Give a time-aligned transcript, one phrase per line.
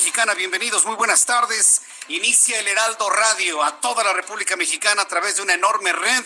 [0.00, 0.32] Mexicana.
[0.32, 1.82] Bienvenidos, muy buenas tardes.
[2.08, 6.24] Inicia el Heraldo Radio a toda la República Mexicana a través de una enorme red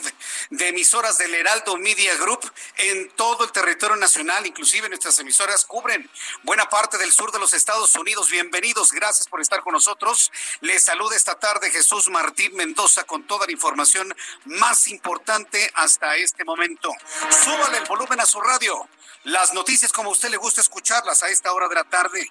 [0.51, 4.47] de emisoras del Heraldo Media Group en todo el territorio nacional.
[4.47, 6.09] Inclusive nuestras emisoras cubren
[6.45, 8.31] buena parte del sur de los Estados Unidos.
[8.31, 10.31] Bienvenidos, gracias por estar con nosotros.
[10.61, 14.15] Les saluda esta tarde Jesús Martín Mendoza con toda la información
[14.45, 16.93] más importante hasta este momento.
[17.43, 18.89] Súbale el volumen a su radio.
[19.25, 22.31] Las noticias como a usted le gusta escucharlas a esta hora de la tarde.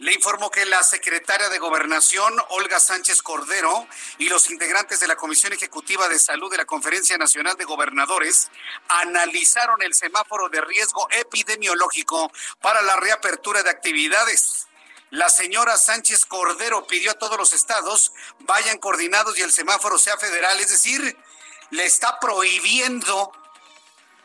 [0.00, 5.14] Le informo que la secretaria de Gobernación, Olga Sánchez Cordero, y los integrantes de la
[5.14, 8.50] Comisión Ejecutiva de Salud de la Conferencia Nacional de Gobernadores
[8.88, 14.68] analizaron el semáforo de riesgo epidemiológico para la reapertura de actividades.
[15.10, 20.16] La señora Sánchez Cordero pidió a todos los estados vayan coordinados y el semáforo sea
[20.16, 21.14] federal, es decir,
[21.68, 23.32] le está prohibiendo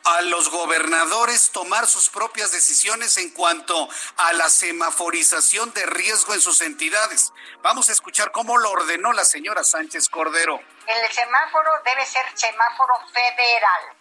[0.05, 6.41] a los gobernadores tomar sus propias decisiones en cuanto a la semaforización de riesgo en
[6.41, 7.33] sus entidades.
[7.63, 10.59] Vamos a escuchar cómo lo ordenó la señora Sánchez Cordero.
[10.85, 13.95] El semáforo debe ser semáforo federal.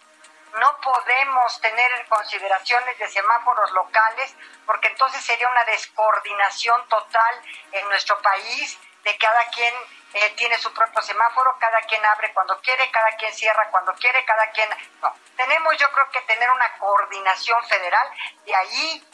[0.59, 4.33] No podemos tener consideraciones de semáforos locales
[4.65, 7.41] porque entonces sería una descoordinación total
[7.71, 9.73] en nuestro país de cada quien
[10.13, 14.25] eh, tiene su propio semáforo, cada quien abre cuando quiere, cada quien cierra cuando quiere,
[14.25, 14.67] cada quien...
[15.01, 18.09] No, tenemos yo creo que tener una coordinación federal
[18.45, 19.07] y ahí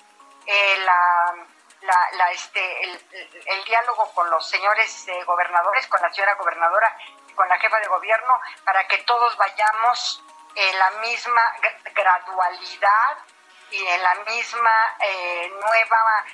[0.46, 1.36] eh, la,
[2.14, 3.06] la, este, el,
[3.48, 6.96] el, diálogo con los señores eh, gobernadores, con la señora gobernadora
[7.28, 10.24] y con la jefa de gobierno, para que todos vayamos
[10.56, 11.42] en la misma
[11.94, 13.18] gradualidad
[13.72, 16.26] y en la misma eh, nueva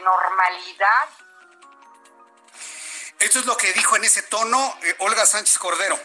[0.00, 1.08] normalidad
[3.20, 5.98] esto es lo que dijo en ese tono eh, Olga Sánchez Cordero.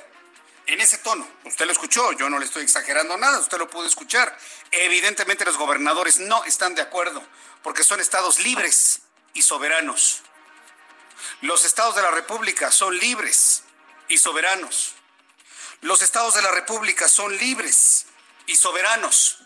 [0.68, 1.28] En ese tono.
[1.46, 4.38] Usted lo escuchó, yo no le estoy exagerando nada, usted lo pudo escuchar.
[4.72, 7.24] Evidentemente los gobernadores no están de acuerdo,
[7.64, 9.02] porque son estados libres
[9.34, 10.24] y soberanos.
[11.42, 13.64] Los estados de la República son libres
[14.08, 14.96] y soberanos.
[15.82, 18.08] Los estados de la República son libres
[18.48, 19.40] y soberanos.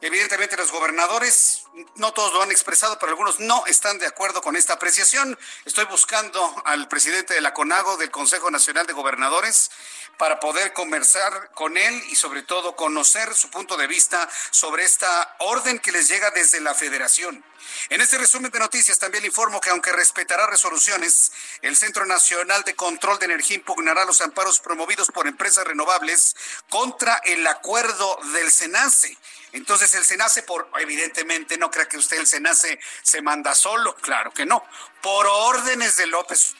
[0.00, 1.65] Evidentemente los gobernadores,
[1.96, 5.38] no todos lo han expresado, pero algunos no están de acuerdo con esta apreciación.
[5.64, 9.70] Estoy buscando al presidente de la CONAGO, del Consejo Nacional de Gobernadores,
[10.16, 15.36] para poder conversar con él y sobre todo conocer su punto de vista sobre esta
[15.40, 17.44] orden que les llega desde la federación.
[17.90, 21.32] En este resumen de noticias también informo que aunque respetará resoluciones,
[21.62, 26.36] el Centro Nacional de Control de Energía impugnará los amparos promovidos por empresas renovables
[26.70, 29.18] contra el acuerdo del SENACE.
[29.52, 34.32] Entonces el SENACE, por evidentemente, no crea que usted el SENACE se manda solo, claro
[34.32, 34.64] que no.
[35.02, 36.54] Por órdenes de López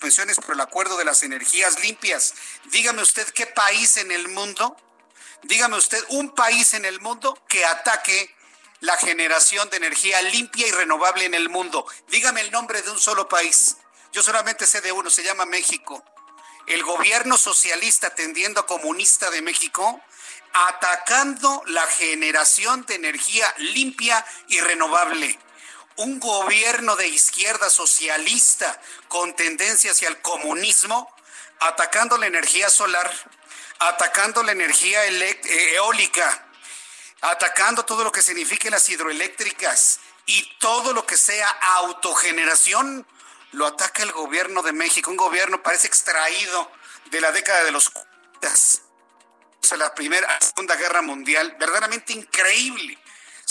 [0.00, 2.34] pensiones por el acuerdo de las energías limpias.
[2.64, 4.76] Dígame usted qué país en el mundo,
[5.42, 8.34] dígame usted un país en el mundo que ataque
[8.80, 11.86] la generación de energía limpia y renovable en el mundo.
[12.08, 13.76] Dígame el nombre de un solo país.
[14.12, 16.04] Yo solamente sé de uno, se llama México.
[16.66, 20.00] El gobierno socialista tendiendo a comunista de México
[20.52, 25.38] atacando la generación de energía limpia y renovable.
[25.96, 31.14] Un gobierno de izquierda socialista con tendencia hacia el comunismo,
[31.60, 33.10] atacando la energía solar,
[33.78, 36.46] atacando la energía eólica,
[37.20, 43.06] atacando todo lo que signifique las hidroeléctricas y todo lo que sea autogeneración,
[43.52, 46.70] lo ataca el gobierno de México, un gobierno parece extraído
[47.10, 48.08] de la década de los 40,
[49.76, 52.98] la primera, segunda guerra mundial, verdaderamente increíble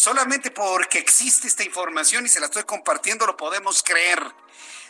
[0.01, 4.19] Solamente porque existe esta información y se la estoy compartiendo lo podemos creer.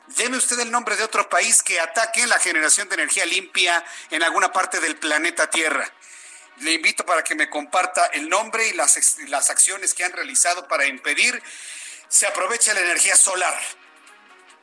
[0.07, 4.23] Deme usted el nombre de otro país que ataque la generación de energía limpia en
[4.23, 5.91] alguna parte del planeta Tierra.
[6.59, 10.67] Le invito para que me comparta el nombre y las, las acciones que han realizado
[10.69, 11.43] para impedir
[12.07, 13.59] se aproveche la energía solar.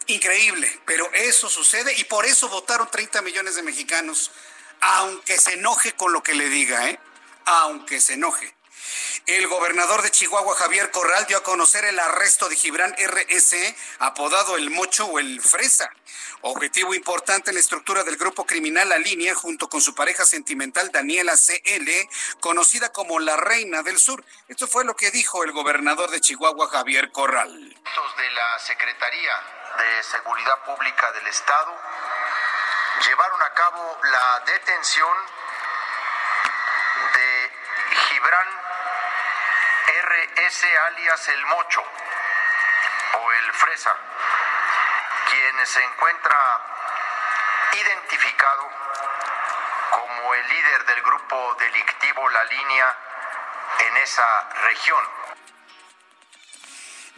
[0.09, 4.31] Increíble, pero eso sucede y por eso votaron 30 millones de mexicanos,
[4.81, 6.99] aunque se enoje con lo que le diga, ¿eh?
[7.45, 8.58] Aunque se enoje.
[9.27, 13.57] El gobernador de Chihuahua, Javier Corral, dio a conocer el arresto de Gibran RS,
[13.99, 15.91] apodado el Mocho o el Fresa.
[16.43, 20.91] Objetivo importante en la estructura del grupo criminal La Línea, junto con su pareja sentimental
[20.93, 21.91] Daniela CL,
[22.41, 24.25] conocida como la Reina del Sur.
[24.49, 27.53] Esto fue lo que dijo el gobernador de Chihuahua, Javier Corral.
[27.53, 29.33] De la Secretaría
[29.79, 31.73] de Seguridad Pública del Estado
[33.07, 35.17] llevaron a cabo la detención
[37.15, 37.51] de
[38.09, 38.68] Gibran
[39.89, 41.83] RS alias El Mocho
[43.15, 43.97] o El Fresa,
[45.31, 46.37] quien se encuentra
[47.73, 48.71] identificado
[49.91, 52.97] como el líder del grupo delictivo La Línea
[53.79, 55.38] en esa región.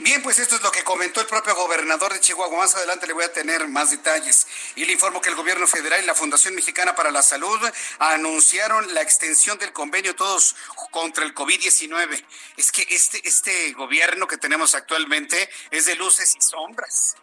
[0.01, 2.57] Bien, pues esto es lo que comentó el propio gobernador de Chihuahua.
[2.57, 4.47] Más adelante le voy a tener más detalles.
[4.75, 7.61] Y le informo que el gobierno federal y la Fundación Mexicana para la Salud
[7.99, 10.57] anunciaron la extensión del convenio todos
[10.91, 12.25] contra el COVID-19.
[12.57, 17.17] Es que este, este gobierno que tenemos actualmente es de luces y sombras.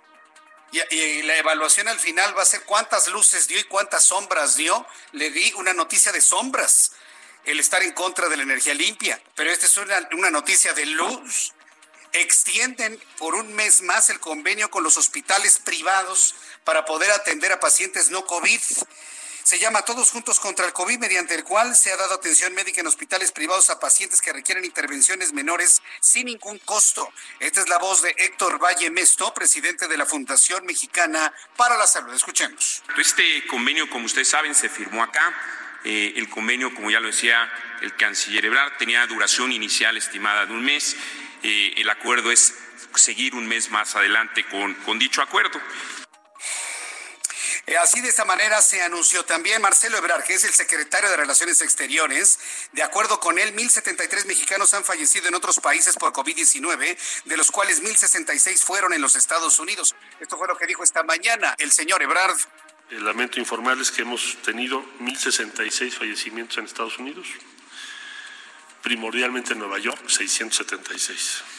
[0.71, 4.85] Y, la evaluación al final va a ser cuántas luces dio y cuántas sombras dio.
[5.13, 6.91] Le di una noticia de sombras,
[7.43, 9.19] el estar en contra de la energía limpia.
[9.33, 11.53] Pero esta es una, una noticia de luz
[12.13, 17.59] extienden por un mes más el convenio con los hospitales privados para poder atender a
[17.59, 18.61] pacientes no COVID.
[19.47, 22.81] Se llama Todos Juntos contra el COVID, mediante el cual se ha dado atención médica
[22.81, 27.09] en hospitales privados a pacientes que requieren intervenciones menores sin ningún costo.
[27.39, 31.87] Esta es la voz de Héctor Valle Mesto, presidente de la Fundación Mexicana para la
[31.87, 32.13] Salud.
[32.13, 32.83] Escuchemos.
[32.97, 35.33] Este convenio, como ustedes saben, se firmó acá.
[35.85, 37.49] Eh, el convenio, como ya lo decía
[37.79, 40.97] el canciller Ebrard, tenía duración inicial estimada de un mes
[41.43, 42.53] eh, el acuerdo es
[42.95, 45.59] seguir un mes más adelante con, con dicho acuerdo.
[47.67, 51.17] Eh, así de esta manera se anunció también Marcelo Ebrard, que es el secretario de
[51.17, 52.39] Relaciones Exteriores.
[52.71, 57.51] De acuerdo con él, 1.073 mexicanos han fallecido en otros países por COVID-19, de los
[57.51, 59.95] cuales 1.066 fueron en los Estados Unidos.
[60.21, 62.37] Esto fue lo que dijo esta mañana el señor Ebrard.
[62.89, 67.27] El lamento informarles que hemos tenido 1.066 fallecimientos en Estados Unidos,
[68.87, 71.56] primordialmente en Nueva York, 676.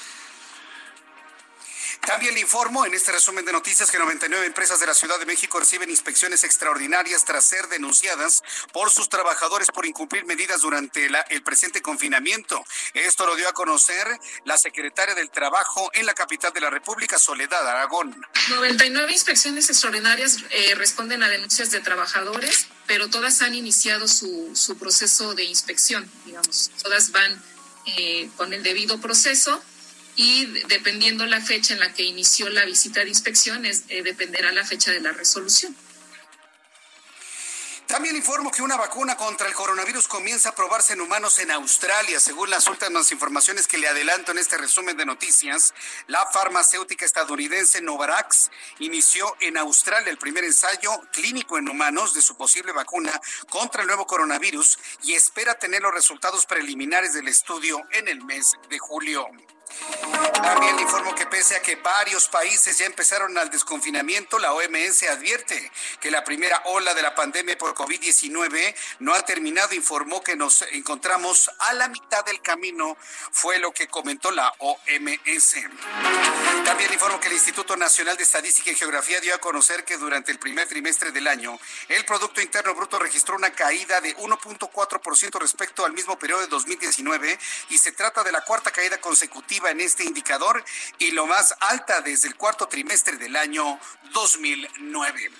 [2.06, 5.27] También le informo en este resumen de noticias que 99 empresas de la Ciudad de
[5.27, 8.43] México reciben inspecciones extraordinarias tras ser denunciadas
[8.73, 12.65] por sus trabajadores por incumplir medidas durante la, el presente confinamiento.
[12.95, 14.06] Esto lo dio a conocer
[14.45, 18.15] la secretaria del Trabajo en la capital de la República, Soledad Aragón.
[18.49, 24.79] 99 inspecciones extraordinarias eh, responden a denuncias de trabajadores, pero todas han iniciado su, su
[24.79, 26.71] proceso de inspección, digamos.
[26.83, 27.43] Todas van
[27.97, 29.62] eh, con el debido proceso
[30.19, 34.50] y dependiendo la fecha en la que inició la visita de inspección, es, eh, dependerá
[34.50, 35.76] la fecha de la resolución.
[37.87, 42.19] También informo que una vacuna contra el coronavirus comienza a probarse en humanos en Australia,
[42.19, 45.73] según las últimas informaciones que le adelanto en este resumen de noticias.
[46.09, 48.50] La farmacéutica estadounidense Novavax
[48.81, 53.12] inició en Australia el primer ensayo clínico en humanos de su posible vacuna
[53.49, 58.54] contra el nuevo coronavirus y espera tener los resultados preliminares del estudio en el mes
[58.69, 59.31] de julio.
[60.42, 65.02] También le informo que pese a que varios países ya empezaron al desconfinamiento, la OMS
[65.04, 65.70] advierte
[66.00, 69.75] que la primera ola de la pandemia por COVID-19 no ha terminado.
[69.75, 72.97] Informó que nos encontramos a la mitad del camino,
[73.32, 75.54] fue lo que comentó la OMS.
[76.64, 79.97] También le informo que el Instituto Nacional de Estadística y Geografía dio a conocer que
[79.97, 81.58] durante el primer trimestre del año,
[81.88, 87.38] el Producto Interno Bruto registró una caída de 1.4% respecto al mismo periodo de 2019
[87.70, 90.65] y se trata de la cuarta caída consecutiva en este indicador
[90.99, 93.79] y lo más alta desde el cuarto trimestre del año
[94.13, 95.31] 2009.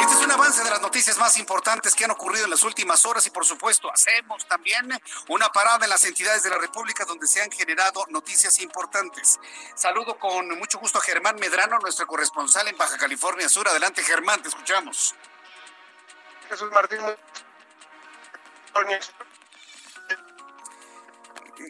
[0.00, 3.04] Este es un avance de las noticias más importantes que han ocurrido en las últimas
[3.04, 4.88] horas y por supuesto hacemos también
[5.28, 9.38] una parada en las entidades de la República donde se han generado noticias importantes.
[9.74, 13.68] Saludo con mucho gusto a Germán Medrano, nuestro corresponsal en Baja California Sur.
[13.68, 15.14] Adelante Germán, te escuchamos.
[16.48, 17.00] Jesús Martín.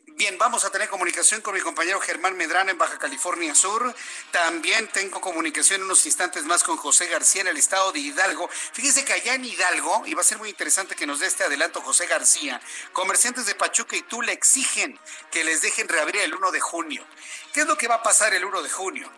[0.07, 3.93] Bien, vamos a tener comunicación con mi compañero Germán Medrano en Baja California Sur.
[4.31, 8.49] También tengo comunicación en unos instantes más con José García en el estado de Hidalgo.
[8.73, 11.43] Fíjese que allá en Hidalgo, y va a ser muy interesante que nos dé este
[11.43, 12.61] adelanto José García,
[12.93, 14.97] comerciantes de Pachuca y Tula exigen
[15.33, 17.05] que les dejen reabrir el 1 de junio.
[17.53, 19.11] ¿Qué es lo que va a pasar el 1 de junio?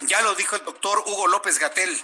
[0.00, 1.94] Ya lo dijo el doctor Hugo López Gatel,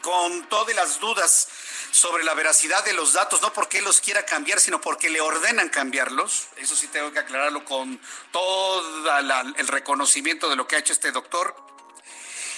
[0.00, 1.48] con todas las dudas
[1.90, 5.20] sobre la veracidad de los datos, no porque él los quiera cambiar, sino porque le
[5.20, 6.48] ordenan cambiarlos.
[6.56, 9.18] Eso sí tengo que aclararlo con todo
[9.56, 11.54] el reconocimiento de lo que ha hecho este doctor.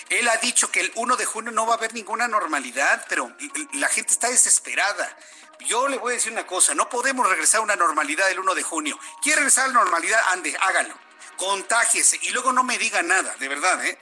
[0.09, 3.35] Él ha dicho que el 1 de junio no va a haber ninguna normalidad, pero
[3.73, 5.17] la gente está desesperada.
[5.61, 8.55] Yo le voy a decir una cosa, no podemos regresar a una normalidad el 1
[8.55, 8.99] de junio.
[9.23, 10.21] ¿Quiere regresar a la normalidad?
[10.33, 10.95] Ande, hágalo.
[11.37, 13.99] Contágiese y luego no me diga nada, de verdad, ¿eh?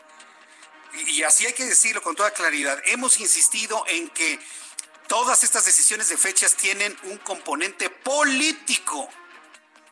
[1.06, 2.80] Y así hay que decirlo con toda claridad.
[2.86, 4.38] Hemos insistido en que
[5.08, 9.08] todas estas decisiones de fechas tienen un componente político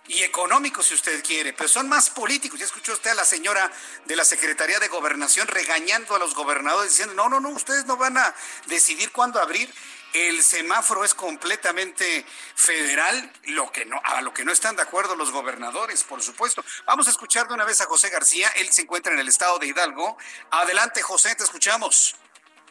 [0.09, 2.59] y económico, si usted quiere, pero son más políticos.
[2.59, 3.71] Ya escuchó usted a la señora
[4.07, 7.97] de la Secretaría de Gobernación regañando a los gobernadores diciendo, no, no, no, ustedes no
[7.97, 8.35] van a
[8.67, 9.73] decidir cuándo abrir.
[10.15, 12.25] El semáforo es completamente
[12.55, 16.65] federal, lo que no, a lo que no están de acuerdo los gobernadores, por supuesto.
[16.87, 19.59] Vamos a escuchar de una vez a José García, él se encuentra en el estado
[19.59, 20.17] de Hidalgo.
[20.51, 22.17] Adelante, José, te escuchamos.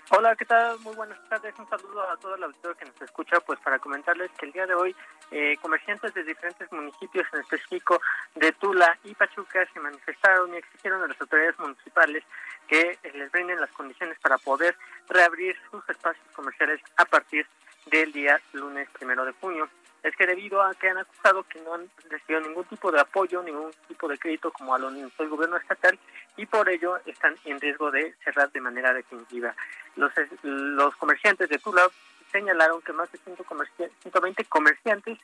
[0.09, 0.79] Hola, ¿qué tal?
[0.79, 1.53] Muy buenas tardes.
[1.59, 4.65] Un saludo a todo el auditorio que nos escucha, pues para comentarles que el día
[4.65, 4.95] de hoy
[5.31, 8.01] eh, comerciantes de diferentes municipios, en específico
[8.35, 12.23] de Tula y Pachuca, se manifestaron y exigieron a las autoridades municipales
[12.67, 14.75] que les brinden las condiciones para poder
[15.09, 17.45] reabrir sus espacios comerciales a partir
[17.87, 19.69] del día lunes primero de junio
[20.03, 23.41] es que debido a que han acusado que no han recibido ningún tipo de apoyo,
[23.43, 25.97] ningún tipo de crédito como a lo el gobierno estatal
[26.37, 29.53] y por ello están en riesgo de cerrar de manera definitiva.
[29.95, 30.11] Los,
[30.43, 31.87] los comerciantes de Tula
[32.31, 35.17] señalaron que más de 120 comerciantes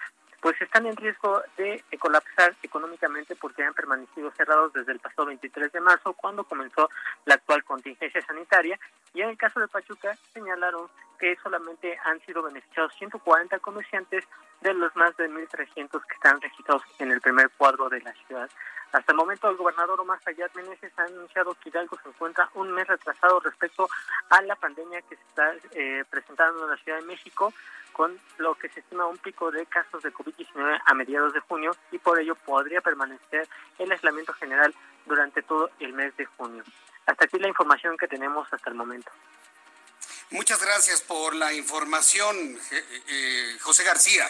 [0.43, 5.71] pues están en riesgo de colapsar económicamente porque han permanecido cerrados desde el pasado 23
[5.71, 6.89] de marzo, cuando comenzó
[7.23, 8.77] la actual contingencia sanitaria.
[9.13, 14.25] Y en el caso de Pachuca, señalaron que solamente han sido beneficiados 140 comerciantes
[14.61, 18.49] de los más de 1.300 que están registrados en el primer cuadro de la ciudad.
[18.93, 22.71] Hasta el momento, el gobernador Omar Fayad Meneses ha anunciado que Hidalgo se encuentra un
[22.71, 23.89] mes retrasado respecto
[24.29, 27.51] a la pandemia que se está eh, presentando en la Ciudad de México
[27.91, 31.75] con lo que se estima un pico de casos de COVID-19 a mediados de junio
[31.91, 33.47] y por ello podría permanecer
[33.79, 34.73] el aislamiento general
[35.05, 36.63] durante todo el mes de junio.
[37.07, 39.11] Hasta aquí la información que tenemos hasta el momento.
[40.29, 42.35] Muchas gracias por la información,
[42.71, 44.25] eh, eh, José García.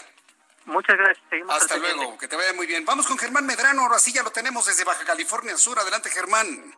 [0.66, 1.26] Muchas gracias.
[1.50, 2.86] Hasta luego, que te vaya muy bien.
[2.86, 5.78] Vamos con Germán Medrano, ahora sí ya lo tenemos desde Baja California Sur.
[5.80, 6.76] Adelante, Germán.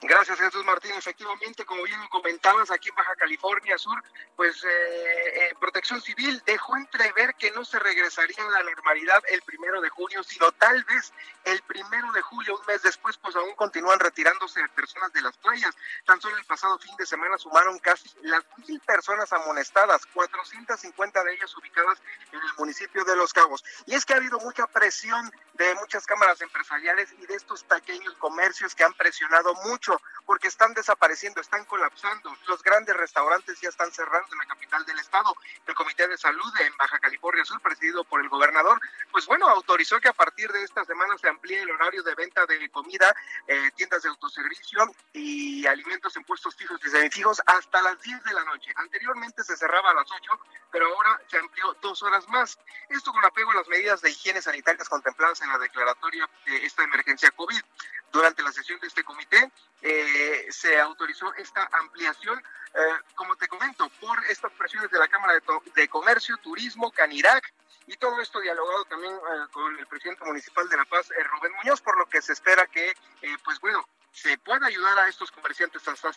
[0.00, 0.92] Gracias, Jesús Martín.
[0.92, 4.02] Efectivamente, como bien comentabas, aquí en Baja California Sur,
[4.36, 9.42] pues eh, eh, Protección Civil dejó entrever que no se regresaría a la normalidad el
[9.42, 11.12] primero de junio, sino tal vez
[11.44, 15.74] el primero de julio, un mes después, pues aún continúan retirándose personas de las playas.
[16.06, 21.34] Tan solo el pasado fin de semana sumaron casi las mil personas amonestadas, 450 de
[21.34, 21.98] ellas ubicadas
[22.30, 23.64] en el municipio de Los Cabos.
[23.86, 28.14] Y es que ha habido mucha presión de muchas cámaras empresariales y de estos pequeños
[28.14, 29.81] comercios que han presionado mucho
[30.26, 32.36] porque están desapareciendo, están colapsando.
[32.46, 35.34] Los grandes restaurantes ya están cerrando en la capital del estado.
[35.66, 40.00] El Comité de Salud en Baja California Sur, presidido por el gobernador, pues bueno, autorizó
[40.00, 43.14] que a partir de esta semana se amplíe el horario de venta de comida,
[43.46, 48.32] eh, tiendas de autoservicio y alimentos en puestos fijos y semifijos hasta las 10 de
[48.32, 48.72] la noche.
[48.76, 52.58] Anteriormente se cerraba a las 8, pero ahora se amplió dos horas más.
[52.88, 56.84] Esto con apego a las medidas de higiene sanitarias contempladas en la declaratoria de esta
[56.84, 57.62] emergencia COVID.
[58.12, 59.50] Durante la sesión de este comité
[59.80, 62.38] eh, se autorizó esta ampliación,
[62.74, 62.78] eh,
[63.14, 65.32] como te comento, por estas presiones de la Cámara
[65.74, 67.42] de, Comercio, Turismo, Canirac,
[67.86, 71.80] y todo esto dialogado también eh, con el presidente municipal de La Paz, Rubén Muñoz,
[71.80, 72.94] por lo que se espera que,
[73.44, 76.08] pues bueno, se pueda ayudar a estos comerciantes hasta,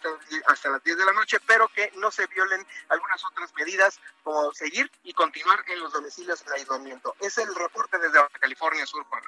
[0.48, 4.54] hasta, las 10 de la noche, pero que no se violen algunas otras medidas como
[4.54, 7.16] seguir y continuar en los domicilios de aislamiento.
[7.20, 9.06] Es el reporte desde California Sur.
[9.10, 9.24] Para,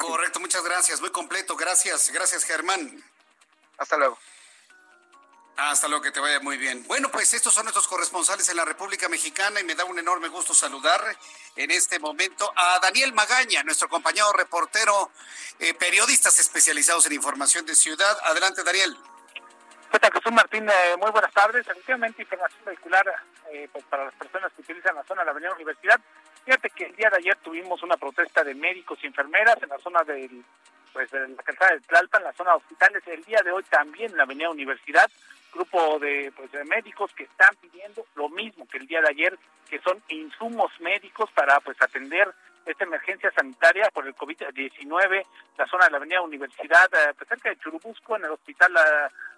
[0.00, 3.02] Correcto, muchas gracias, muy completo, gracias, gracias Germán.
[3.78, 4.18] Hasta luego.
[5.56, 6.84] Hasta luego, que te vaya muy bien.
[6.86, 10.28] Bueno, pues estos son nuestros corresponsales en la República Mexicana y me da un enorme
[10.28, 11.00] gusto saludar
[11.56, 15.10] en este momento a Daniel Magaña, nuestro compañero reportero,
[15.58, 18.16] eh, periodistas especializados en información de ciudad.
[18.24, 18.96] Adelante, Daniel.
[20.00, 21.66] Jesús Martín, eh, muy buenas tardes.
[21.66, 23.04] Efectivamente, información vehicular
[23.50, 26.00] eh, pues para las personas que utilizan la zona de la Avenida Universidad.
[26.44, 29.78] Fíjate que el día de ayer tuvimos una protesta de médicos y enfermeras en la
[29.78, 30.44] zona del,
[30.92, 33.02] pues, de la calzada de Tlalpan, en la zona de hospitales.
[33.06, 35.10] El día de hoy también en la Avenida Universidad,
[35.52, 39.38] grupo de, pues, de médicos que están pidiendo lo mismo que el día de ayer,
[39.68, 42.32] que son insumos médicos para pues atender
[42.66, 45.26] esta emergencia sanitaria por el COVID-19,
[45.58, 48.72] la zona de la Avenida Universidad, eh, pues, cerca de Churubusco, en el hospital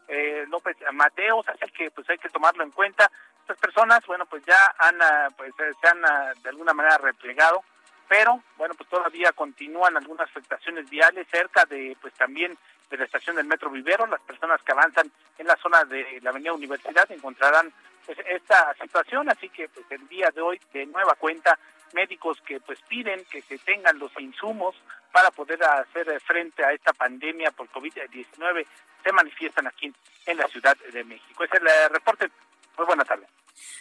[0.08, 3.10] eh, López Mateos, así que pues hay que tomarlo en cuenta.
[3.40, 4.98] Estas personas, bueno, pues ya han,
[5.36, 6.02] pues, se han
[6.42, 7.62] de alguna manera replegado,
[8.08, 12.56] pero bueno, pues todavía continúan algunas afectaciones viales cerca de, pues también
[12.90, 14.06] de la estación del Metro Vivero.
[14.06, 17.72] Las personas que avanzan en la zona de la Avenida Universidad encontrarán
[18.06, 21.58] pues, esta situación, así que pues el día de hoy de nueva cuenta
[21.92, 24.74] médicos que pues piden que se tengan los insumos
[25.12, 28.66] para poder hacer frente a esta pandemia por COVID-19
[29.04, 29.94] se manifiestan aquí
[30.26, 31.44] en la Ciudad de México.
[31.44, 32.30] Ese es el reporte.
[32.76, 33.26] Muy buena tarde.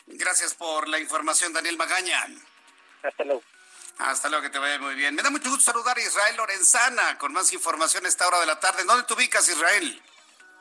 [0.05, 2.27] Gracias por la información, Daniel Magaña.
[3.01, 3.41] Hasta luego.
[3.99, 5.15] Hasta luego, que te vaya muy bien.
[5.15, 8.47] Me da mucho gusto saludar a Israel Lorenzana con más información a esta hora de
[8.47, 8.83] la tarde.
[8.85, 10.01] ¿Dónde te ubicas, Israel?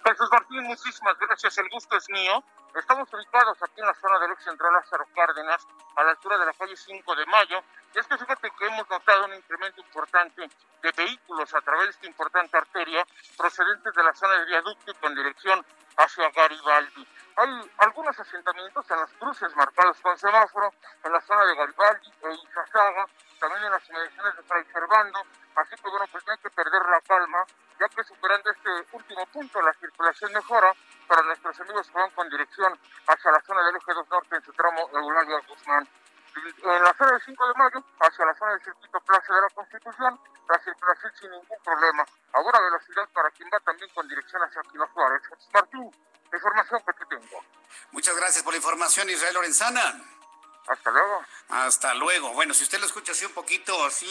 [0.05, 1.59] Jesús Martín, muchísimas gracias.
[1.59, 2.45] El gusto es mío.
[2.75, 6.47] Estamos ubicados aquí en la zona del ex central Lázaro Cárdenas, a la altura de
[6.47, 7.63] la calle 5 de Mayo.
[7.95, 10.49] Y es que fíjate que hemos notado un incremento importante
[10.83, 15.15] de vehículos a través de esta importante arteria procedentes de la zona de viaducto con
[15.15, 15.65] dirección
[15.97, 17.09] hacia Garibaldi.
[17.37, 20.73] Hay algunos asentamientos en los cruces marcados con semáforo,
[21.05, 23.07] en la zona de Garibaldi e Izazaga,
[23.41, 25.19] también en las inmediaciones de Fray Servando,
[25.57, 27.45] así que bueno, pues no hay que perder la calma,
[27.81, 30.73] ya que superando este último punto la circulación mejora
[31.09, 34.43] para nuestros amigos que van con dirección hacia la zona del eje 2 norte en
[34.45, 35.89] su tramo Eulalia Guzmán.
[36.35, 39.51] En la zona del 5 de mayo, hacia la zona del circuito Plaza de la
[39.51, 42.05] Constitución, la circulación sin ningún problema.
[42.33, 45.23] A buena velocidad para quien va también con dirección hacia Juárez.
[45.53, 45.91] Martín,
[46.33, 47.45] información que te tengo.
[47.93, 50.22] Muchas gracias por la información, Israel Lorenzana.
[50.69, 51.27] Hasta luego.
[51.49, 52.33] Hasta luego.
[52.33, 54.09] Bueno, si usted lo escucha así un poquito así,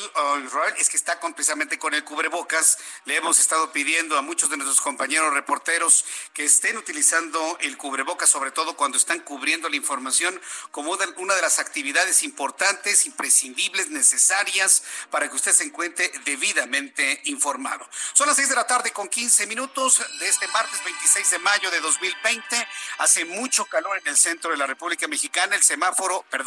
[0.78, 2.78] es que está precisamente con el cubrebocas.
[3.06, 8.30] Le hemos estado pidiendo a muchos de nuestros compañeros reporteros que estén utilizando el cubrebocas,
[8.30, 10.40] sobre todo cuando están cubriendo la información
[10.70, 17.88] como una de las actividades importantes, imprescindibles, necesarias para que usted se encuentre debidamente informado.
[18.14, 21.72] Son las seis de la tarde con 15 minutos de este martes 26 de mayo
[21.72, 22.68] de 2020.
[23.00, 25.56] Hace mucho calor en el centro de la República Mexicana.
[25.56, 26.41] El semáforo, perdón,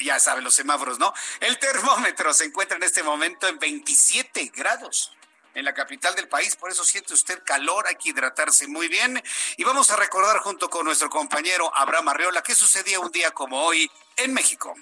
[0.00, 1.12] ya, saben los semáforos, ¿no?
[1.40, 5.12] El termómetro se encuentra en este momento en 27 grados
[5.54, 9.22] en la capital del país, por eso siente usted calor, hay que hidratarse muy bien.
[9.56, 13.62] Y vamos a recordar junto con nuestro compañero Abraham Arreola qué sucedía un día como
[13.62, 14.74] hoy en México.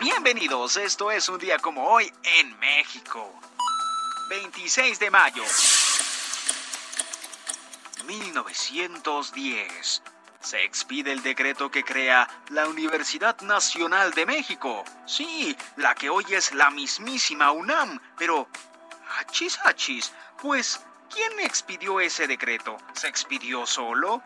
[0.00, 3.32] Bienvenidos, esto es un día como hoy en México.
[4.28, 5.44] 26 de mayo
[8.06, 10.02] 1910
[10.44, 14.84] se expide el decreto que crea la Universidad Nacional de México.
[15.06, 18.46] Sí, la que hoy es la mismísima UNAM, pero...
[19.16, 20.12] Hachis, hachis,
[20.42, 22.76] pues, ¿quién expidió ese decreto?
[22.92, 24.22] ¿Se expidió solo?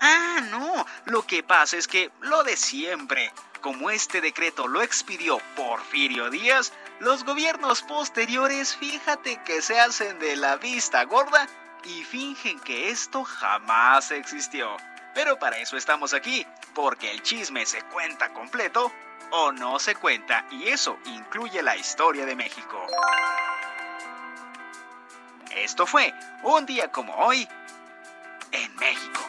[0.00, 3.32] Ah, no, lo que pasa es que lo de siempre.
[3.60, 10.36] Como este decreto lo expidió Porfirio Díaz, los gobiernos posteriores fíjate que se hacen de
[10.36, 11.48] la vista gorda
[11.84, 14.76] y fingen que esto jamás existió.
[15.14, 18.92] Pero para eso estamos aquí, porque el chisme se cuenta completo
[19.30, 22.86] o no se cuenta, y eso incluye la historia de México.
[25.50, 26.14] Esto fue
[26.44, 27.48] un día como hoy
[28.52, 29.20] en México.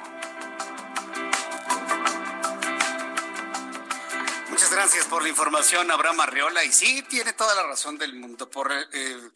[4.50, 6.64] Muchas gracias por la información, Abraham Arreola.
[6.64, 9.30] Y sí, tiene toda la razón del mundo por eh, eh,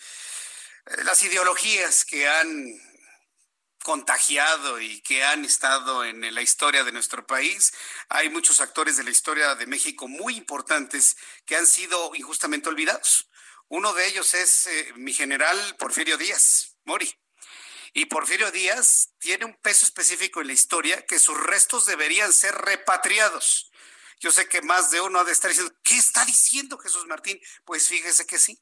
[1.03, 2.92] las ideologías que han
[3.83, 7.73] contagiado y que han estado en la historia de nuestro país.
[8.09, 11.15] Hay muchos actores de la historia de México muy importantes
[11.45, 13.29] que han sido injustamente olvidados.
[13.67, 17.13] Uno de ellos es eh, mi general Porfirio Díaz, Mori.
[17.93, 22.55] Y Porfirio Díaz tiene un peso específico en la historia que sus restos deberían ser
[22.55, 23.71] repatriados.
[24.19, 27.39] Yo sé que más de uno ha de estar diciendo, ¿qué está diciendo Jesús Martín?
[27.65, 28.59] Pues fíjese que sí.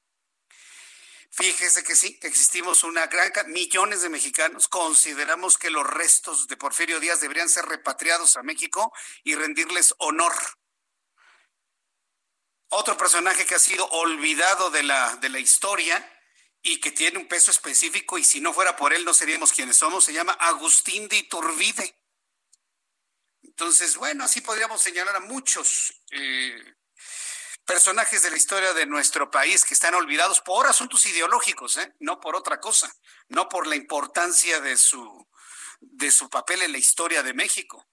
[1.34, 7.00] Fíjese que sí, existimos una gran millones de mexicanos consideramos que los restos de Porfirio
[7.00, 8.92] Díaz deberían ser repatriados a México
[9.24, 10.34] y rendirles honor.
[12.68, 16.06] Otro personaje que ha sido olvidado de la, de la historia
[16.62, 19.78] y que tiene un peso específico y si no fuera por él no seríamos quienes
[19.78, 21.96] somos, se llama Agustín de Iturbide.
[23.42, 26.76] Entonces, bueno, así podríamos señalar a muchos eh,
[27.72, 31.94] personajes de la historia de nuestro país que están olvidados por asuntos ideológicos, ¿eh?
[32.02, 32.94] no por otra cosa,
[33.30, 35.26] no por la importancia de su,
[35.80, 37.88] de su papel en la historia de México,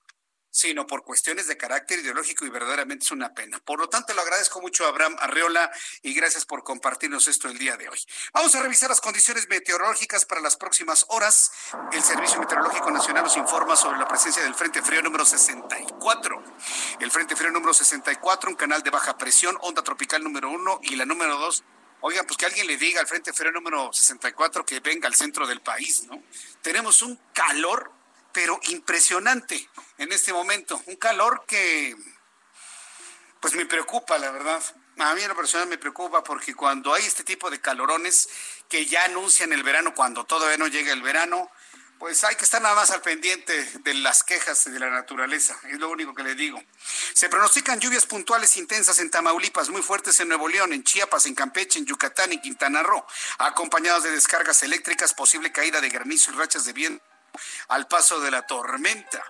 [0.58, 3.60] sino por cuestiones de carácter ideológico y verdaderamente es una pena.
[3.64, 5.70] Por lo tanto, le agradezco mucho a Abraham Arreola
[6.02, 7.98] y gracias por compartirnos esto el día de hoy.
[8.32, 11.52] Vamos a revisar las condiciones meteorológicas para las próximas horas.
[11.92, 16.42] El Servicio Meteorológico Nacional nos informa sobre la presencia del Frente Frío número 64.
[16.98, 20.96] El Frente Frío número 64, un canal de baja presión, onda tropical número uno y
[20.96, 21.62] la número dos
[22.00, 25.48] Oigan, pues que alguien le diga al Frente Frío número 64 que venga al centro
[25.48, 26.22] del país, ¿no?
[26.62, 27.92] Tenemos un calor
[28.32, 30.80] pero impresionante en este momento.
[30.86, 31.96] Un calor que,
[33.40, 34.62] pues me preocupa, la verdad.
[34.98, 38.28] A mí en lo personal me preocupa porque cuando hay este tipo de calorones
[38.68, 41.50] que ya anuncian el verano, cuando todavía no llega el verano,
[41.98, 45.78] pues hay que estar nada más al pendiente de las quejas de la naturaleza, es
[45.78, 46.62] lo único que le digo.
[47.12, 51.34] Se pronostican lluvias puntuales intensas en Tamaulipas, muy fuertes en Nuevo León, en Chiapas, en
[51.34, 53.04] Campeche, en Yucatán y Quintana Roo,
[53.38, 57.07] acompañadas de descargas eléctricas, posible caída de granizo y rachas de viento
[57.68, 59.24] al paso de la tormenta.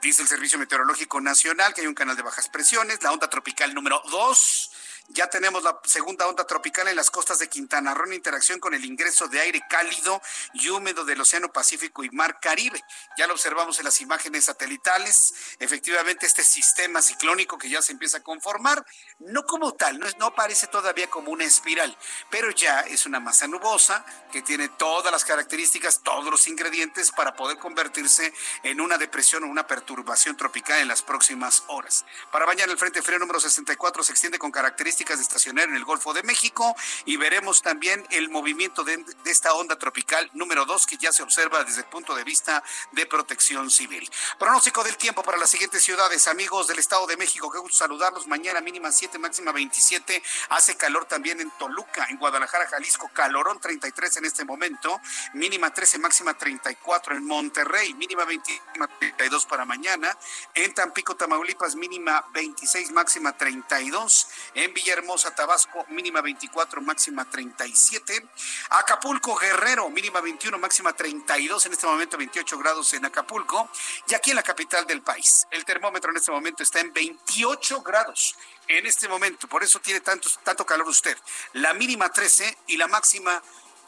[0.00, 3.74] Dice el Servicio Meteorológico Nacional que hay un canal de bajas presiones, la onda tropical
[3.74, 4.71] número 2
[5.08, 8.72] ya tenemos la segunda onda tropical en las costas de Quintana Roo en interacción con
[8.72, 10.22] el ingreso de aire cálido
[10.54, 12.82] y húmedo del Océano Pacífico y Mar Caribe.
[13.18, 15.34] Ya lo observamos en las imágenes satelitales.
[15.58, 18.84] Efectivamente, este sistema ciclónico que ya se empieza a conformar,
[19.18, 21.96] no como tal, no, es, parece todavía como una espiral,
[22.30, 27.34] pero ya es una masa nubosa que tiene todas las características, todos los ingredientes para
[27.34, 32.04] poder convertirse en una depresión o una perturbación tropical en las próximas horas.
[32.30, 35.84] Para mañana el Frente Frío número 64 se extiende con características de estacionar en el
[35.84, 36.76] Golfo de México
[37.06, 41.64] y veremos también el movimiento de, esta onda tropical número 2 que ya se observa
[41.64, 44.08] desde el punto de vista de protección civil.
[44.38, 48.26] Pronóstico del tiempo para las siguientes ciudades, amigos del Estado de México, qué gusto saludarlos.
[48.26, 50.22] Mañana mínima 7, máxima 27.
[50.50, 55.00] Hace calor también en Toluca, en Guadalajara, Jalisco, calorón 33 en este momento,
[55.32, 60.16] mínima 13, máxima 34 en Monterrey, mínima 22 para mañana.
[60.54, 64.28] En Tampico, Tamaulipas, mínima 26, máxima 32.
[64.54, 68.26] En Villahermosa, Tabasco, mínima 24, máxima 37.
[68.70, 73.70] Acapulco, Guerrero, mínima 21, máxima 32, en este momento 28 grados en Acapulco.
[74.08, 77.82] Y aquí en la capital del país, el termómetro en este momento está en 28
[77.82, 78.34] grados.
[78.66, 81.16] En este momento, por eso tiene tanto, tanto calor usted.
[81.52, 83.40] La mínima 13 y la máxima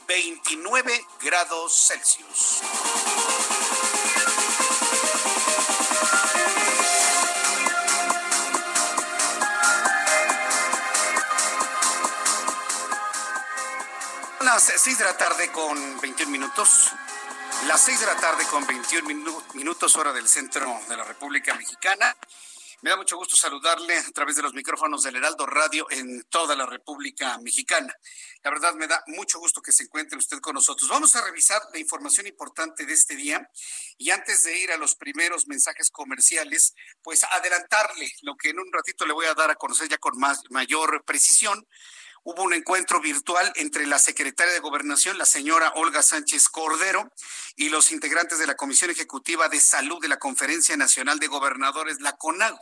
[0.07, 2.61] 29 grados Celsius.
[14.55, 16.93] Las 6 de la tarde con 21 minutos.
[17.67, 19.05] Las 6 de la tarde con 21
[19.55, 22.17] minutos hora del centro de la República Mexicana.
[22.81, 26.55] Me da mucho gusto saludarle a través de los micrófonos del Heraldo Radio en toda
[26.55, 27.93] la República Mexicana.
[28.45, 30.88] La verdad me da mucho gusto que se encuentre usted con nosotros.
[30.88, 33.51] Vamos a revisar la información importante de este día
[33.99, 38.73] y antes de ir a los primeros mensajes comerciales, pues adelantarle lo que en un
[38.73, 41.67] ratito le voy a dar a conocer ya con más, mayor precisión
[42.24, 47.12] hubo un encuentro virtual entre la secretaria de Gobernación, la señora Olga Sánchez Cordero,
[47.54, 52.00] y los integrantes de la Comisión Ejecutiva de Salud de la Conferencia Nacional de Gobernadores,
[52.00, 52.58] la CONAGO.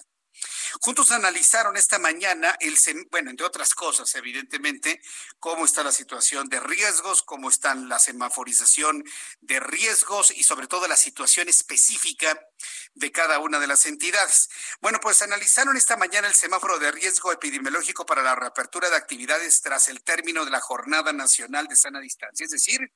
[0.80, 2.76] Juntos analizaron esta mañana, el,
[3.10, 5.00] bueno, entre otras cosas, evidentemente,
[5.38, 9.04] cómo está la situación de riesgos, cómo está la semaforización
[9.40, 12.38] de riesgos y sobre todo la situación específica
[12.94, 14.48] de cada una de las entidades.
[14.80, 19.60] Bueno, pues analizaron esta mañana el semáforo de riesgo epidemiológico para la reapertura de actividades
[19.60, 22.44] tras el término de la Jornada Nacional de Sana Distancia.
[22.44, 22.92] Es decir,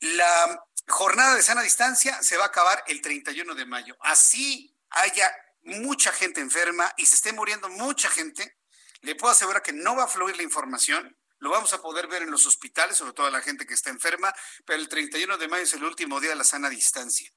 [0.00, 3.96] la jornada de sana distancia se va a acabar el 31 de mayo.
[4.00, 8.58] Así haya mucha gente enferma y se esté muriendo mucha gente,
[9.00, 11.16] le puedo asegurar que no va a fluir la información.
[11.38, 14.32] Lo vamos a poder ver en los hospitales, sobre todo la gente que está enferma,
[14.64, 17.30] pero el 31 de mayo es el último día de la sana distancia.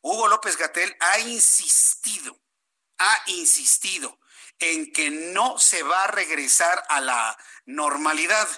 [0.00, 2.42] Hugo López Gatel ha insistido,
[2.98, 4.18] ha insistido
[4.58, 8.48] en que no se va a regresar a la normalidad.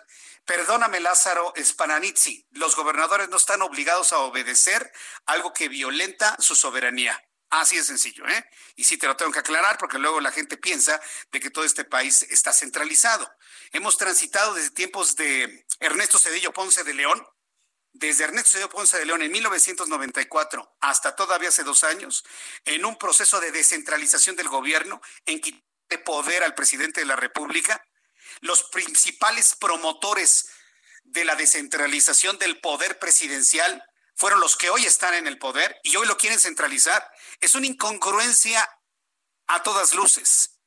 [0.44, 4.92] Perdóname, Lázaro Spananizzi, los gobernadores no están obligados a obedecer
[5.24, 7.22] algo que violenta su soberanía.
[7.60, 8.50] Así de sencillo, ¿eh?
[8.74, 11.64] Y sí te lo tengo que aclarar porque luego la gente piensa de que todo
[11.64, 13.32] este país está centralizado.
[13.70, 17.24] Hemos transitado desde tiempos de Ernesto Cedillo Ponce de León,
[17.92, 22.24] desde Ernesto Cedillo Ponce de León en 1994 hasta todavía hace dos años,
[22.64, 27.86] en un proceso de descentralización del gobierno, en de poder al presidente de la República.
[28.40, 30.48] Los principales promotores
[31.04, 33.84] de la descentralización del poder presidencial
[34.16, 37.04] fueron los que hoy están en el poder y hoy lo quieren centralizar.
[37.44, 38.66] Es una incongruencia
[39.48, 40.60] a todas luces.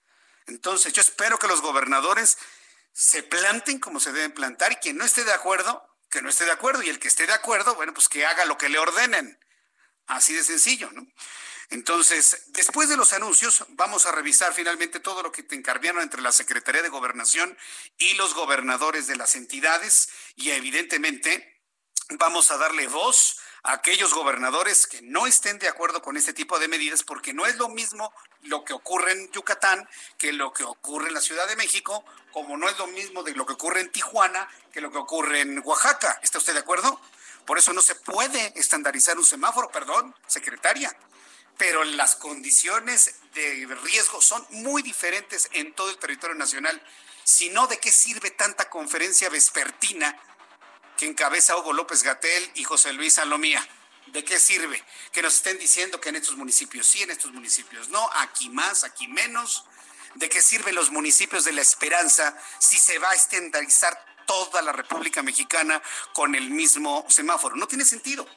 [0.45, 2.37] Entonces, yo espero que los gobernadores
[2.93, 6.45] se planten como se deben plantar y quien no esté de acuerdo, que no esté
[6.45, 8.77] de acuerdo y el que esté de acuerdo, bueno, pues que haga lo que le
[8.77, 9.39] ordenen.
[10.05, 11.07] Así de sencillo, ¿no?
[11.69, 16.21] Entonces, después de los anuncios, vamos a revisar finalmente todo lo que te encargaron entre
[16.21, 17.57] la Secretaría de Gobernación
[17.97, 21.59] y los gobernadores de las entidades y evidentemente
[22.11, 26.59] vamos a darle voz a aquellos gobernadores que no estén de acuerdo con este tipo
[26.59, 30.63] de medidas porque no es lo mismo lo que ocurre en Yucatán que lo que
[30.63, 33.81] ocurre en la Ciudad de México, como no es lo mismo de lo que ocurre
[33.81, 36.19] en Tijuana que lo que ocurre en Oaxaca.
[36.21, 36.99] ¿Está usted de acuerdo?
[37.45, 40.95] Por eso no se puede estandarizar un semáforo, perdón, secretaria
[41.57, 46.81] pero las condiciones de riesgo son muy diferentes en todo el territorio nacional.
[47.23, 50.17] Si no, ¿de qué sirve tanta conferencia vespertina
[50.97, 53.65] que encabeza Hugo López Gatel y José Luis Salomía?
[54.07, 54.83] ¿De qué sirve?
[55.11, 58.83] Que nos estén diciendo que en estos municipios sí, en estos municipios no, aquí más,
[58.83, 59.65] aquí menos.
[60.15, 64.71] ¿De qué sirven los municipios de la esperanza si se va a estandarizar toda la
[64.71, 65.81] República Mexicana
[66.13, 67.55] con el mismo semáforo?
[67.55, 68.27] No tiene sentido.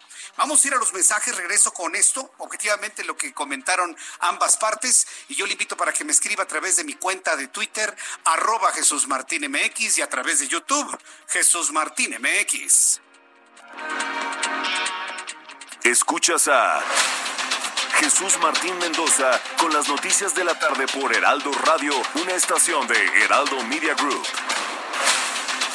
[0.40, 5.06] Vamos a ir a los mensajes, regreso con esto, objetivamente lo que comentaron ambas partes,
[5.28, 7.94] y yo le invito para que me escriba a través de mi cuenta de Twitter,
[8.24, 10.98] arroba Jesús Martín MX, y a través de YouTube,
[11.28, 13.00] Jesús Martín MX.
[15.84, 16.82] Escuchas a
[17.98, 22.96] Jesús Martín Mendoza con las noticias de la tarde por Heraldo Radio, una estación de
[23.24, 24.26] Heraldo Media Group.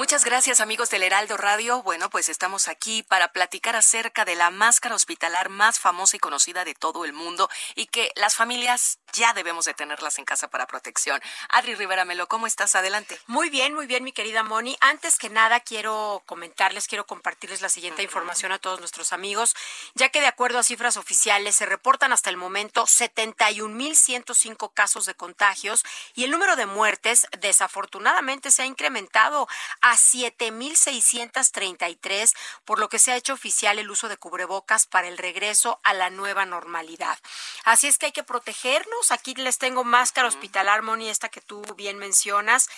[0.00, 1.82] Muchas gracias amigos del Heraldo Radio.
[1.82, 6.64] Bueno, pues estamos aquí para platicar acerca de la máscara hospitalar más famosa y conocida
[6.64, 10.66] de todo el mundo y que las familias ya debemos de tenerlas en casa para
[10.66, 11.20] protección.
[11.50, 12.76] Adri Rivera Melo, ¿cómo estás?
[12.76, 13.20] Adelante.
[13.26, 14.74] Muy bien, muy bien, mi querida Moni.
[14.80, 19.54] Antes que nada, quiero comentarles, quiero compartirles la siguiente información a todos nuestros amigos,
[19.94, 25.14] ya que de acuerdo a cifras oficiales se reportan hasta el momento 71.105 casos de
[25.14, 25.84] contagios
[26.14, 29.46] y el número de muertes desafortunadamente se ha incrementado
[29.82, 35.18] a 7.633, por lo que se ha hecho oficial el uso de cubrebocas para el
[35.18, 37.18] regreso a la nueva normalidad.
[37.64, 39.10] Así es que hay que protegernos.
[39.10, 42.68] Aquí les tengo máscara hospitalar, Moni, esta que tú bien mencionas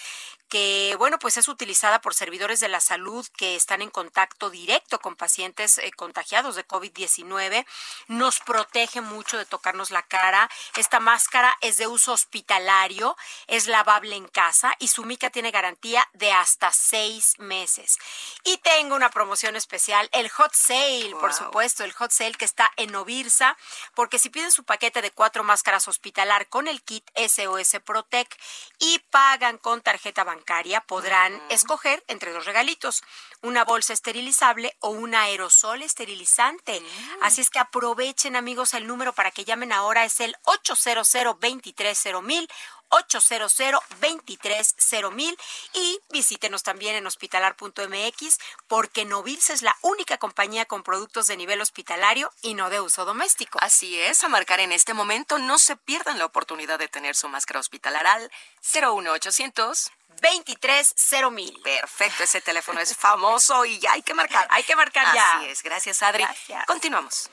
[0.53, 5.01] que, bueno, pues es utilizada por servidores de la salud que están en contacto directo
[5.01, 7.65] con pacientes eh, contagiados de COVID-19.
[8.09, 10.51] Nos protege mucho de tocarnos la cara.
[10.77, 16.07] Esta máscara es de uso hospitalario, es lavable en casa y su mica tiene garantía
[16.12, 17.97] de hasta seis meses.
[18.45, 22.71] Y tengo una promoción especial, el Hot Sale, por supuesto, el Hot Sale que está
[22.77, 23.57] en Novirsa,
[23.95, 28.38] porque si piden su paquete de cuatro máscaras hospitalar con el kit SOS Protec
[28.79, 30.41] y pagan con tarjeta bancaria,
[30.87, 33.02] podrán escoger entre dos regalitos,
[33.42, 36.81] una bolsa esterilizable o un aerosol esterilizante.
[36.81, 37.22] Mm.
[37.22, 42.52] Así es que aprovechen amigos el número para que llamen ahora, es el 800 230
[42.92, 43.57] 800
[44.00, 51.38] 230 y visítenos también en hospitalar.mx porque Novils es la única compañía con productos de
[51.38, 53.59] nivel hospitalario y no de uso doméstico.
[53.62, 57.28] Así es, a marcar en este momento no se pierdan la oportunidad de tener su
[57.28, 64.46] máscara hospitalar al 01800 230 Perfecto, ese teléfono es famoso y ya hay que marcar.
[64.51, 65.38] Hay que marcar ya.
[65.38, 66.25] Así es, gracias Adri.
[66.66, 67.31] Continuamos.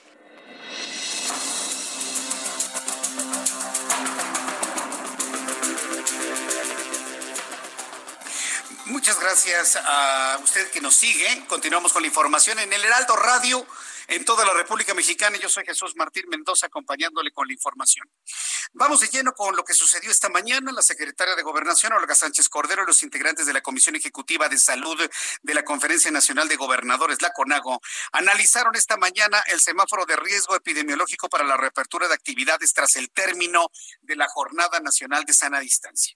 [8.85, 11.45] Muchas gracias a usted que nos sigue.
[11.47, 13.65] Continuamos con la información en el Heraldo Radio
[14.09, 15.37] en toda la República Mexicana.
[15.37, 18.09] Yo soy Jesús Martín Mendoza acompañándole con la información.
[18.73, 20.71] Vamos de lleno con lo que sucedió esta mañana.
[20.71, 24.57] La secretaria de Gobernación, Olga Sánchez Cordero, y los integrantes de la Comisión Ejecutiva de
[24.57, 24.99] Salud
[25.41, 27.79] de la Conferencia Nacional de Gobernadores, la CONAGO,
[28.11, 33.11] analizaron esta mañana el semáforo de riesgo epidemiológico para la reapertura de actividades tras el
[33.11, 33.69] término
[34.01, 36.15] de la Jornada Nacional de Sana Distancia.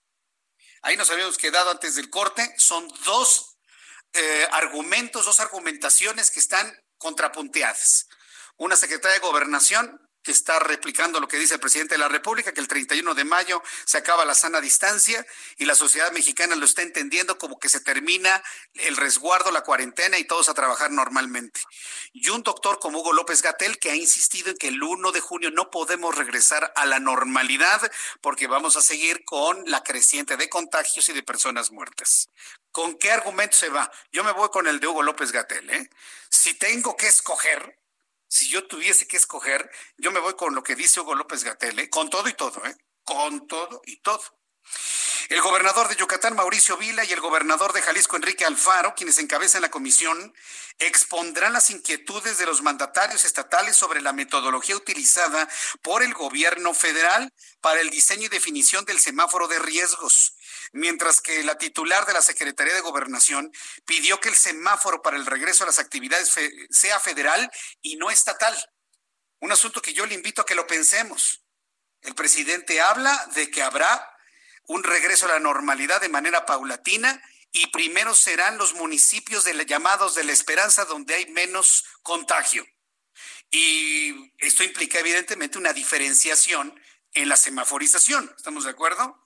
[0.82, 2.54] Ahí nos habíamos quedado antes del corte.
[2.58, 3.58] Son dos
[4.14, 8.08] eh, argumentos, dos argumentaciones que están contrapunteadas.
[8.58, 12.54] Una secretaria de gobernación que está replicando lo que dice el presidente de la República,
[12.54, 15.26] que el 31 de mayo se acaba la sana distancia
[15.58, 18.42] y la sociedad mexicana lo está entendiendo como que se termina
[18.76, 21.60] el resguardo, la cuarentena y todos a trabajar normalmente.
[22.14, 25.20] Y un doctor como Hugo López Gatel que ha insistido en que el 1 de
[25.20, 30.50] junio no podemos regresar a la normalidad porque vamos a seguir con la creciente de
[30.50, 32.30] contagios y de personas muertas.
[32.72, 33.92] ¿Con qué argumento se va?
[34.12, 35.70] Yo me voy con el de Hugo López Gatel.
[35.70, 35.90] ¿eh?
[36.30, 37.83] Si tengo que escoger,
[38.34, 41.78] si yo tuviese que escoger, yo me voy con lo que dice Hugo López Gatel,
[41.78, 41.90] ¿eh?
[41.92, 42.76] con todo y todo, ¿eh?
[43.04, 44.24] con todo y todo.
[45.30, 49.62] El gobernador de Yucatán, Mauricio Vila, y el gobernador de Jalisco, Enrique Alfaro, quienes encabezan
[49.62, 50.34] la comisión,
[50.80, 55.48] expondrán las inquietudes de los mandatarios estatales sobre la metodología utilizada
[55.84, 60.36] por el gobierno federal para el diseño y definición del semáforo de riesgos.
[60.74, 63.52] Mientras que la titular de la Secretaría de Gobernación
[63.86, 66.34] pidió que el semáforo para el regreso a las actividades
[66.70, 67.50] sea federal
[67.82, 68.56] y no estatal.
[69.40, 71.44] Un asunto que yo le invito a que lo pensemos.
[72.02, 74.10] El presidente habla de que habrá
[74.66, 80.16] un regreso a la normalidad de manera paulatina y primero serán los municipios de, llamados
[80.16, 82.66] de la esperanza donde hay menos contagio.
[83.52, 86.74] Y esto implica evidentemente una diferenciación
[87.12, 88.34] en la semaforización.
[88.36, 89.23] ¿Estamos de acuerdo?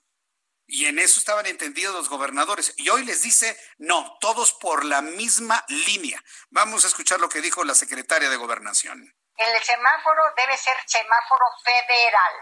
[0.70, 2.74] Y en eso estaban entendidos los gobernadores.
[2.76, 6.22] Y hoy les dice, no, todos por la misma línea.
[6.50, 9.14] Vamos a escuchar lo que dijo la secretaria de gobernación.
[9.38, 12.34] El semáforo debe ser semáforo federal.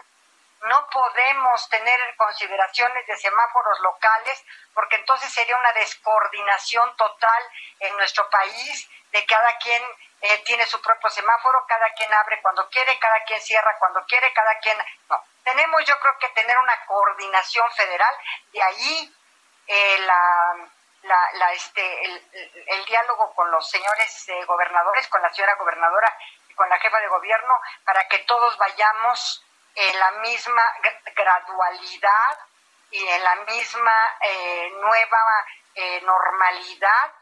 [0.69, 4.43] No podemos tener consideraciones de semáforos locales
[4.75, 7.43] porque entonces sería una descoordinación total
[7.79, 9.83] en nuestro país de cada quien
[10.23, 14.33] eh, tiene su propio semáforo, cada quien abre cuando quiere, cada quien cierra cuando quiere,
[14.33, 14.77] cada quien...
[15.11, 18.15] No, tenemos yo creo que tener una coordinación federal,
[18.53, 19.15] de ahí
[19.69, 20.71] eh, la,
[21.35, 26.13] la, este, el, diálogo con los señores eh, gobernadores, con la señora gobernadora
[26.49, 29.45] y con la jefa de gobierno, para que todos vayamos
[29.77, 30.63] en la misma
[31.15, 32.39] gradualidad
[32.91, 34.19] y en la misma
[34.81, 35.47] nueva
[36.03, 37.13] normalidad.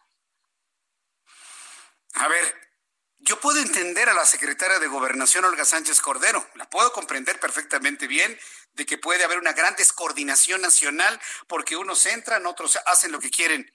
[2.15, 2.74] A ver,
[3.19, 8.07] yo puedo entender a la secretaria de Gobernación, Olga Sánchez Cordero, la puedo comprender perfectamente
[8.07, 8.39] bien
[8.75, 13.31] de que puede haber una gran descoordinación nacional porque unos entran, otros hacen lo que
[13.31, 13.73] quieren.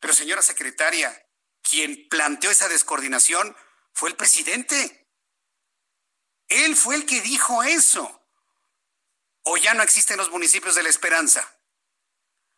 [0.00, 1.26] Pero señora secretaria,
[1.62, 3.56] quien planteó esa descoordinación
[3.92, 5.08] fue el presidente.
[6.48, 8.28] Él fue el que dijo eso.
[9.42, 11.58] O ya no existen los municipios de la esperanza.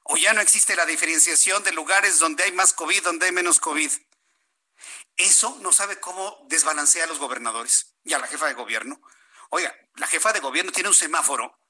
[0.05, 3.61] O ya no existe la diferenciación de lugares donde hay más COVID, donde hay menos
[3.61, 3.92] COVID.
[5.18, 9.00] Eso no sabe cómo desbalancea a los gobernadores y a la jefa de gobierno.
[9.50, 11.61] Oiga, la jefa de gobierno tiene un semáforo.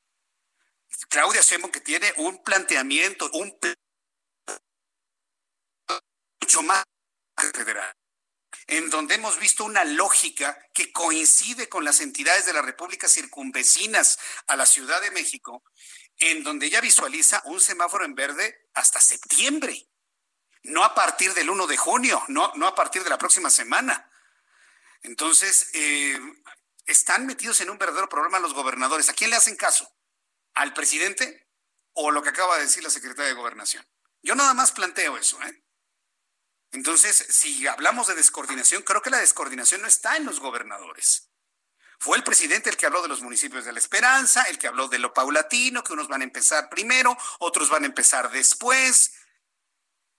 [1.09, 3.75] Claudia Sheinbaum que tiene un planteamiento, un plan
[6.43, 6.85] mucho más
[7.55, 7.95] federal,
[8.67, 14.19] en donde hemos visto una lógica que coincide con las entidades de la República circunvecinas
[14.47, 15.63] a la Ciudad de México,
[16.19, 19.89] en donde ella visualiza un semáforo en verde hasta septiembre
[20.65, 24.11] no a partir del 1 de junio, no, no a partir de la próxima semana.
[25.03, 26.21] Entonces, eh,
[26.87, 29.09] están metidos en un verdadero problema los gobernadores.
[29.09, 29.91] ¿A quién le hacen caso?
[30.55, 31.49] ¿Al presidente
[31.93, 33.87] o lo que acaba de decir la secretaria de Gobernación?
[34.23, 35.41] Yo nada más planteo eso.
[35.43, 35.65] ¿eh?
[36.73, 41.31] Entonces, si hablamos de descoordinación, creo que la descoordinación no está en los gobernadores.
[42.01, 44.89] Fue el presidente el que habló de los municipios de la esperanza, el que habló
[44.89, 49.13] de lo paulatino, que unos van a empezar primero, otros van a empezar después,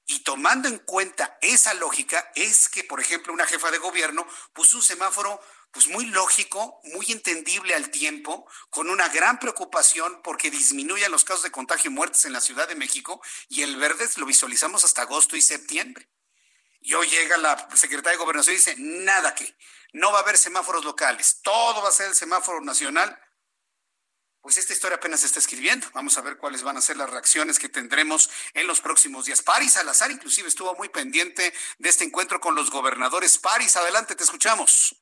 [0.10, 4.78] y tomando en cuenta esa lógica, es que, por ejemplo, una jefa de gobierno puso
[4.78, 11.12] un semáforo pues muy lógico, muy entendible al tiempo, con una gran preocupación porque disminuyan
[11.12, 14.26] los casos de contagio y muertes en la Ciudad de México, y el verde lo
[14.26, 16.10] visualizamos hasta agosto y septiembre.
[16.82, 19.56] Y hoy llega la secretaria de Gobernación y dice, nada que,
[19.94, 23.16] no va a haber semáforos locales, todo va a ser el semáforo nacional
[24.42, 25.88] pues esta historia apenas se está escribiendo.
[25.94, 29.42] Vamos a ver cuáles van a ser las reacciones que tendremos en los próximos días.
[29.42, 33.38] Paris Salazar inclusive estuvo muy pendiente de este encuentro con los gobernadores.
[33.38, 34.96] Paris, adelante, te escuchamos.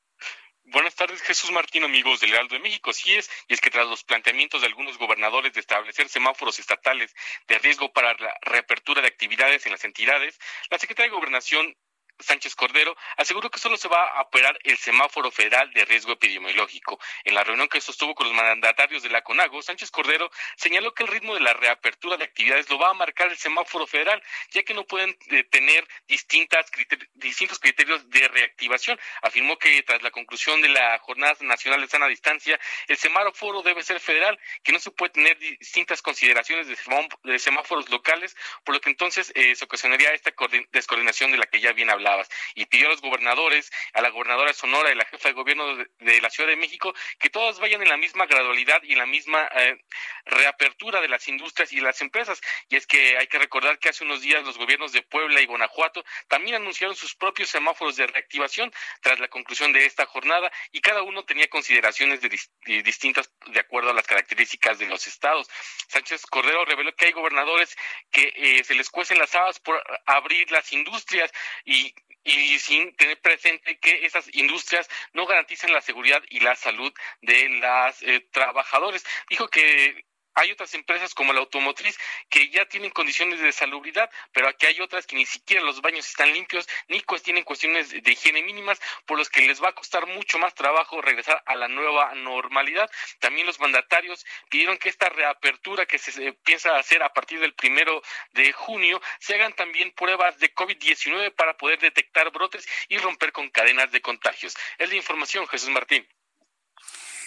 [0.70, 2.92] Buenas tardes, Jesús Martín, amigos del Heraldo de México.
[2.92, 7.14] Sí es, y es que tras los planteamientos de algunos gobernadores de establecer semáforos estatales
[7.46, 11.74] de riesgo para la reapertura de actividades en las entidades, la Secretaría de Gobernación
[12.20, 16.98] Sánchez Cordero aseguró que solo se va a operar el semáforo federal de riesgo epidemiológico.
[17.24, 21.04] En la reunión que sostuvo con los mandatarios de la CONAGO, Sánchez Cordero señaló que
[21.04, 24.62] el ritmo de la reapertura de actividades lo va a marcar el semáforo federal, ya
[24.62, 26.66] que no pueden eh, tener distintas
[27.14, 28.98] distintos criterios de reactivación.
[29.22, 33.82] Afirmó que tras la conclusión de la Jornada Nacional de Sana Distancia, el semáforo debe
[33.82, 38.90] ser federal, que no se puede tener distintas consideraciones de, semáforos locales, por lo que
[38.90, 40.32] entonces eh, se ocasionaría esta
[40.72, 41.90] descoordinación de la que ya bien
[42.54, 46.20] y pidió a los gobernadores, a la gobernadora Sonora y la jefa de gobierno de,
[46.20, 49.48] la Ciudad de México, que todos vayan en la misma gradualidad y en la misma
[49.54, 49.84] eh,
[50.24, 52.40] reapertura de las industrias y de las empresas.
[52.68, 55.46] Y es que hay que recordar que hace unos días los gobiernos de Puebla y
[55.46, 60.80] Guanajuato también anunciaron sus propios semáforos de reactivación tras la conclusión de esta jornada y
[60.80, 62.20] cada uno tenía consideraciones
[62.64, 65.48] distintas de acuerdo a las características de los estados.
[65.88, 67.76] Sánchez Cordero reveló que hay gobernadores
[68.10, 71.30] que eh, se les cuecen las habas por abrir las industrias
[71.64, 71.94] y
[72.24, 77.48] y sin tener presente que esas industrias no garantizan la seguridad y la salud de
[77.48, 79.04] las eh, trabajadores.
[79.30, 80.04] Dijo que
[80.38, 81.98] hay otras empresas como la automotriz
[82.28, 86.08] que ya tienen condiciones de salubridad, pero aquí hay otras que ni siquiera los baños
[86.08, 90.06] están limpios, ni tienen cuestiones de higiene mínimas, por los que les va a costar
[90.06, 92.90] mucho más trabajo regresar a la nueva normalidad.
[93.18, 98.02] También los mandatarios pidieron que esta reapertura que se piensa hacer a partir del primero
[98.32, 103.50] de junio se hagan también pruebas de COVID-19 para poder detectar brotes y romper con
[103.50, 104.54] cadenas de contagios.
[104.78, 106.06] Es la información, Jesús Martín.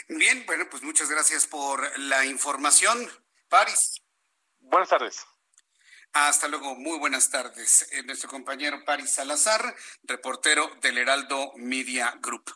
[0.08, 3.10] Bien, bueno, pues muchas gracias por la información.
[3.49, 4.02] Paris.
[4.60, 5.26] Buenas tardes.
[6.14, 7.88] Hasta luego, muy buenas tardes.
[7.91, 12.54] Eh, nuestro compañero Paris Salazar, reportero del Heraldo Media Group.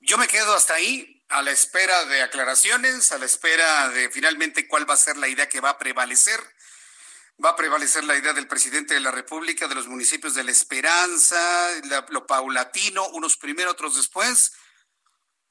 [0.00, 4.68] Yo me quedo hasta ahí, a la espera de aclaraciones, a la espera de finalmente
[4.68, 6.40] cuál va a ser la idea que va a prevalecer.
[7.42, 10.52] Va a prevalecer la idea del presidente de la República, de los municipios de La
[10.52, 11.70] Esperanza,
[12.08, 14.52] lo paulatino, unos primero, otros después.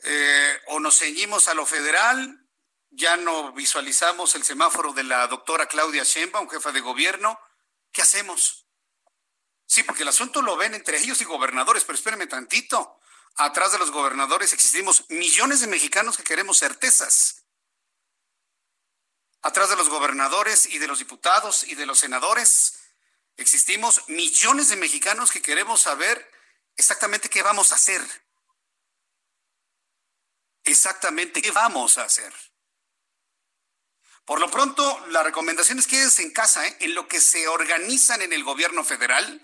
[0.07, 2.47] Eh, o nos ceñimos a lo federal,
[2.91, 7.39] ya no visualizamos el semáforo de la doctora Claudia Sheinbaum, jefa de gobierno.
[7.91, 8.67] ¿Qué hacemos?
[9.65, 12.99] Sí, porque el asunto lo ven entre ellos y gobernadores, pero espérenme tantito.
[13.35, 17.47] Atrás de los gobernadores existimos millones de mexicanos que queremos certezas.
[19.41, 22.79] Atrás de los gobernadores y de los diputados y de los senadores
[23.37, 26.31] existimos millones de mexicanos que queremos saber
[26.77, 28.24] exactamente qué vamos a hacer.
[30.65, 32.33] Exactamente qué vamos a hacer.
[34.25, 36.75] Por lo pronto, la recomendación es quédense en casa, ¿eh?
[36.79, 39.41] en lo que se organizan en el gobierno federal.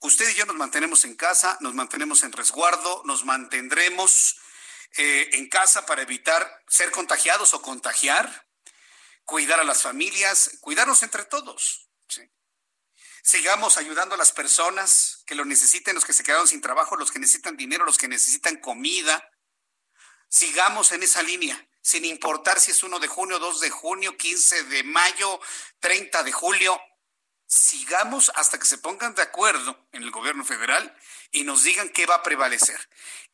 [0.00, 4.36] Usted y yo nos mantenemos en casa, nos mantenemos en resguardo, nos mantendremos
[4.98, 8.46] eh, en casa para evitar ser contagiados o contagiar,
[9.24, 11.88] cuidar a las familias, cuidarnos entre todos.
[13.24, 17.12] Sigamos ayudando a las personas que lo necesiten, los que se quedaron sin trabajo, los
[17.12, 19.31] que necesitan dinero, los que necesitan comida.
[20.32, 24.62] Sigamos en esa línea sin importar si es 1 de junio, 2 de junio, 15
[24.64, 25.38] de mayo,
[25.80, 26.80] 30 de julio.
[27.46, 30.96] Sigamos hasta que se pongan de acuerdo en el gobierno federal
[31.32, 32.80] y nos digan qué va a prevalecer.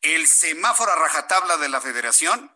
[0.03, 2.53] El semáforo a rajatabla de la federación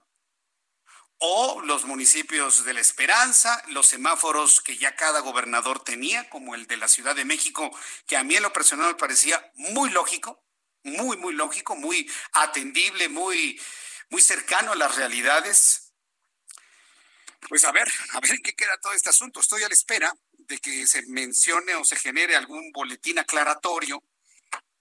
[1.18, 6.66] o los municipios de la Esperanza, los semáforos que ya cada gobernador tenía, como el
[6.66, 7.70] de la Ciudad de México,
[8.09, 10.43] que a mí en lo personal me parecía muy lógico,
[10.82, 13.61] muy, muy lógico, muy atendible, muy,
[14.11, 15.92] muy cercano a las realidades
[17.48, 19.40] pues a ver, a ver en qué queda todo este asunto.
[19.40, 24.03] Estoy a la espera de que se mencione o se genere algún boletín aclaratorio,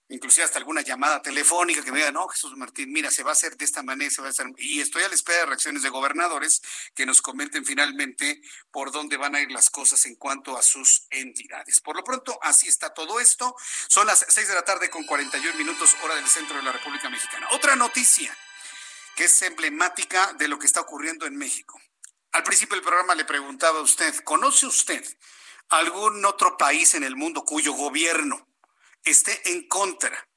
[0.10, 3.34] inclusive hasta alguna llamada telefónica que me diga, no, Jesús Martín, mira, se va a
[3.34, 4.48] hacer de esta manera, se va a hacer.
[4.58, 6.62] Y estoy a la espera de reacciones de gobernadores
[6.94, 8.42] que nos comenten finalmente
[8.72, 11.82] por dónde van a ir las cosas en cuanto a sus entidades.
[11.82, 13.56] Por lo pronto, así está todo esto.
[13.88, 17.10] Son las seis de la tarde con 41 minutos, hora del centro de la República
[17.10, 17.48] Mexicana.
[17.52, 18.38] Otra noticia
[19.16, 21.80] que es emblemática de lo que está ocurriendo en México.
[22.32, 25.06] Al principio del programa le preguntaba a usted, ¿conoce usted
[25.70, 28.48] algún otro país en el mundo cuyo gobierno
[29.04, 30.28] esté en contra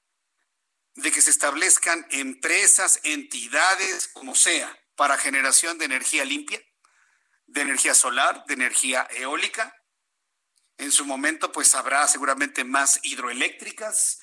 [0.94, 6.60] de que se establezcan empresas, entidades, como sea, para generación de energía limpia,
[7.46, 9.74] de energía solar, de energía eólica?
[10.78, 14.20] En su momento, pues habrá seguramente más hidroeléctricas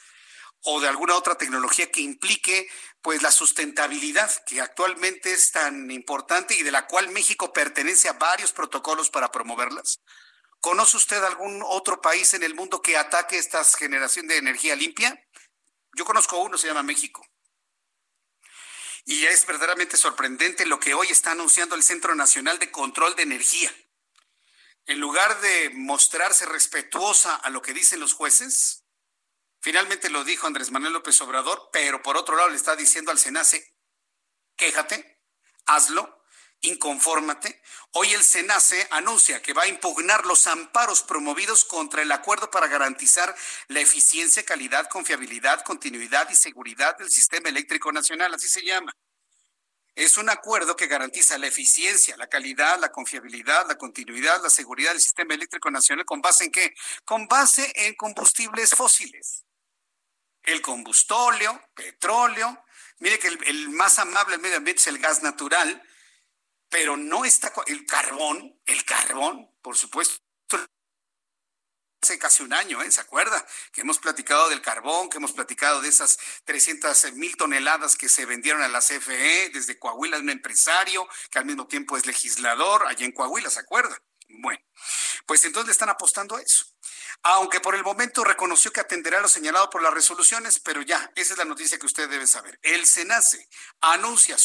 [0.63, 2.69] o de alguna otra tecnología que implique
[3.01, 8.13] pues la sustentabilidad que actualmente es tan importante y de la cual México pertenece a
[8.13, 10.01] varios protocolos para promoverlas?
[10.59, 15.19] ¿Conoce usted algún otro país en el mundo que ataque esta generación de energía limpia?
[15.95, 17.25] Yo conozco uno, se llama México.
[19.05, 23.23] Y es verdaderamente sorprendente lo que hoy está anunciando el Centro Nacional de Control de
[23.23, 23.73] Energía.
[24.85, 28.80] En lugar de mostrarse respetuosa a lo que dicen los jueces,
[29.61, 33.19] Finalmente lo dijo Andrés Manuel López Obrador, pero por otro lado le está diciendo al
[33.19, 33.75] SENACE,
[34.55, 35.21] quéjate,
[35.67, 36.25] hazlo,
[36.61, 37.61] inconfórmate.
[37.91, 42.67] Hoy el SENACE anuncia que va a impugnar los amparos promovidos contra el acuerdo para
[42.67, 43.35] garantizar
[43.67, 48.91] la eficiencia, calidad, confiabilidad, continuidad y seguridad del sistema eléctrico nacional, así se llama.
[49.93, 54.93] Es un acuerdo que garantiza la eficiencia, la calidad, la confiabilidad, la continuidad, la seguridad
[54.93, 56.73] del sistema eléctrico nacional con base en qué?
[57.05, 59.45] Con base en combustibles fósiles
[60.43, 62.65] el combustóleo, petróleo.
[62.99, 65.81] Mire que el, más amable al medio ambiente es el gas natural,
[66.69, 70.19] pero no está el carbón, el carbón, por supuesto.
[72.03, 72.91] Hace casi un año, ¿eh?
[72.91, 73.45] ¿se acuerda?
[73.71, 78.25] Que hemos platicado del carbón, que hemos platicado de esas 300 mil toneladas que se
[78.25, 83.05] vendieron a la CFE desde Coahuila, un empresario que al mismo tiempo es legislador allá
[83.05, 84.01] en Coahuila, ¿se acuerda?
[84.29, 84.59] Bueno,
[85.27, 86.65] Pues entonces le están apostando a eso
[87.23, 91.33] aunque por el momento reconoció que atenderá lo señalado por las resoluciones, pero ya, esa
[91.33, 92.59] es la noticia que usted debe saber.
[92.63, 93.47] El SENACE
[93.81, 94.37] anuncia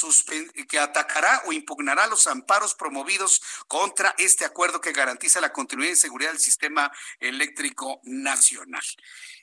[0.68, 5.96] que atacará o impugnará los amparos promovidos contra este acuerdo que garantiza la continuidad y
[5.96, 8.84] seguridad del sistema eléctrico nacional.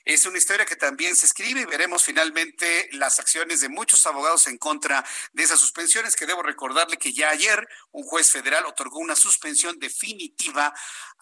[0.04, 4.46] Es una historia que también se escribe y veremos finalmente las acciones de muchos abogados
[4.48, 5.02] en contra
[5.32, 9.78] de esas suspensiones, que debo recordarle que ya ayer un juez federal otorgó una suspensión
[9.78, 10.74] definitiva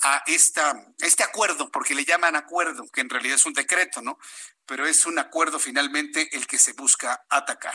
[0.02, 4.18] a esta, este acuerdo, porque le llaman acuerdo, que en realidad es un decreto, ¿no?
[4.66, 7.74] Pero es un acuerdo finalmente el que se busca atacar.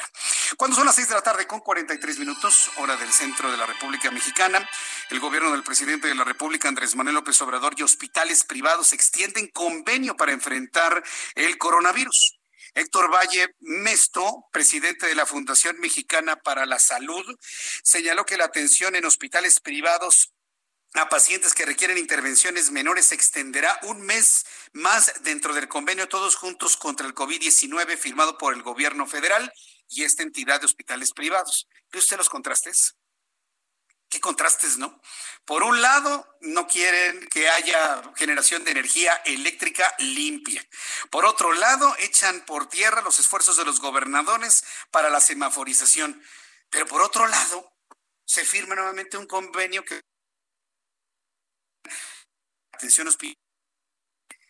[0.57, 3.65] Cuando son las seis de la tarde con 43 minutos, hora del centro de la
[3.65, 4.67] República Mexicana,
[5.09, 9.47] el gobierno del presidente de la República, Andrés Manuel López Obrador, y hospitales privados extienden
[9.47, 11.03] convenio para enfrentar
[11.35, 12.37] el coronavirus.
[12.73, 17.25] Héctor Valle Mesto, presidente de la Fundación Mexicana para la Salud,
[17.83, 20.31] señaló que la atención en hospitales privados
[20.93, 26.35] a pacientes que requieren intervenciones menores se extenderá un mes más dentro del convenio Todos
[26.35, 29.51] Juntos contra el COVID-19 firmado por el gobierno federal
[29.89, 31.67] y esta entidad de hospitales privados.
[31.91, 32.95] ¿Ve usted los contrastes?
[34.09, 35.01] ¿Qué contrastes, no?
[35.43, 40.65] Por un lado, no quieren que haya generación de energía eléctrica limpia.
[41.09, 46.23] Por otro lado, echan por tierra los esfuerzos de los gobernadores para la semaforización.
[46.69, 47.69] Pero por otro lado,
[48.25, 50.01] se firma nuevamente un convenio que
[52.77, 53.37] atención hospital.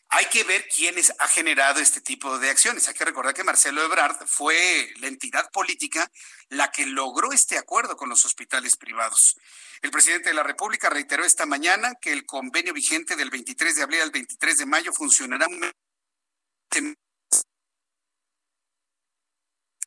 [0.10, 2.88] Hay que ver quiénes ha generado este tipo de acciones.
[2.88, 6.10] Hay que recordar que Marcelo Ebrard fue la entidad política
[6.50, 9.36] la que logró este acuerdo con los hospitales privados.
[9.82, 13.84] El presidente de la República reiteró esta mañana que el convenio vigente del 23 de
[13.84, 15.46] abril al 23 de mayo funcionará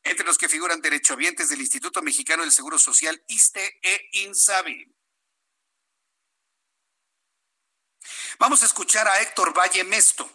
[0.05, 5.00] entre los que figuran derechohabientes del Instituto Mexicano del Seguro Social, ISTE e INSABI.
[8.41, 10.27] Vamos a escuchar a Héctor Valle Mesto,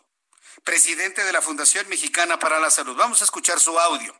[0.64, 2.95] presidente de la Fundación Mexicana para la Salud.
[2.95, 4.16] Vamos a escuchar su audio.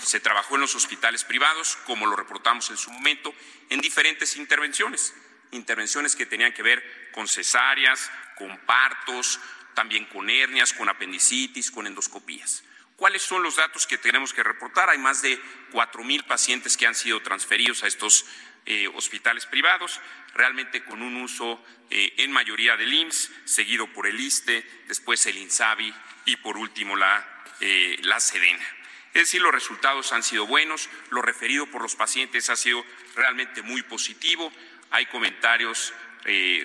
[0.00, 3.34] Se trabajó en los hospitales privados, como lo reportamos en su momento,
[3.68, 5.12] en diferentes intervenciones.
[5.50, 9.40] Intervenciones que tenían que ver con cesáreas, con partos,
[9.74, 12.62] también con hernias, con apendicitis, con endoscopías.
[12.94, 14.88] ¿Cuáles son los datos que tenemos que reportar?
[14.88, 18.24] Hay más de cuatro mil pacientes que han sido transferidos a estos
[18.66, 20.00] eh, hospitales privados,
[20.36, 25.38] realmente con un uso eh, en mayoría del IMSS, seguido por el ISTE, después el
[25.38, 25.94] INSABI
[26.26, 28.64] y por último la, eh, la SEDENA.
[29.14, 32.84] Es decir, los resultados han sido buenos, lo referido por los pacientes ha sido
[33.14, 34.52] realmente muy positivo,
[34.90, 35.92] hay comentarios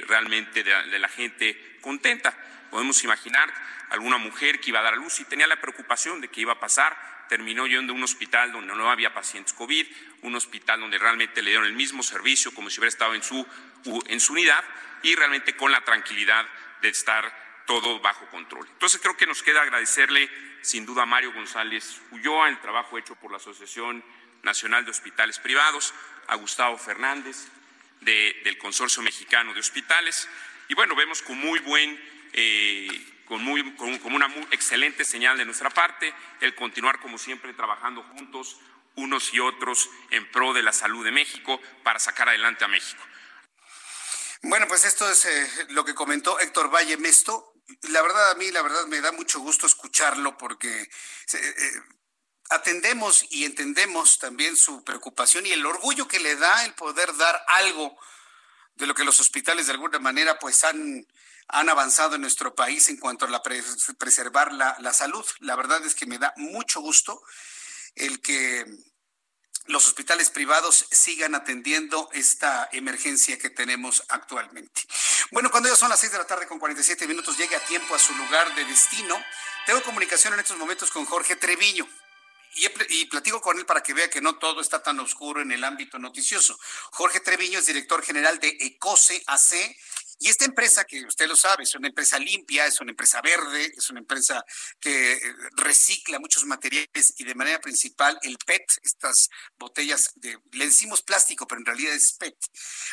[0.07, 2.35] realmente de, de la gente contenta.
[2.71, 3.53] Podemos imaginar
[3.91, 6.53] alguna mujer que iba a dar a luz y tenía la preocupación de que iba
[6.53, 6.97] a pasar
[7.31, 9.87] terminó yendo a un hospital donde no había pacientes COVID,
[10.23, 13.47] un hospital donde realmente le dieron el mismo servicio como si hubiera estado en su,
[14.07, 14.61] en su unidad
[15.01, 16.45] y realmente con la tranquilidad
[16.81, 18.67] de estar todo bajo control.
[18.73, 20.29] Entonces creo que nos queda agradecerle
[20.59, 24.03] sin duda a Mario González Ulloa el trabajo hecho por la Asociación
[24.43, 25.93] Nacional de Hospitales Privados,
[26.27, 27.47] a Gustavo Fernández
[28.01, 30.27] del Consorcio Mexicano de Hospitales
[30.67, 31.97] y bueno, vemos con muy buen
[32.33, 38.03] eh, con, muy, con, una excelente señal de nuestra parte, el continuar como siempre trabajando
[38.03, 38.59] juntos
[38.97, 43.01] unos y otros en pro de la salud de México para sacar adelante a México.
[44.41, 47.53] Bueno, pues esto es eh, lo que comentó Héctor Valle Mesto.
[47.83, 50.89] La verdad, a mí, la verdad, me da mucho gusto escucharlo porque eh,
[51.33, 51.71] eh,
[52.49, 57.41] atendemos y entendemos también su preocupación y el orgullo que le da el poder dar
[57.47, 57.97] algo
[58.75, 61.07] de lo que los hospitales de alguna manera pues han
[61.51, 65.25] han avanzado en nuestro país en cuanto a la preservar la, la salud.
[65.39, 67.21] La verdad es que me da mucho gusto
[67.95, 68.65] el que
[69.65, 74.81] los hospitales privados sigan atendiendo esta emergencia que tenemos actualmente.
[75.31, 77.93] Bueno, cuando ya son las 6 de la tarde con 47 minutos, llegue a tiempo
[77.95, 79.21] a su lugar de destino.
[79.65, 81.87] Tengo comunicación en estos momentos con Jorge Treviño.
[82.53, 85.53] Y, y, platico con él para que vea que no todo está tan oscuro en
[85.53, 86.59] el ámbito noticioso.
[86.91, 89.73] Jorge Treviño es director general de ECOSE AC,
[90.21, 93.73] y esta empresa, que usted lo sabe, es una empresa limpia, es una empresa verde,
[93.75, 94.45] es una empresa
[94.79, 95.19] que eh,
[95.53, 101.47] recicla muchos materiales y de manera principal el PET, estas botellas de, le decimos plástico,
[101.47, 102.35] pero en realidad es PET,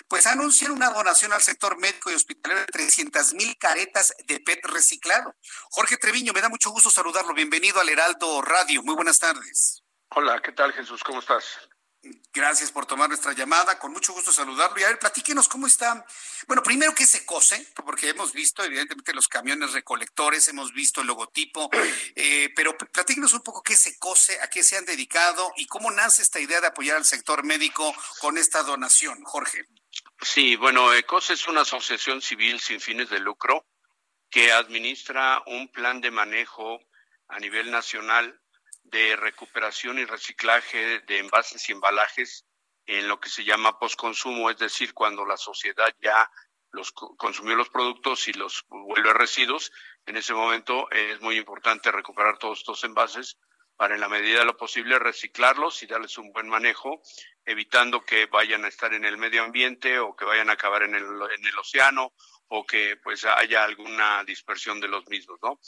[0.08, 4.64] pues anuncian una donación al sector médico y hospitalario de 300 mil caretas de PET
[4.64, 5.36] reciclado.
[5.70, 7.34] Jorge Treviño, me da mucho gusto saludarlo.
[7.34, 8.82] Bienvenido al Heraldo Radio.
[8.82, 9.82] Muy buenas tardes.
[10.12, 11.04] Hola, ¿qué tal Jesús?
[11.04, 11.44] ¿Cómo estás?
[12.32, 14.78] Gracias por tomar nuestra llamada, con mucho gusto saludarlo.
[14.78, 16.05] Y a ver, platíquenos cómo está.
[16.46, 21.09] Bueno, primero que se cose, porque hemos visto evidentemente los camiones recolectores, hemos visto el
[21.09, 21.68] logotipo,
[22.14, 25.90] eh, pero platíquenos un poco qué se cose, a qué se han dedicado y cómo
[25.90, 29.64] nace esta idea de apoyar al sector médico con esta donación, Jorge.
[30.20, 33.66] Sí, bueno, ECOS es una asociación civil sin fines de lucro
[34.30, 36.78] que administra un plan de manejo
[37.28, 38.40] a nivel nacional
[38.91, 42.45] de recuperación y reciclaje de envases y embalajes
[42.86, 46.30] en lo que se llama postconsumo, es decir, cuando la sociedad ya
[46.70, 49.72] los consumió los productos y los vuelve residuos,
[50.07, 53.39] en ese momento es muy importante recuperar todos estos envases
[53.76, 57.01] para en la medida de lo posible reciclarlos y darles un buen manejo,
[57.45, 60.95] evitando que vayan a estar en el medio ambiente o que vayan a acabar en
[60.95, 62.12] el, en el océano
[62.49, 65.61] o que pues haya alguna dispersión de los mismos, ¿no?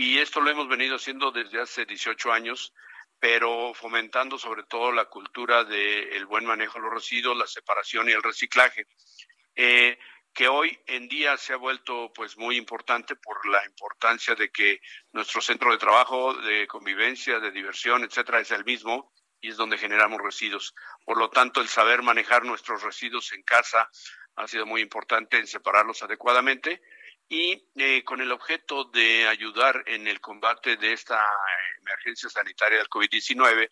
[0.00, 2.72] Y esto lo hemos venido haciendo desde hace 18 años,
[3.18, 8.12] pero fomentando sobre todo la cultura del buen manejo de los residuos, la separación y
[8.12, 8.86] el reciclaje,
[9.56, 9.98] eh,
[10.32, 14.80] que hoy en día se ha vuelto pues muy importante por la importancia de que
[15.10, 19.78] nuestro centro de trabajo, de convivencia, de diversión, etcétera, es el mismo y es donde
[19.78, 20.76] generamos residuos.
[21.04, 23.90] Por lo tanto, el saber manejar nuestros residuos en casa
[24.36, 26.80] ha sido muy importante en separarlos adecuadamente
[27.28, 31.22] y eh, con el objeto de ayudar en el combate de esta
[31.80, 33.68] emergencia sanitaria del COVID-19,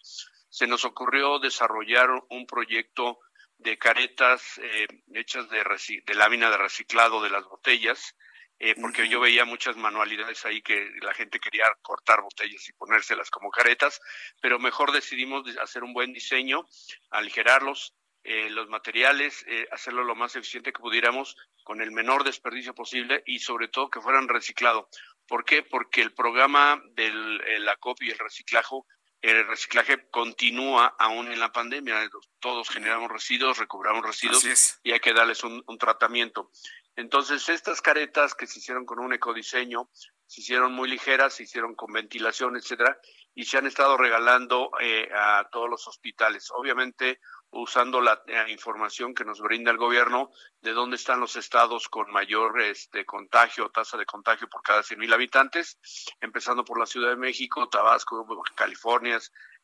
[0.48, 3.18] se nos ocurrió desarrollar un proyecto
[3.58, 5.64] de caretas eh, hechas de,
[6.06, 8.14] de, lámina de reciclado de las botellas,
[8.58, 13.30] eh, porque yo veía muchas manualidades ahí que la gente quería cortar botellas y ponérselas
[13.30, 14.00] como caretas,
[14.40, 16.66] pero mejor decidimos hacer un buen diseño,
[17.10, 17.94] aligerarlos,
[18.26, 23.22] eh, los materiales, eh, hacerlo lo más eficiente que pudiéramos con el menor desperdicio posible
[23.24, 24.86] y sobre todo que fueran reciclados.
[25.28, 25.62] ¿Por qué?
[25.62, 27.10] Porque el programa de
[27.60, 28.76] la COP y el reciclaje,
[29.22, 32.10] el reciclaje continúa aún en la pandemia.
[32.40, 36.50] Todos generamos residuos, recobramos residuos y hay que darles un, un tratamiento.
[36.96, 39.90] Entonces, estas caretas que se hicieron con un ecodiseño,
[40.26, 42.98] se hicieron muy ligeras, se hicieron con ventilación, etcétera,
[43.34, 46.50] y se han estado regalando eh, a todos los hospitales.
[46.50, 47.20] Obviamente,
[47.56, 50.30] usando la, información que nos brinda el gobierno
[50.60, 54.98] de dónde están los estados con mayor este, contagio, tasa de contagio por cada 100
[54.98, 55.78] mil habitantes,
[56.20, 59.18] empezando por la Ciudad de México, Tabasco, California,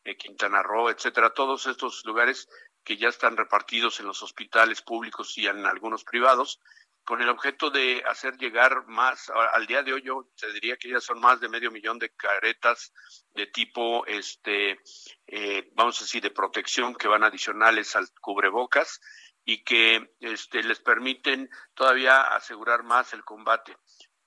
[0.05, 2.49] eh, Quintana Roo, etcétera, todos estos lugares
[2.85, 6.61] que ya están repartidos en los hospitales públicos y en algunos privados,
[7.05, 10.89] con el objeto de hacer llegar más, al día de hoy yo te diría que
[10.89, 12.93] ya son más de medio millón de caretas
[13.35, 14.79] de tipo, este,
[15.27, 19.01] eh, vamos a decir, de protección que van adicionales al cubrebocas
[19.45, 23.77] y que este, les permiten todavía asegurar más el combate.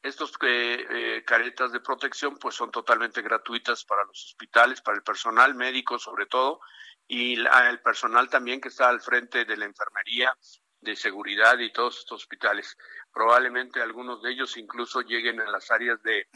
[0.02, 5.04] Estos eh, eh, caretas de protección pues son totalmente gratuitas para los hospitales, para el
[5.04, 6.60] personal médico sobre todo,
[7.08, 10.36] y el personal también que está al frente de la enfermería
[10.86, 12.78] de seguridad y todos estos hospitales.
[13.12, 16.28] Probablemente algunos de ellos incluso lleguen a las áreas de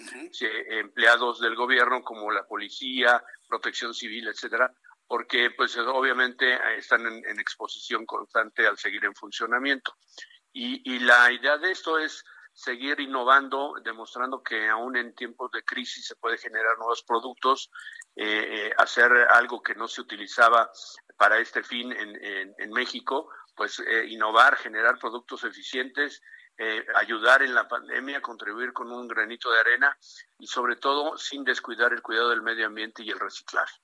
[0.72, 4.74] empleados del gobierno como la policía, protección civil, etcétera,
[5.10, 9.95] porque pues obviamente eh, están en, exposición constante al seguir en funcionamiento.
[10.54, 12.24] Y, y la idea de esto es
[12.54, 17.72] seguir innovando, demostrando que aún en tiempos de crisis se puede generar nuevos productos,
[18.16, 20.70] eh, eh, hacer algo que no se utilizaba
[21.18, 23.30] para este fin en, en México,
[23.60, 26.22] pues eh, innovar, generar productos eficientes,
[26.57, 29.97] eh, ayudar en la pandemia, contribuir con un granito de arena
[30.39, 33.76] y sobre todo sin descuidar el cuidado del medio ambiente y el reciclaje.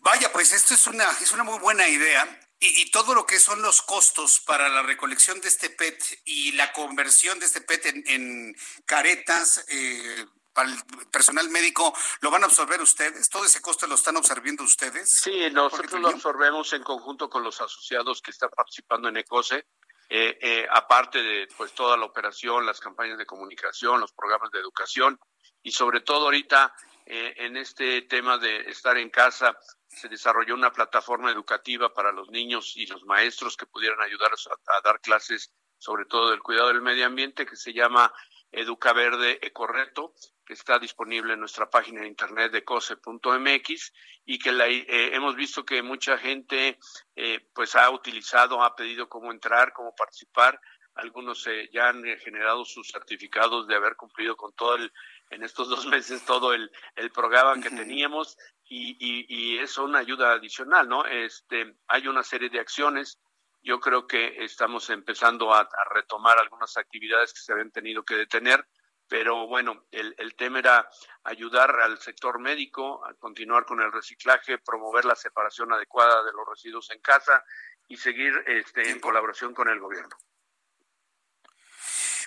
[0.00, 2.40] Vaya, pues esto es una, es una muy buena idea.
[2.58, 6.72] Y, todo lo que son los costos para la recolección de este PET y la
[6.72, 8.56] conversión de este PET en,
[8.86, 10.26] caretas, eh,
[10.58, 13.30] para el personal médico, ¿lo van a absorber ustedes?
[13.30, 15.08] ¿Todo ese costo lo están absorbiendo ustedes?
[15.08, 19.66] Sí, nosotros lo absorbemos en conjunto con los asociados que están participando en ECOSE.
[20.08, 24.58] Eh, eh, aparte de pues toda la operación, las campañas de comunicación, los programas de
[24.58, 25.20] educación
[25.62, 26.74] y sobre todo ahorita
[27.06, 29.56] eh, en este tema de estar en casa
[29.86, 34.76] se desarrolló una plataforma educativa para los niños y los maestros que pudieran ayudar a,
[34.76, 38.12] a dar clases sobre todo del cuidado del medio ambiente que se llama
[38.50, 40.14] Educa Verde Ecorreto
[40.48, 43.92] que está disponible en nuestra página de internet de cose.mx
[44.24, 46.78] y que la, eh, hemos visto que mucha gente
[47.14, 50.58] eh, pues ha utilizado, ha pedido cómo entrar, cómo participar.
[50.94, 54.90] Algunos eh, ya han generado sus certificados de haber cumplido con todo el,
[55.28, 59.98] en estos dos meses todo el, el programa que teníamos y, y, y es una
[59.98, 61.04] ayuda adicional, ¿no?
[61.04, 63.20] Este, hay una serie de acciones.
[63.62, 68.14] Yo creo que estamos empezando a, a retomar algunas actividades que se habían tenido que
[68.14, 68.66] detener
[69.08, 70.88] pero bueno, el, el, tema era
[71.24, 76.46] ayudar al sector médico a continuar con el reciclaje, promover la separación adecuada de los
[76.48, 77.42] residuos en casa
[77.88, 80.14] y seguir este, en colaboración con el gobierno.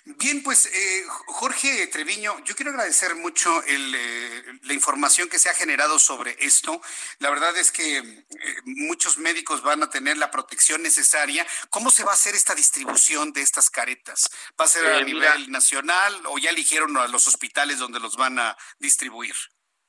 [0.04, 5.54] Bien, pues eh, Jorge Treviño, yo quiero agradecer mucho eh, la información que se ha
[5.54, 6.82] generado sobre esto.
[7.20, 8.26] La verdad es que eh,
[8.66, 11.46] muchos médicos van a tener la protección necesaria.
[11.70, 14.32] ¿Cómo se va a hacer esta distribución de estas caretas?
[14.60, 18.40] ¿Va a ser a nivel nacional o ya eligieron a los hospitales donde los van
[18.40, 19.36] a distribuir?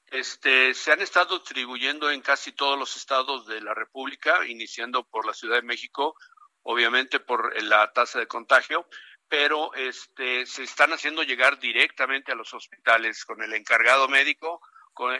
[0.08, 5.24] Este, se han estado distribuyendo en casi todos los estados de la República, iniciando por
[5.24, 6.16] la Ciudad de México,
[6.64, 8.86] obviamente por la tasa de contagio,
[9.32, 14.60] pero este, se están haciendo llegar directamente a los hospitales con el encargado médico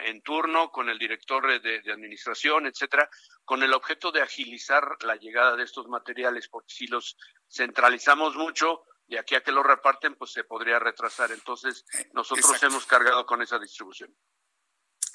[0.03, 3.09] en turno, con el director de, de, administración, etcétera,
[3.43, 7.17] con el objeto de agilizar la llegada de estos materiales, porque si los
[7.49, 11.31] centralizamos mucho, de aquí a que lo reparten, pues se podría retrasar.
[11.31, 11.83] Entonces,
[12.13, 14.15] nosotros hemos cargado con esa distribución.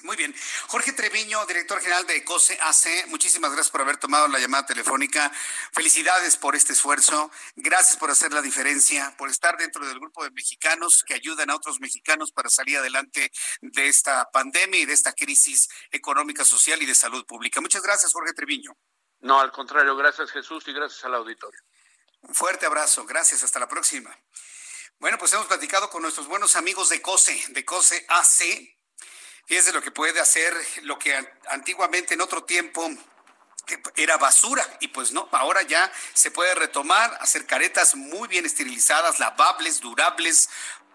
[0.03, 0.33] Muy bien.
[0.67, 5.29] Jorge Treviño, director general de COSE AC, muchísimas gracias por haber tomado la llamada telefónica.
[5.73, 7.29] Felicidades por este esfuerzo.
[7.57, 11.55] Gracias por hacer la diferencia, por estar dentro del grupo de mexicanos que ayudan a
[11.55, 13.29] otros mexicanos para salir adelante
[13.61, 17.59] de esta pandemia y de esta crisis económica, social y de salud pública.
[17.59, 18.77] Muchas gracias, Jorge Treviño.
[19.19, 21.59] No, al contrario, gracias Jesús y gracias al auditorio.
[22.21, 23.05] Un fuerte abrazo.
[23.05, 23.43] Gracias.
[23.43, 24.17] Hasta la próxima.
[24.99, 28.78] Bueno, pues hemos platicado con nuestros buenos amigos de COSE, de COSE AC
[29.49, 31.15] de lo que puede hacer lo que
[31.49, 32.87] antiguamente en otro tiempo
[33.95, 39.19] era basura y pues no, ahora ya se puede retomar, hacer caretas muy bien esterilizadas,
[39.19, 40.49] lavables, durables,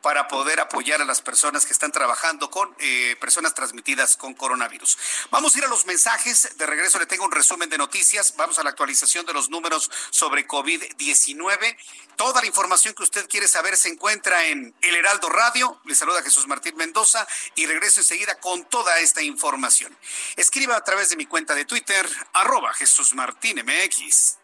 [0.05, 4.99] para poder apoyar a las personas que están trabajando con eh, personas transmitidas con coronavirus.
[5.31, 6.59] Vamos a ir a los mensajes.
[6.59, 8.35] De regreso le tengo un resumen de noticias.
[8.37, 11.79] Vamos a la actualización de los números sobre COVID-19.
[12.17, 15.81] Toda la información que usted quiere saber se encuentra en El Heraldo Radio.
[15.87, 19.97] Le saluda Jesús Martín Mendoza y regreso enseguida con toda esta información.
[20.37, 24.37] Escriba a través de mi cuenta de Twitter, arroba Jesús Martín MX.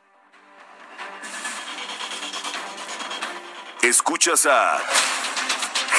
[3.82, 4.82] Escuchas a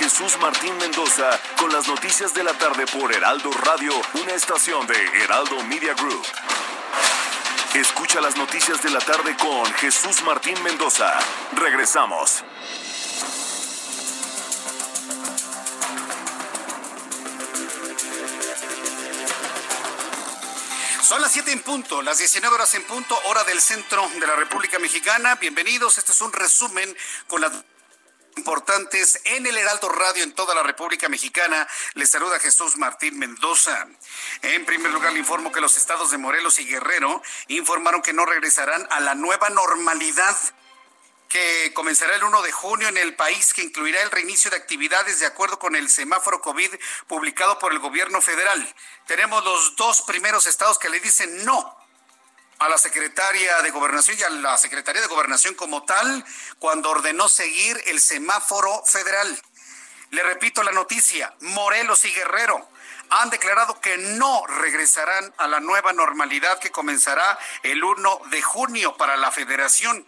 [0.02, 4.96] Jesús Martín Mendoza con las noticias de la tarde por Heraldo Radio, una estación de
[4.96, 6.26] Heraldo Media Group.
[7.76, 11.20] Escucha las noticias de la tarde con Jesús Martín Mendoza.
[11.56, 12.44] Regresamos.
[21.04, 24.36] Son las 7 en punto, las 19 horas en punto, hora del centro de la
[24.36, 25.36] República Mexicana.
[25.36, 26.98] Bienvenidos, este es un resumen
[27.28, 27.52] con las
[28.38, 31.68] importantes en el Heraldo Radio en toda la República Mexicana.
[31.96, 33.88] Les saluda Jesús Martín Mendoza.
[34.42, 38.26] En primer lugar, le informo que los estados de Morelos y Guerrero informaron que no
[38.26, 40.38] regresarán a la nueva normalidad
[41.28, 45.22] que comenzará el 1 de junio en el país, que incluirá el reinicio de actividades
[45.22, 46.72] de acuerdo con el semáforo COVID
[47.08, 48.76] publicado por el gobierno federal.
[49.08, 51.81] Tenemos los dos primeros estados que le dicen no
[52.62, 56.24] a la secretaria de Gobernación y a la Secretaría de Gobernación como tal
[56.60, 59.42] cuando ordenó seguir el semáforo federal.
[60.12, 62.70] Le repito la noticia, Morelos y Guerrero
[63.10, 68.96] han declarado que no regresarán a la nueva normalidad que comenzará el 1 de junio
[68.96, 70.08] para la federación.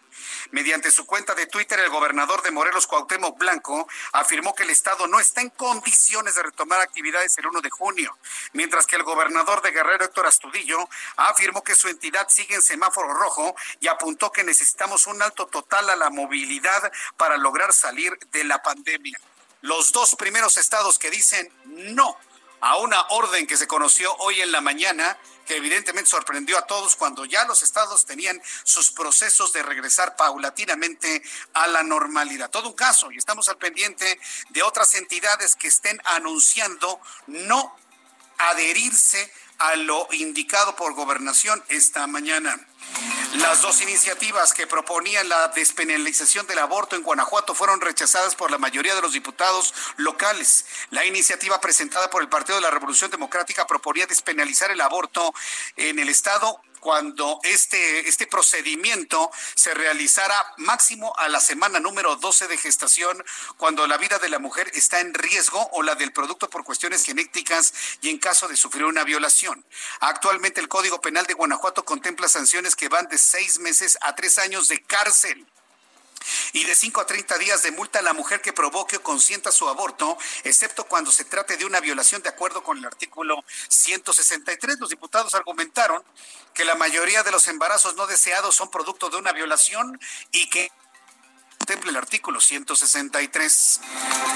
[0.51, 5.07] Mediante su cuenta de Twitter, el gobernador de Morelos, Cuauhtémoc Blanco, afirmó que el Estado
[5.07, 8.17] no está en condiciones de retomar actividades el 1 de junio,
[8.53, 10.87] mientras que el gobernador de Guerrero, Héctor Astudillo,
[11.17, 15.89] afirmó que su entidad sigue en semáforo rojo y apuntó que necesitamos un alto total
[15.89, 19.19] a la movilidad para lograr salir de la pandemia.
[19.61, 22.17] Los dos primeros estados que dicen no
[22.63, 26.95] a una orden que se conoció hoy en la mañana que evidentemente sorprendió a todos
[26.95, 31.21] cuando ya los estados tenían sus procesos de regresar paulatinamente
[31.53, 32.49] a la normalidad.
[32.49, 34.17] Todo un caso y estamos al pendiente
[34.51, 37.75] de otras entidades que estén anunciando no
[38.37, 39.29] adherirse
[39.59, 42.59] a lo indicado por gobernación esta mañana.
[43.35, 48.59] Las dos iniciativas que proponían la despenalización del aborto en Guanajuato fueron rechazadas por la
[48.59, 50.65] mayoría de los diputados locales.
[50.91, 55.33] La iniciativa presentada por el Partido de la Revolución Democrática proponía despenalizar el aborto
[55.75, 62.49] en el Estado cuando este, este procedimiento se realizara máximo a la semana número 12
[62.49, 63.23] de gestación,
[63.55, 67.05] cuando la vida de la mujer está en riesgo o la del producto por cuestiones
[67.05, 69.65] genéticas y en caso de sufrir una violación.
[70.01, 74.37] Actualmente el Código Penal de Guanajuato contempla sanciones que van de seis meses a tres
[74.37, 75.47] años de cárcel
[76.53, 79.51] y de 5 a 30 días de multa a la mujer que provoque o consienta
[79.51, 84.79] su aborto, excepto cuando se trate de una violación de acuerdo con el artículo 163.
[84.79, 86.03] Los diputados argumentaron
[86.53, 89.99] que la mayoría de los embarazos no deseados son producto de una violación
[90.31, 90.71] y que
[91.63, 93.79] contempla el artículo 163.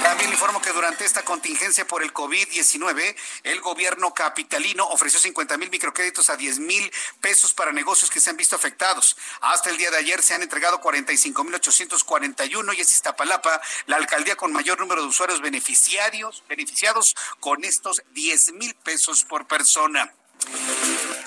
[0.02, 5.70] También informo que durante esta contingencia por el COVID-19, el gobierno capitalino ofreció 50 mil
[5.70, 9.14] microcréditos a 10 mil pesos para negocios que se han visto afectados.
[9.42, 13.96] Hasta el día de ayer se han entregado 45 mil 841 y es Iztapalapa la
[13.96, 20.14] alcaldía con mayor número de usuarios beneficiarios, beneficiados con estos 10 mil pesos por persona.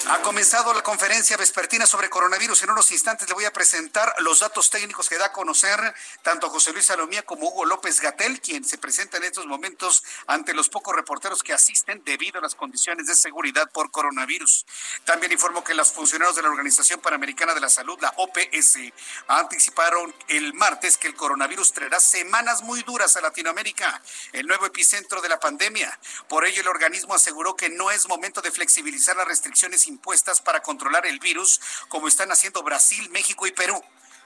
[0.07, 2.63] Ha comenzado la conferencia vespertina sobre coronavirus.
[2.63, 5.79] En unos instantes le voy a presentar los datos técnicos que da a conocer
[6.21, 10.53] tanto José Luis Salomía como Hugo López Gatel, quien se presenta en estos momentos ante
[10.53, 14.65] los pocos reporteros que asisten debido a las condiciones de seguridad por coronavirus.
[15.05, 18.79] También informo que los funcionarios de la Organización Panamericana de la Salud, la OPS,
[19.27, 24.01] anticiparon el martes que el coronavirus traerá semanas muy duras a Latinoamérica,
[24.33, 25.97] el nuevo epicentro de la pandemia.
[26.27, 30.61] Por ello, el organismo aseguró que no es momento de flexibilizar las restricciones impuestas para
[30.61, 33.83] controlar el virus, como están haciendo Brasil, México y Perú.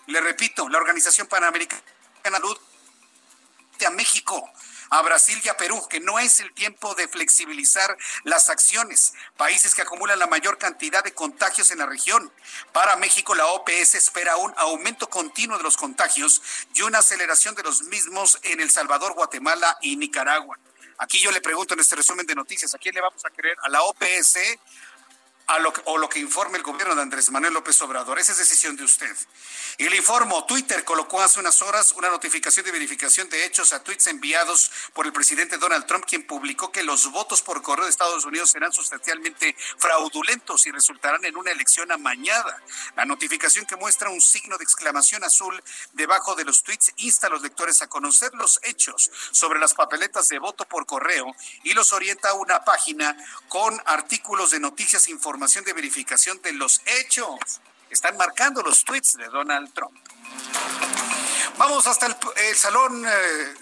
[0.07, 1.81] Le repito, la Organización Panamericana
[2.23, 2.57] de Salud
[3.85, 4.49] a México
[4.89, 9.73] a Brasil y a Perú, que no es el tiempo de flexibilizar las acciones, países
[9.73, 12.31] que acumulan la mayor cantidad de contagios en la región.
[12.71, 16.41] Para México, la OPS espera un aumento continuo de los contagios
[16.73, 20.57] y una aceleración de los mismos en El Salvador, Guatemala y Nicaragua.
[20.97, 23.57] Aquí yo le pregunto en este resumen de noticias, ¿a quién le vamos a creer?
[23.61, 24.37] ¿A la OPS
[25.47, 28.17] a lo o lo que informe el gobierno de Andrés Manuel López Obrador.
[28.17, 29.15] Esa es decisión de usted.
[29.77, 33.83] Y le informo, Twitter colocó hace unas horas una notificación de verificación de hechos a
[33.83, 37.91] tweets enviados por el presidente Donald Trump, quien publicó que los votos por correo de
[37.91, 42.61] Estados Unidos serán sustancialmente fraudulentos y resultarán en una elección amañada.
[42.95, 45.61] La notificación que muestra un signo de exclamación azul
[45.93, 50.27] debajo de los tweets insta a los lectores a conocer los hechos sobre las papeletas
[50.29, 53.15] de voto por correo y los orienta a una página
[53.47, 57.59] con artículos de noticias informativas información de verificación de los hechos.
[57.89, 59.93] Están marcando los tweets de Donald Trump.
[61.57, 63.53] Vamos hasta el, salón eh,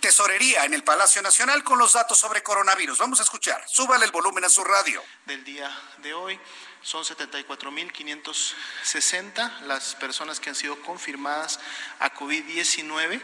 [0.00, 2.96] tesorería en el Palacio Nacional con los datos sobre coronavirus.
[2.96, 3.62] Vamos a escuchar.
[3.66, 5.02] Súbale el volumen a su radio.
[5.26, 6.40] Del día de hoy
[6.82, 11.58] son 74.560 las personas que han sido confirmadas
[11.98, 13.20] a COVID-19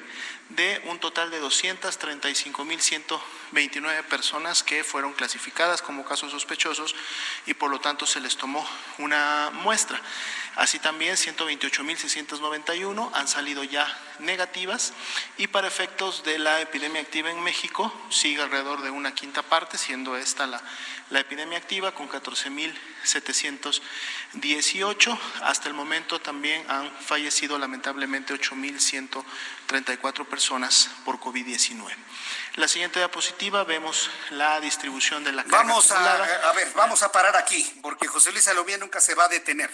[0.50, 6.94] de un total de 235.129 personas que fueron clasificadas como casos sospechosos
[7.46, 9.98] y por lo tanto se les tomó una muestra.
[10.56, 13.88] Así también 128.691 han salido ya
[14.20, 14.92] negativas
[15.38, 19.78] y para efectos de la epidemia activa en México sigue alrededor de una quinta parte,
[19.78, 20.62] siendo esta la,
[21.10, 22.08] la epidemia activa con
[23.44, 25.18] 14.718.
[25.42, 31.94] Hasta el momento también han fallecido lamentablemente 8.134 personas por COVID-19.
[32.56, 36.14] La siguiente diapositiva vemos la distribución de la carga Vamos a,
[36.48, 39.70] a ver, vamos a parar aquí, porque José Luis Salomía nunca se va a detener.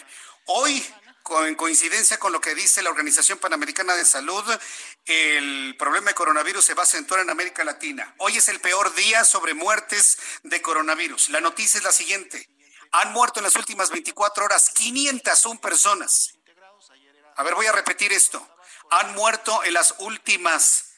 [0.47, 0.85] Hoy
[1.47, 4.45] en coincidencia con lo que dice la Organización Panamericana de Salud,
[5.07, 8.15] el problema de coronavirus se va a acentuar en América Latina.
[8.19, 11.31] Hoy es el peor día sobre muertes de coronavirus.
[11.31, 12.49] La noticia es la siguiente.
[12.93, 16.35] Han muerto en las últimas 24 horas 501 personas.
[17.37, 18.47] A ver, voy a repetir esto.
[18.91, 20.93] Han muerto en las últimas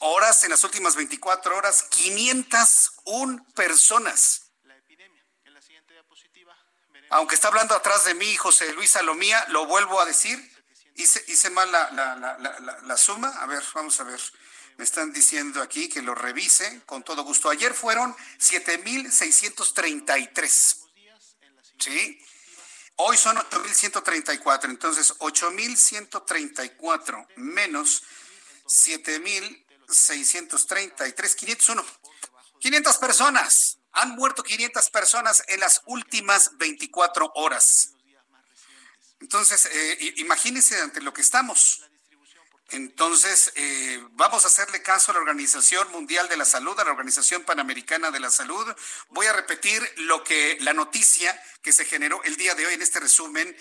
[0.00, 4.42] horas, en las últimas 24 horas, 501 personas.
[7.10, 10.38] Aunque está hablando atrás de mí José Luis Salomía, lo vuelvo a decir.
[10.96, 12.16] Hice, hice mal la, la,
[12.82, 13.28] la, suma.
[13.28, 14.20] A ver, vamos a ver.
[14.76, 17.48] Me están diciendo aquí que lo revise con todo gusto.
[17.48, 20.85] Ayer fueron 7.633.
[21.78, 22.20] ¿Sí?
[22.96, 24.64] Hoy son 8.134.
[24.64, 28.02] Entonces, 8.134 menos
[28.66, 31.34] 7.633.
[31.34, 31.86] 501.
[32.58, 33.78] 500 personas.
[33.92, 37.92] Han muerto 500 personas en las últimas 24 horas.
[39.20, 41.85] Entonces, eh, imagínense ante lo que estamos.
[42.70, 46.90] Entonces, eh, vamos a hacerle caso a la Organización Mundial de la Salud, a la
[46.90, 48.66] Organización Panamericana de la Salud.
[49.10, 52.82] Voy a repetir lo que la noticia que se generó el día de hoy en
[52.82, 53.56] este resumen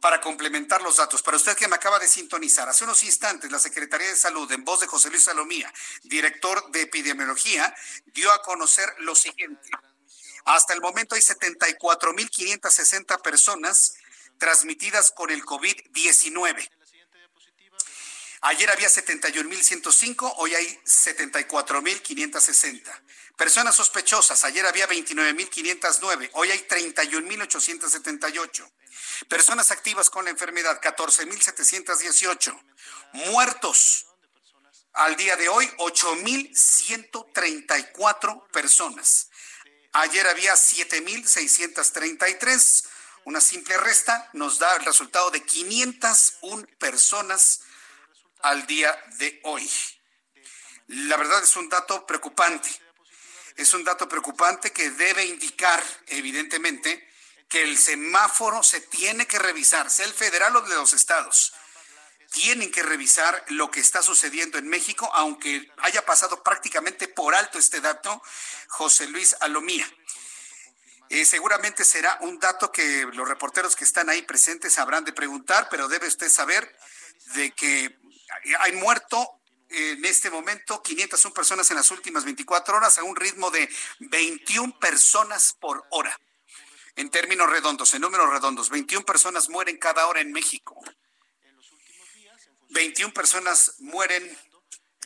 [0.00, 1.22] para complementar los datos.
[1.22, 4.62] Para usted que me acaba de sintonizar, hace unos instantes la Secretaría de Salud, en
[4.62, 5.72] voz de José Luis Salomía,
[6.02, 7.74] director de epidemiología,
[8.06, 9.70] dio a conocer lo siguiente.
[10.44, 13.94] Hasta el momento hay 74.560 personas
[14.36, 16.68] transmitidas con el COVID-19.
[18.46, 22.82] Ayer había 71.105, hoy hay 74.560.
[23.38, 28.70] Personas sospechosas, ayer había 29.509, hoy hay 31.878.
[29.28, 32.62] Personas activas con la enfermedad, 14.718.
[33.14, 34.08] Muertos,
[34.92, 39.30] al día de hoy, 8.134 personas.
[39.94, 42.84] Ayer había 7.633.
[43.24, 47.62] Una simple resta nos da el resultado de 501 personas
[48.44, 49.68] al día de hoy.
[50.88, 52.68] La verdad es un dato preocupante.
[53.56, 57.08] Es un dato preocupante que debe indicar, evidentemente,
[57.48, 61.54] que el semáforo se tiene que revisar, sea el federal o de los estados.
[62.32, 67.58] Tienen que revisar lo que está sucediendo en México, aunque haya pasado prácticamente por alto
[67.58, 68.20] este dato,
[68.68, 69.88] José Luis Alomía.
[71.08, 75.68] Eh, seguramente será un dato que los reporteros que están ahí presentes habrán de preguntar,
[75.70, 76.76] pero debe usted saber
[77.34, 78.03] de que
[78.60, 83.50] hay muerto en este momento 501 personas en las últimas 24 horas a un ritmo
[83.50, 83.68] de
[83.98, 86.18] 21 personas por hora.
[86.96, 90.80] En términos redondos, en números redondos, 21 personas mueren cada hora en México.
[92.70, 94.38] 21 personas mueren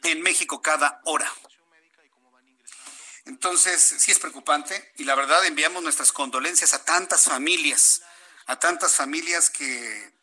[0.03, 1.33] en México cada hora.
[3.25, 8.03] Entonces, sí es preocupante y la verdad enviamos nuestras condolencias a tantas familias,
[8.47, 10.18] a tantas familias que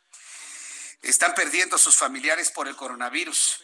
[1.10, 3.64] están perdiendo a sus familiares por el coronavirus.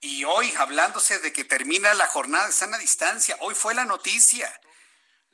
[0.00, 4.52] Y hoy, hablándose de que termina la jornada de sana distancia, hoy fue la noticia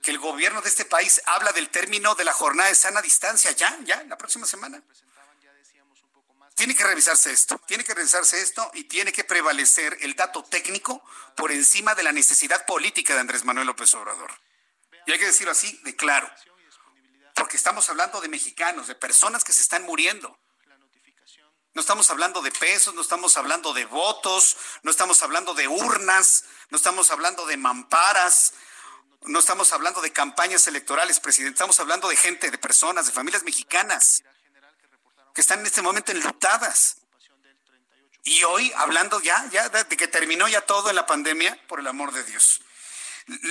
[0.02, 3.50] que el gobierno de este país habla del término de la jornada de sana distancia,
[3.52, 4.82] ya, ya, la próxima semana.
[6.54, 11.02] Tiene que revisarse esto, tiene que revisarse esto y tiene que prevalecer el dato técnico
[11.36, 14.32] por encima de la necesidad política de Andrés Manuel López Obrador.
[15.06, 16.30] Y hay que decirlo así, de claro,
[17.34, 20.38] porque estamos hablando de mexicanos, de personas que se están muriendo.
[21.78, 26.42] No estamos hablando de pesos, no estamos hablando de votos, no estamos hablando de urnas,
[26.70, 28.54] no estamos hablando de mamparas,
[29.26, 33.44] no estamos hablando de campañas electorales, presidente, estamos hablando de gente, de personas, de familias
[33.44, 34.24] mexicanas
[35.32, 36.96] que están en este momento enlutadas.
[38.24, 41.86] Y hoy, hablando ya, ya de que terminó ya todo en la pandemia, por el
[41.86, 42.60] amor de Dios.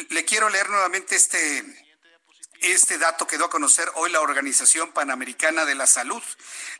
[0.09, 1.63] Le quiero leer nuevamente este,
[2.61, 6.21] este dato quedó a conocer hoy la Organización Panamericana de la Salud.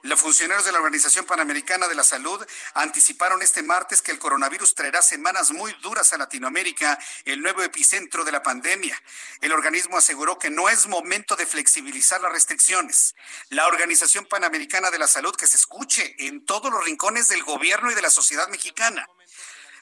[0.01, 4.75] Los funcionarios de la Organización Panamericana de la Salud anticiparon este martes que el coronavirus
[4.75, 9.01] traerá semanas muy duras a Latinoamérica, el nuevo epicentro de la pandemia.
[9.41, 13.15] El organismo aseguró que no es momento de flexibilizar las restricciones.
[13.49, 17.91] La Organización Panamericana de la Salud que se escuche en todos los rincones del gobierno
[17.91, 19.07] y de la sociedad mexicana.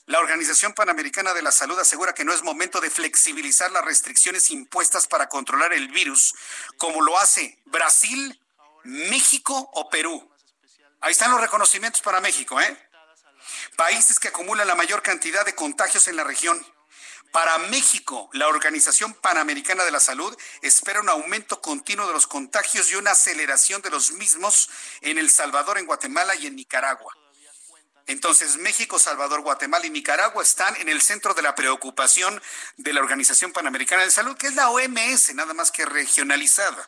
[0.08, 4.52] La Organización Panamericana de la Salud asegura que no es momento de flexibilizar las restricciones
[4.52, 6.36] impuestas para controlar el virus,
[6.78, 8.40] como lo hace Brasil,
[8.84, 10.32] México o Perú.
[11.02, 12.90] Ahí están los reconocimientos para México, ¿eh?
[13.76, 16.64] Países que acumulan la mayor cantidad de contagios en la región.
[17.32, 22.92] Para México, la Organización Panamericana de la Salud espera un aumento continuo de los contagios
[22.92, 24.70] y una aceleración de los mismos
[25.02, 27.25] en El Salvador, en Guatemala y en Nicaragua.
[28.08, 32.40] Entonces, México, Salvador, Guatemala y Nicaragua están en el centro de la preocupación
[32.78, 36.88] de la Organización Panamericana de Salud, que es la OMS, nada más que regionalizada.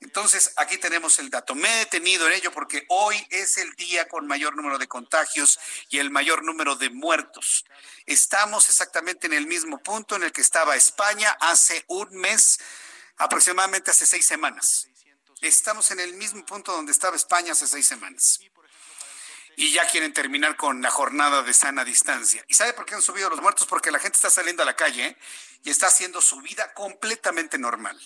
[0.00, 1.54] Entonces, aquí tenemos el dato.
[1.54, 5.58] Me he detenido en ello porque hoy es el día con mayor número de contagios
[5.88, 7.64] y el mayor número de muertos.
[8.04, 12.58] Estamos exactamente en el mismo punto en el que estaba España hace un mes,
[13.16, 14.88] aproximadamente hace seis semanas.
[15.40, 18.40] Estamos en el mismo punto donde estaba España hace seis semanas
[19.56, 22.44] y ya quieren terminar con la jornada de sana distancia.
[22.48, 23.66] ¿Y sabe por qué han subido los muertos?
[23.66, 25.16] Porque la gente está saliendo a la calle ¿eh?
[25.64, 27.98] y está haciendo su vida completamente normal.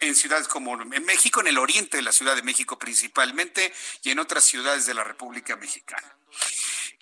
[0.00, 4.10] En ciudades como en México, en el oriente de la Ciudad de México principalmente y
[4.10, 6.16] en otras ciudades de la República Mexicana.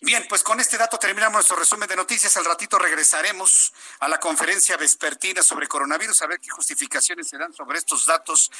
[0.01, 2.37] Bien, pues con este dato terminamos nuestro resumen de noticias.
[2.37, 7.55] Al ratito regresaremos a la conferencia vespertina sobre coronavirus a ver qué justificaciones se dan
[7.55, 8.51] sobre estos datos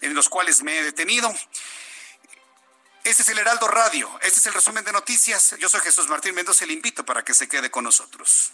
[0.00, 1.32] en los cuales me he detenido.
[3.02, 5.54] Este es el Heraldo Radio, este es el resumen de noticias.
[5.58, 8.52] Yo soy Jesús Martín Mendoza y le invito para que se quede con nosotros.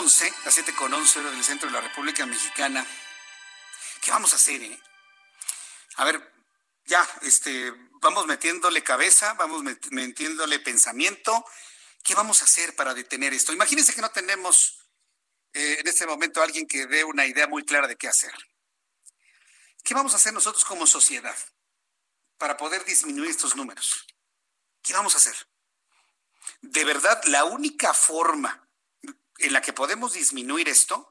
[0.00, 2.86] 11, las 7 con 11 del centro de la República Mexicana.
[4.00, 4.80] ¿Qué vamos a hacer, eh?
[5.96, 6.32] A ver,
[6.86, 7.70] ya, este,
[8.00, 11.44] vamos metiéndole cabeza, vamos metiéndole pensamiento.
[12.02, 13.52] ¿Qué vamos a hacer para detener esto?
[13.52, 14.88] Imagínense que no tenemos
[15.52, 18.32] eh, en este momento alguien que dé una idea muy clara de qué hacer.
[19.84, 21.36] ¿Qué vamos a hacer nosotros como sociedad
[22.38, 24.06] para poder disminuir estos números?
[24.80, 25.36] ¿Qué vamos a hacer?
[26.62, 28.66] De verdad, la única forma
[29.40, 31.10] en la que podemos disminuir esto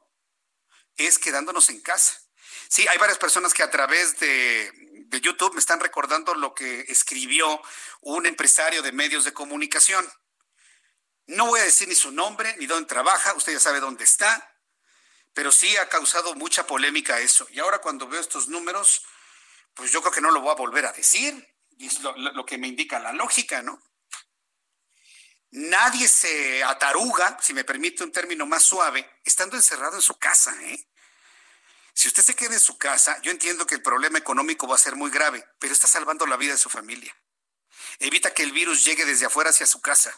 [0.96, 2.20] es quedándonos en casa.
[2.68, 4.72] Sí, hay varias personas que a través de,
[5.22, 7.60] YouTube me están recordando lo que escribió
[8.00, 10.08] un empresario de medios de comunicación.
[11.26, 14.56] No voy a decir ni su nombre, ni dónde trabaja, usted ya sabe dónde está,
[15.34, 17.46] pero sí ha causado mucha polémica eso.
[17.50, 19.04] Y ahora cuando veo estos números,
[19.74, 22.58] pues yo creo que no lo voy a volver a decir, y es lo, que
[22.58, 23.82] me indica la lógica, ¿no?
[25.52, 30.54] Nadie se ataruga, si me permite un término más suave, estando encerrado en su casa,
[30.62, 30.86] ¿eh?
[31.92, 34.78] Si usted se queda en su casa, yo entiendo que el problema económico va a
[34.78, 37.14] ser muy grave, pero está salvando la vida de su familia.
[37.98, 40.16] Evita que el virus llegue desde afuera hacia su casa.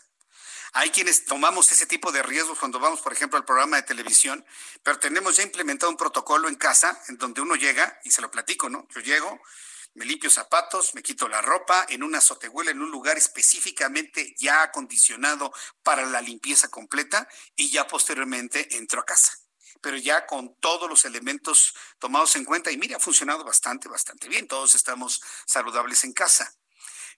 [0.75, 4.45] Hay quienes tomamos ese tipo de riesgos cuando vamos, por ejemplo, al programa de televisión,
[4.83, 8.31] pero tenemos ya implementado un protocolo en casa en donde uno llega y se lo
[8.31, 8.87] platico, ¿no?
[8.95, 9.41] Yo llego,
[9.95, 14.63] me limpio zapatos, me quito la ropa en una azotehuela, en un lugar específicamente ya
[14.63, 19.43] acondicionado para la limpieza completa y ya posteriormente entro a casa
[19.83, 24.29] pero ya con todos los elementos tomados en cuenta y mire, ha funcionado bastante, bastante
[24.29, 24.47] bien.
[24.47, 26.55] Todos estamos saludables en casa.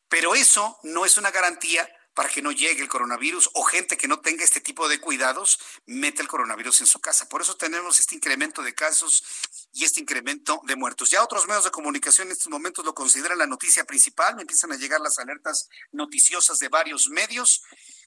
[0.08, 4.08] Pero eso no es una garantía para que no llegue el coronavirus o gente que
[4.08, 7.28] no tenga este tipo de cuidados mete el coronavirus en su casa.
[7.28, 9.24] Por eso tenemos este incremento de casos
[9.72, 11.10] y este incremento de muertos.
[11.10, 14.72] Ya otros medios de comunicación en estos momentos lo consideran la noticia principal, me empiezan
[14.72, 17.62] a llegar las alertas noticiosas de varios medios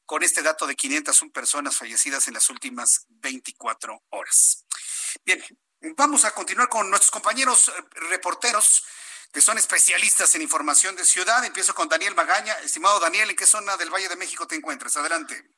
[0.05, 4.65] con este dato de 501 personas fallecidas en las últimas 24 horas.
[5.25, 5.43] Bien,
[5.97, 7.71] vamos a continuar con nuestros compañeros eh,
[8.09, 8.85] reporteros
[9.31, 11.43] que son especialistas en información de ciudad.
[11.43, 12.53] Empiezo con Daniel Magaña.
[12.63, 14.97] Estimado Daniel, ¿en qué zona del Valle de México te encuentras?
[14.97, 15.51] Adelante.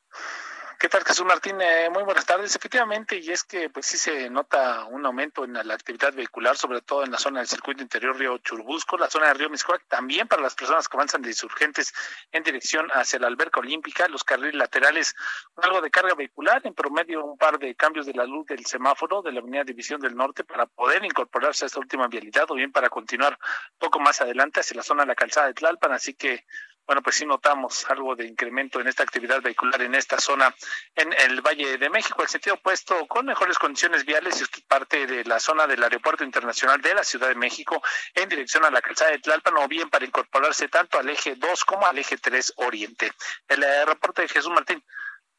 [0.80, 1.60] ¿Qué tal, Jesús Martín?
[1.60, 2.56] Eh, muy buenas tardes.
[2.56, 6.80] Efectivamente, y es que pues sí se nota un aumento en la actividad vehicular, sobre
[6.80, 10.26] todo en la zona del circuito interior Río Churubusco, la zona del Río Miscuac, también
[10.26, 11.92] para las personas que avanzan de insurgentes
[12.32, 15.14] en dirección hacia la alberca olímpica, los carriles laterales,
[15.56, 19.20] algo de carga vehicular, en promedio un par de cambios de la luz del semáforo
[19.20, 22.72] de la Avenida División del Norte para poder incorporarse a esta última vialidad o bien
[22.72, 23.38] para continuar
[23.76, 26.46] poco más adelante hacia la zona de la calzada de Tlalpan, así que
[26.90, 30.52] bueno, pues sí notamos algo de incremento en esta actividad vehicular en esta zona
[30.96, 35.24] en el Valle de México, el sentido opuesto con mejores condiciones viales y parte de
[35.24, 37.80] la zona del Aeropuerto Internacional de la Ciudad de México
[38.12, 41.64] en dirección a la calzada de Tlalpan o bien para incorporarse tanto al eje 2
[41.64, 43.12] como al eje 3 Oriente.
[43.46, 44.84] El reporte de Jesús Martín.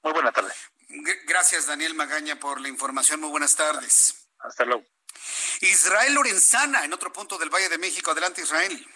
[0.03, 0.53] Muy buena tarde.
[1.25, 3.19] Gracias, Daniel Magaña, por la información.
[3.19, 4.25] Muy buenas tardes.
[4.39, 4.85] Hasta luego.
[5.59, 8.11] Israel Lorenzana, en otro punto del Valle de México.
[8.11, 8.87] Adelante, Israel.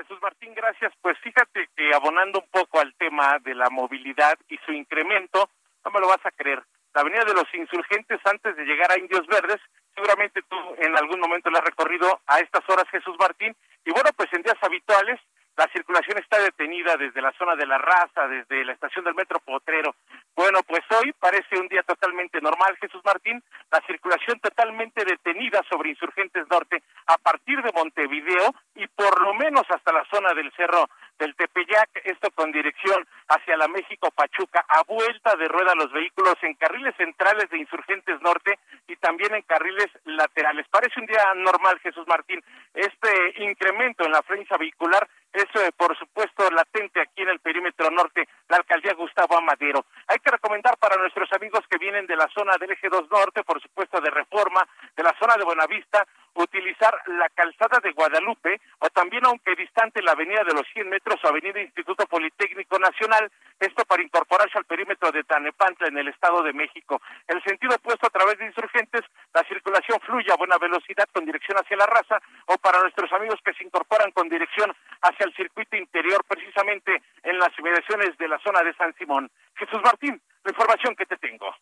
[0.00, 0.92] Jesús Martín, gracias.
[1.02, 5.50] Pues fíjate que abonando un poco al tema de la movilidad y su incremento,
[5.84, 6.62] no me lo vas a creer.
[6.94, 9.60] La avenida de los insurgentes antes de llegar a Indios Verdes,
[9.94, 13.54] seguramente tú en algún momento la has recorrido a estas horas, Jesús Martín.
[13.84, 15.20] Y bueno, pues en días habituales
[15.56, 19.40] la circulación está detenida desde la zona de la raza, desde la estación del metro
[19.40, 19.94] Potrero.
[20.34, 23.42] Bueno, pues hoy parece un día totalmente normal, Jesús Martín.
[23.70, 29.64] La circulación totalmente detenida sobre Insurgentes Norte a partir de Montevideo y por lo menos
[29.68, 30.88] hasta la zona del Cerro
[31.20, 36.34] del Tepeyac, esto con dirección hacia la México Pachuca, a vuelta de rueda los vehículos
[36.42, 38.58] en carriles centrales de Insurgentes Norte
[38.88, 40.66] y también en carriles laterales.
[40.70, 42.42] Parece un día normal, Jesús Martín.
[42.74, 47.90] Este incremento en la frecuencia vehicular es, eh, por supuesto, latente aquí en el perímetro
[47.90, 49.84] norte, la alcaldía Gustavo Amadero.
[50.08, 53.44] Hay que recomendar para nuestros amigos que vienen de la zona del eje 2 norte,
[53.44, 54.66] por supuesto, de Reforma,
[54.96, 60.12] de la zona de Buenavista, utilizar la calzada de Guadalupe o también, aunque distante, la
[60.12, 65.10] avenida de los 100 metros o avenida Instituto Politécnico Nacional, esto para incorporarse al perímetro
[65.10, 67.00] de Tanepantla en el Estado de México.
[67.26, 69.02] El sentido opuesto a través de insurgentes,
[69.34, 73.40] la circulación fluye a buena velocidad con dirección hacia la raza o para nuestros amigos
[73.44, 78.38] que se incorporan con dirección hacia el circuito interior, precisamente en las inmediaciones de la
[78.40, 79.30] zona de San Simón.
[79.56, 81.54] Jesús Martín, la información que te tengo.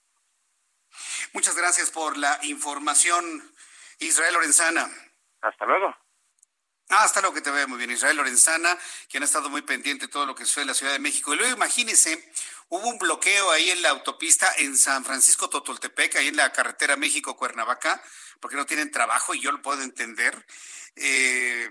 [1.32, 3.24] Muchas gracias por la información,
[4.00, 4.88] Israel Lorenzana.
[5.40, 5.94] Hasta luego.
[6.88, 8.78] Hasta luego que te veo muy bien, Israel Lorenzana,
[9.10, 11.34] quien ha estado muy pendiente de todo lo que sucede en la Ciudad de México.
[11.34, 12.32] Y luego imagínese,
[12.70, 16.96] hubo un bloqueo ahí en la autopista en San Francisco Totoltepec, ahí en la carretera
[16.96, 18.02] México-Cuernavaca,
[18.40, 20.46] porque no tienen trabajo y yo lo puedo entender.
[20.96, 21.70] Eh,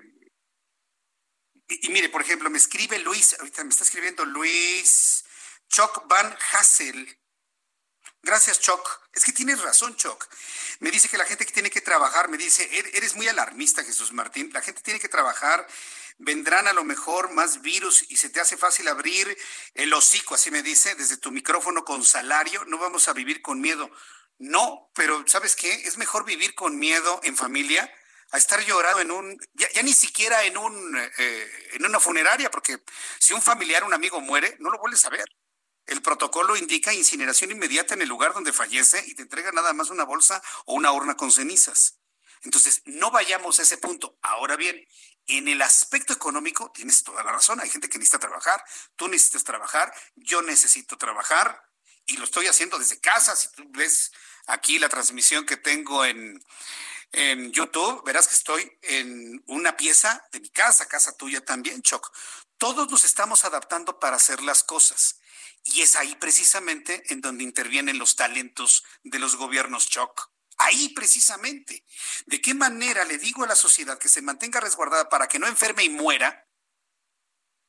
[1.67, 5.25] y, mire, por ejemplo, me escribe Luis, ahorita me está escribiendo Luis
[5.67, 7.19] Choc Van Hassel.
[8.23, 9.01] Gracias, Choc.
[9.13, 10.27] Es que tienes razón, Choc.
[10.79, 13.83] Me dice que la gente que tiene que trabajar, me dice, er, eres muy alarmista,
[13.83, 14.49] Jesús Martín.
[14.53, 15.65] La gente tiene que trabajar,
[16.17, 19.37] vendrán a lo mejor más virus y se te hace fácil abrir
[19.75, 22.65] el hocico, así me dice, desde tu micrófono con salario.
[22.65, 23.89] No vamos a vivir con miedo.
[24.39, 25.73] No, pero ¿sabes qué?
[25.73, 27.91] Es mejor vivir con miedo en familia
[28.31, 32.83] a estar llorando en un, ya, ni siquiera en un, eh, en una funeraria, porque
[33.19, 35.25] si un familiar, un amigo muere, no lo vuelves a ver.
[35.87, 39.89] El protocolo indica incineración inmediata en el lugar donde fallece y te entrega nada más
[39.89, 41.97] una bolsa o una urna con cenizas.
[42.43, 44.19] Entonces, no vayamos a ese punto.
[44.21, 44.85] Ahora bien,
[45.27, 47.59] en el aspecto económico tienes toda la razón.
[47.59, 48.63] Hay gente que necesita trabajar,
[48.95, 51.61] tú necesitas trabajar, yo necesito trabajar
[52.05, 53.35] y lo estoy haciendo desde casa.
[53.35, 54.11] Si tú ves
[54.47, 56.43] aquí la transmisión que tengo en,
[57.11, 62.11] en YouTube, verás que estoy en una pieza de mi casa, casa tuya también, Choc.
[62.57, 65.19] Todos nos estamos adaptando para hacer las cosas.
[65.69, 70.31] Y es ahí precisamente en donde intervienen los talentos de los gobiernos Choc.
[70.57, 71.83] Ahí precisamente.
[72.25, 75.47] ¿De qué manera le digo a la sociedad que se mantenga resguardada para que no
[75.47, 76.47] enferme y muera,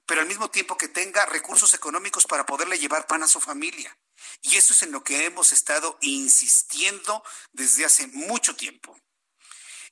[0.07, 3.99] pero al mismo tiempo que tenga recursos económicos para poderle llevar pan a su familia?
[4.43, 7.23] Y eso es en lo que hemos estado insistiendo
[7.53, 8.97] desde hace mucho tiempo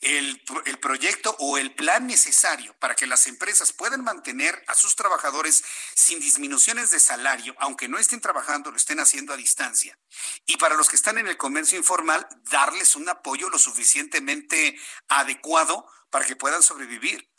[0.01, 0.43] el,
[0.81, 5.65] proyecto o el plan necesario para que las empresas puedan mantener a sus trabajadores
[5.95, 9.99] sin disminuciones de salario, aunque no estén trabajando, lo estén haciendo a distancia.
[10.47, 14.79] Y para los que están en el comercio informal, darles un apoyo lo suficientemente
[15.09, 17.31] adecuado para que puedan sobrevivir.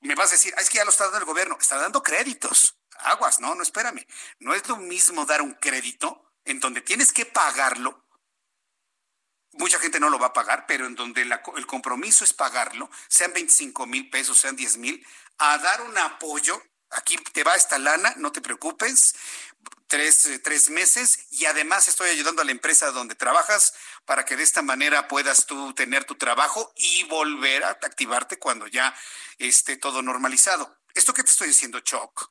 [0.00, 2.02] Me vas a decir, ah, es que ya lo está dando el gobierno, está dando
[2.02, 2.78] créditos.
[3.00, 4.06] Aguas, no, no, espérame.
[4.38, 8.05] No es lo mismo dar un crédito en donde tienes que pagarlo
[9.58, 13.32] mucha gente no lo va a pagar, pero en donde el compromiso es pagarlo, sean
[13.32, 15.06] 25 mil pesos, sean 10 mil,
[15.38, 16.62] a dar un apoyo.
[16.90, 19.14] Aquí te va esta lana, no te preocupes,
[19.86, 23.74] tres, eh, tres meses y además estoy ayudando a la empresa donde trabajas
[24.04, 28.66] para que de esta manera puedas tú tener tu trabajo y volver a activarte cuando
[28.66, 28.94] ya
[29.38, 30.78] esté todo normalizado.
[30.94, 32.30] Esto que te estoy diciendo, Choc,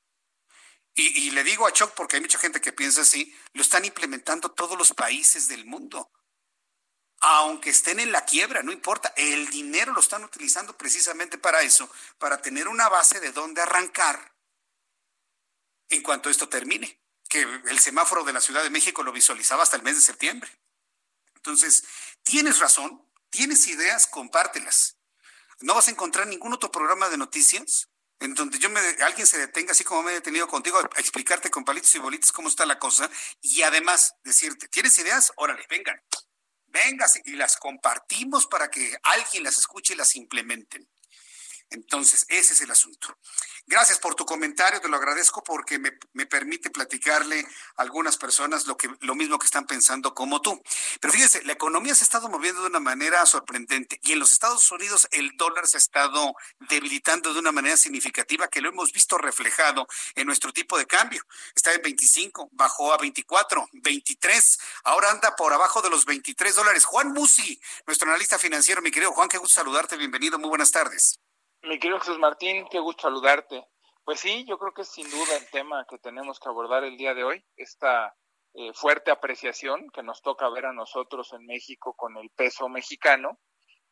[0.98, 4.52] y, le digo a Choc porque hay mucha gente que piensa así, lo están implementando
[4.52, 6.10] todos los países del mundo
[7.20, 11.90] aunque estén en la quiebra, no importa, el dinero lo están utilizando precisamente para eso,
[12.18, 14.36] para tener una base de dónde arrancar
[15.90, 19.76] en cuanto esto termine, que el semáforo de la Ciudad de México lo visualizaba hasta
[19.76, 20.50] el mes de septiembre.
[21.36, 21.84] Entonces,
[22.24, 24.98] tienes razón, tienes ideas, compártelas.
[25.62, 27.90] No vas a encontrar ningún otro programa de noticias
[28.20, 31.50] en donde yo me, alguien se detenga, así como me he detenido contigo, a explicarte
[31.50, 33.10] con palitos y bolitas cómo está la cosa
[33.42, 35.34] y además decirte, ¿tienes ideas?
[35.36, 36.02] Órale, vengan,
[36.76, 40.88] venga y las compartimos para que alguien las escuche y las implementen.
[41.70, 43.18] Entonces, ese es el asunto.
[43.68, 47.48] Gracias por tu comentario, te lo agradezco porque me, permite platicarle
[47.78, 50.62] a algunas personas lo, que, lo mismo que están pensando como tú.
[51.02, 54.32] Pero fíjense, la economía se ha estado moviendo de una manera sorprendente y en los
[54.32, 56.36] Estados Unidos el dólar se ha estado
[56.70, 61.24] debilitando de una manera significativa que lo hemos visto reflejado en nuestro tipo de cambio.
[61.56, 66.86] Está en 25, bajó a 24, 23, ahora anda por abajo de los 23 dólares.
[66.86, 71.20] Juan Musi, nuestro analista financiero, mi querido Juan, qué gusto saludarte, bienvenido, muy buenas tardes.
[71.68, 73.66] Mi querido Jesús Martín, qué gusto saludarte.
[74.04, 76.96] Pues sí, yo creo que es sin duda el tema que tenemos que abordar el
[76.96, 78.16] día de hoy, esta
[78.54, 83.40] eh, fuerte apreciación que nos toca ver a nosotros en México con el peso mexicano,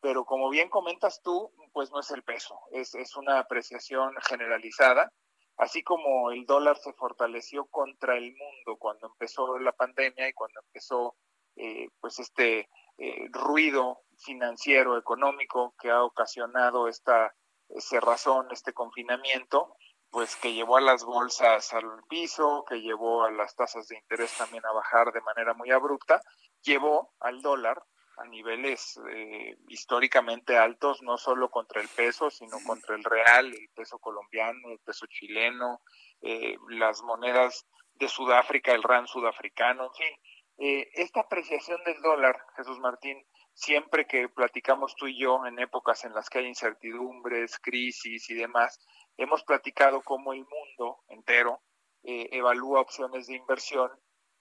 [0.00, 5.12] pero como bien comentas tú, pues no es el peso, es, es una apreciación generalizada,
[5.56, 10.60] así como el dólar se fortaleció contra el mundo cuando empezó la pandemia y cuando
[10.60, 11.16] empezó
[11.56, 12.68] eh, pues este
[12.98, 17.34] eh, ruido financiero, económico que ha ocasionado esta
[17.78, 19.76] cerrazón, este confinamiento,
[20.10, 24.32] pues que llevó a las bolsas al piso, que llevó a las tasas de interés
[24.36, 26.20] también a bajar de manera muy abrupta,
[26.62, 27.82] llevó al dólar
[28.16, 33.68] a niveles eh, históricamente altos, no solo contra el peso, sino contra el real, el
[33.74, 35.80] peso colombiano, el peso chileno,
[36.22, 40.16] eh, las monedas de Sudáfrica, el RAN sudafricano, en fin.
[40.58, 43.20] Eh, esta apreciación del dólar, Jesús Martín,
[43.54, 48.34] siempre que platicamos tú y yo en épocas en las que hay incertidumbres, crisis y
[48.34, 48.78] demás,
[49.16, 51.62] hemos platicado cómo el mundo entero
[52.02, 53.90] eh, evalúa opciones de inversión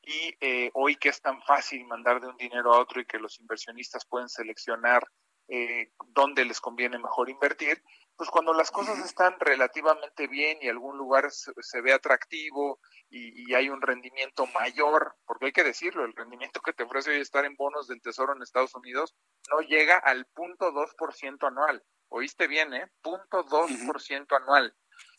[0.01, 3.19] y eh, hoy que es tan fácil mandar de un dinero a otro y que
[3.19, 5.03] los inversionistas pueden seleccionar
[5.47, 7.81] eh, dónde les conviene mejor invertir,
[8.15, 12.79] pues cuando las cosas están relativamente bien y algún lugar se, ve atractivo
[13.09, 17.21] y, hay un rendimiento mayor, porque hay que decirlo, el rendimiento que te ofrece hoy
[17.21, 19.15] estar en bonos del Tesoro en Estados Unidos
[19.49, 21.83] no llega al punto dos por ciento anual.
[22.09, 22.91] Oíste bien, ¿eh?
[23.01, 24.75] Punto dos por ciento anual.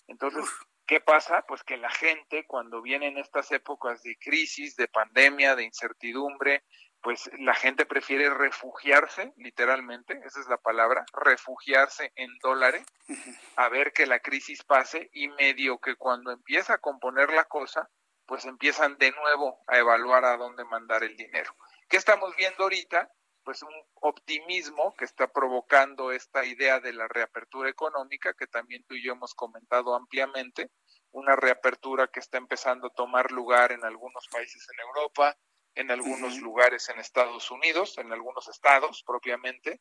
[0.07, 0.45] Entonces,
[0.87, 1.45] ¿qué pasa?
[1.49, 6.65] Pues que la gente cuando vienen estas épocas de crisis, de pandemia, de incertidumbre,
[7.05, 12.83] pues la gente prefiere refugiarse, literalmente, esa es la palabra, refugiarse en dólares,
[13.57, 17.91] a ver que la crisis pase y medio que cuando empieza a componer la cosa,
[18.25, 21.55] pues empiezan de nuevo a evaluar a dónde mandar el dinero.
[21.91, 23.11] ¿Qué estamos viendo ahorita?
[23.45, 28.95] Pues un optimismo que está provocando esta idea de la reapertura económica, que también tú
[28.95, 30.71] y yo hemos comentado ampliamente,
[31.11, 35.37] una reapertura que está empezando a tomar lugar en algunos países en Europa,
[35.75, 39.81] en algunos lugares en Estados Unidos, en algunos estados propiamente.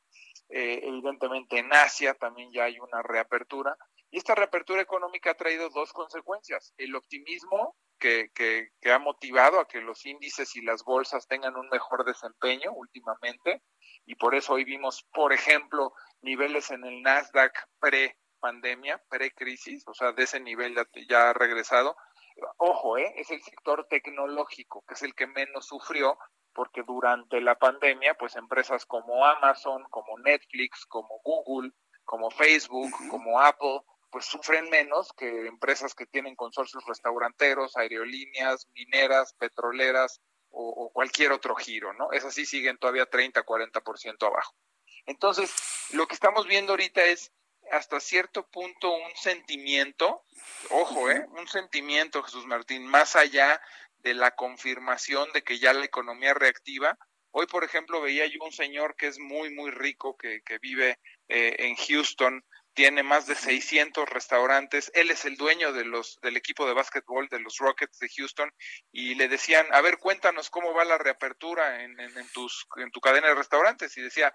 [0.49, 3.77] Eh, evidentemente en Asia también ya hay una reapertura.
[4.11, 6.73] Y esta reapertura económica ha traído dos consecuencias.
[6.77, 11.55] El optimismo que, que, que ha motivado a que los índices y las bolsas tengan
[11.55, 13.63] un mejor desempeño últimamente
[14.05, 19.93] y por eso hoy vimos, por ejemplo, niveles en el Nasdaq pre pandemia, pre-crisis, o
[19.93, 20.75] sea, de ese nivel
[21.07, 21.95] ya, ha regresado.
[22.57, 23.13] Ojo, ¿eh?
[23.17, 26.17] es el sector tecnológico, que es el que menos sufrió,
[26.53, 31.71] porque durante la pandemia, pues empresas como Amazon, como Netflix, como Google,
[32.05, 33.81] como Facebook, como Apple,
[34.11, 41.31] pues sufren menos que empresas que tienen consorcios restauranteros, aerolíneas, mineras, petroleras o, o cualquier
[41.31, 42.11] otro giro, ¿no?
[42.11, 44.53] Esas sí siguen todavía 30, 40% abajo.
[45.05, 45.51] Entonces,
[45.93, 47.31] lo que estamos viendo ahorita es
[47.73, 50.23] hasta cierto punto un sentimiento,
[50.69, 51.25] ojo, ¿eh?
[51.29, 53.59] Un sentimiento, Jesús Martín, más allá
[53.97, 56.97] de la confirmación de que ya la economía reactiva.
[57.31, 60.99] Hoy, por ejemplo, veía yo un señor que es muy, muy rico, que, que vive
[61.29, 62.43] eh, en Houston,
[62.75, 67.27] tiene más de 600 restaurantes, él es el dueño de los, del equipo de básquetbol
[67.29, 68.51] de los Rockets de Houston
[68.91, 72.89] y le decían, a ver, cuéntanos cómo va la reapertura en, en, en, tus, en
[72.91, 74.33] tu cadena de restaurantes y decía,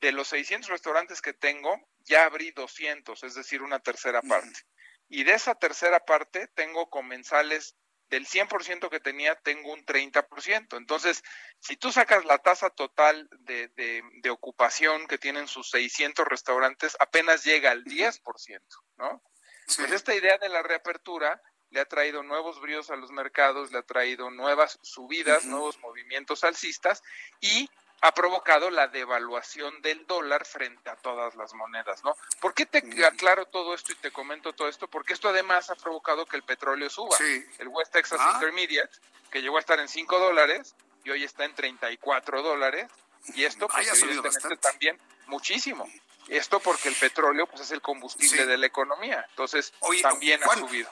[0.00, 4.60] de los 600 restaurantes que tengo, ya abrí 200, es decir, una tercera parte.
[5.08, 7.76] Y de esa tercera parte tengo comensales
[8.08, 10.76] del 100% que tenía, tengo un 30%.
[10.76, 11.22] Entonces,
[11.60, 16.96] si tú sacas la tasa total de, de, de ocupación que tienen sus 600 restaurantes,
[16.98, 18.60] apenas llega al 10%,
[18.96, 19.22] ¿no?
[19.66, 19.76] Sí.
[19.82, 21.40] Pues esta idea de la reapertura
[21.70, 25.50] le ha traído nuevos bríos a los mercados, le ha traído nuevas subidas, uh -huh.
[25.50, 27.02] nuevos movimientos alcistas
[27.40, 27.70] y
[28.02, 32.16] ha provocado la devaluación del dólar frente a todas las monedas, ¿no?
[32.40, 34.88] ¿Por qué te aclaro todo esto y te comento todo esto?
[34.88, 37.16] Porque esto además ha provocado que el petróleo suba.
[37.16, 37.44] Sí.
[37.58, 38.32] El West Texas ah.
[38.34, 38.96] Intermediate,
[39.30, 40.74] que llegó a estar en 5 dólares
[41.04, 42.86] y hoy está en 34 dólares,
[43.34, 45.88] y esto pues, evidentemente también muchísimo.
[46.28, 48.46] Esto porque el petróleo pues es el combustible sí.
[48.46, 50.90] de la economía, entonces Oye, también Juan, ha subido.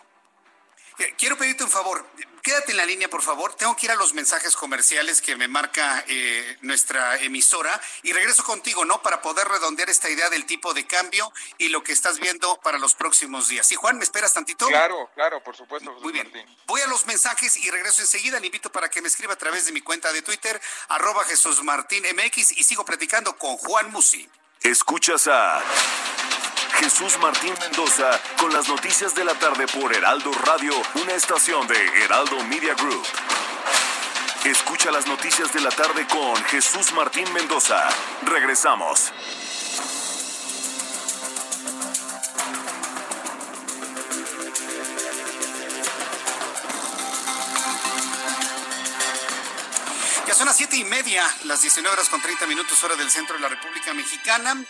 [0.98, 2.04] Eh, quiero pedirte un favor,
[2.48, 3.52] quédate en la línea, por favor.
[3.56, 8.42] Tengo que ir a los mensajes comerciales que me marca eh, nuestra emisora y regreso
[8.42, 9.02] contigo, ¿no?
[9.02, 12.78] Para poder redondear esta idea del tipo de cambio y lo que estás viendo para
[12.78, 13.66] los próximos días.
[13.66, 14.66] ¿Sí, Juan, me esperas tantito?
[14.66, 15.92] Claro, claro, por supuesto.
[16.00, 16.24] Muy bien.
[16.32, 16.56] Martín.
[16.66, 18.40] Voy a los mensajes y regreso enseguida.
[18.40, 20.58] Le invito para que me escriba a través de mi cuenta de Twitter,
[20.88, 24.26] arroba Jesús Martín MX y sigo platicando con Juan Musi.
[24.62, 25.62] Escuchas a
[26.74, 31.76] Jesús Martín Mendoza con las noticias de la tarde por Heraldo Radio, una estación de
[32.04, 33.06] Heraldo Media Group.
[34.44, 37.88] Escucha las noticias de la tarde con Jesús Martín Mendoza.
[38.22, 39.12] Regresamos.
[50.26, 53.36] Ya son las siete y media, las 19 horas con 30 minutos hora del centro
[53.36, 54.62] de la República Mexicana.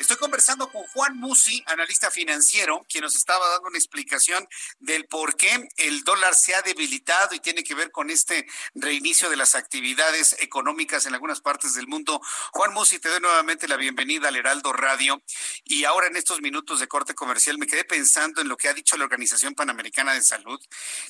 [0.00, 4.46] Estoy conversando con Juan Musi, analista financiero, quien nos estaba dando una explicación
[4.80, 9.30] del por qué el dólar se ha debilitado y tiene que ver con este reinicio
[9.30, 12.20] de las actividades económicas en algunas partes del mundo.
[12.52, 15.22] Juan Musi, te doy nuevamente la bienvenida al Heraldo Radio.
[15.62, 18.74] Y ahora en estos minutos de corte comercial me quedé pensando en lo que ha
[18.74, 20.60] dicho la Organización Panamericana de Salud,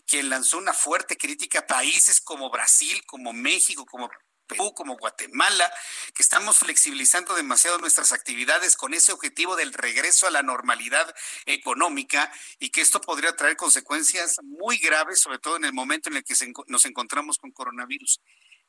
[0.07, 4.11] quien lanzó una fuerte crítica a países como Brasil, como México, como
[4.47, 5.73] Perú, como Guatemala,
[6.15, 11.15] que estamos flexibilizando demasiado nuestras actividades con ese objetivo del regreso a la normalidad
[11.47, 16.17] económica y que esto podría traer consecuencias muy graves, sobre todo en el momento en
[16.17, 16.35] el que
[16.67, 18.21] nos encontramos con coronavirus.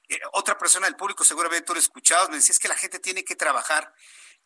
[0.07, 2.99] Eh, otra persona del público, seguramente tú lo escuchabas, me decía es que la gente
[2.99, 3.93] tiene que trabajar.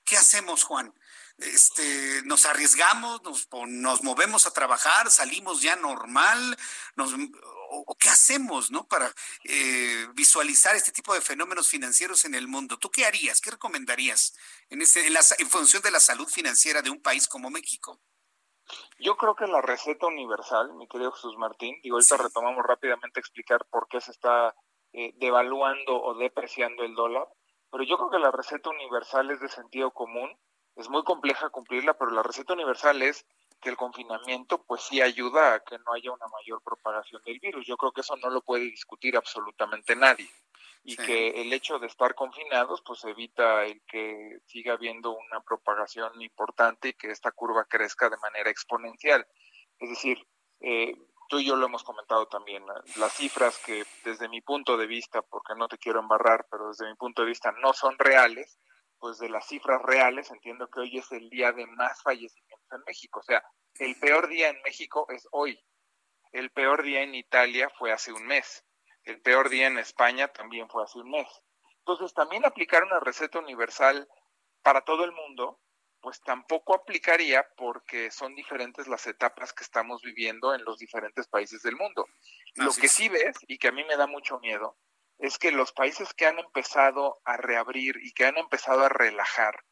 [0.06, 0.94] ¿Qué hacemos, Juan?
[1.38, 6.58] Este, nos arriesgamos, nos, nos movemos a trabajar, salimos ya normal,
[6.96, 7.14] nos,
[7.70, 8.88] o, o, qué hacemos, ¿no?
[8.88, 9.12] Para
[9.44, 12.78] eh, visualizar este tipo de fenómenos financieros en el mundo.
[12.78, 13.42] ¿Tú qué harías?
[13.42, 14.36] ¿Qué recomendarías
[14.70, 18.00] en, ese, en, la, en función de la salud financiera de un país como México?
[19.00, 22.24] Yo creo que la receta universal, mi querido Jesús Martín, digo, ahorita sí.
[22.24, 24.56] retomamos rápidamente a explicar por qué se está
[24.94, 27.28] eh, devaluando o depreciando el dólar,
[27.72, 30.38] pero yo creo que la receta universal es de sentido común,
[30.76, 33.26] es muy compleja cumplirla, pero la receta universal es
[33.60, 37.66] que el confinamiento pues sí ayuda a que no haya una mayor propagación del virus.
[37.66, 40.30] Yo creo que eso no lo puede discutir absolutamente nadie.
[40.84, 41.06] Y sí.
[41.06, 46.90] que el hecho de estar confinados pues evita el que siga habiendo una propagación importante
[46.90, 49.28] y que esta curva crezca de manera exponencial.
[49.78, 50.26] Es decir,
[50.62, 50.94] eh,
[51.30, 52.66] tú y yo lo hemos comentado también,
[52.98, 56.88] las cifras que desde mi punto de vista, porque no te quiero embarrar, pero desde
[56.88, 58.60] mi punto de vista no son reales,
[59.00, 62.82] pues de las cifras reales entiendo que hoy es el día de más fallecimientos en
[62.86, 63.20] México.
[63.20, 63.44] O sea,
[63.76, 65.60] el peor día en México es hoy.
[66.32, 68.64] El peor día en Italia fue hace un mes.
[69.04, 71.28] El peor día en España también fue hace un mes.
[71.80, 74.08] Entonces, también aplicar una receta universal
[74.62, 75.60] para todo el mundo,
[76.02, 81.62] pues tampoco aplicaría porque son diferentes las etapas que estamos viviendo en los diferentes países
[81.62, 82.06] del mundo.
[82.56, 84.78] Lo que sí ves, y que a mí me da mucho miedo,
[85.20, 89.64] es que los países que han empezado a reabrir y que han empezado a relajar,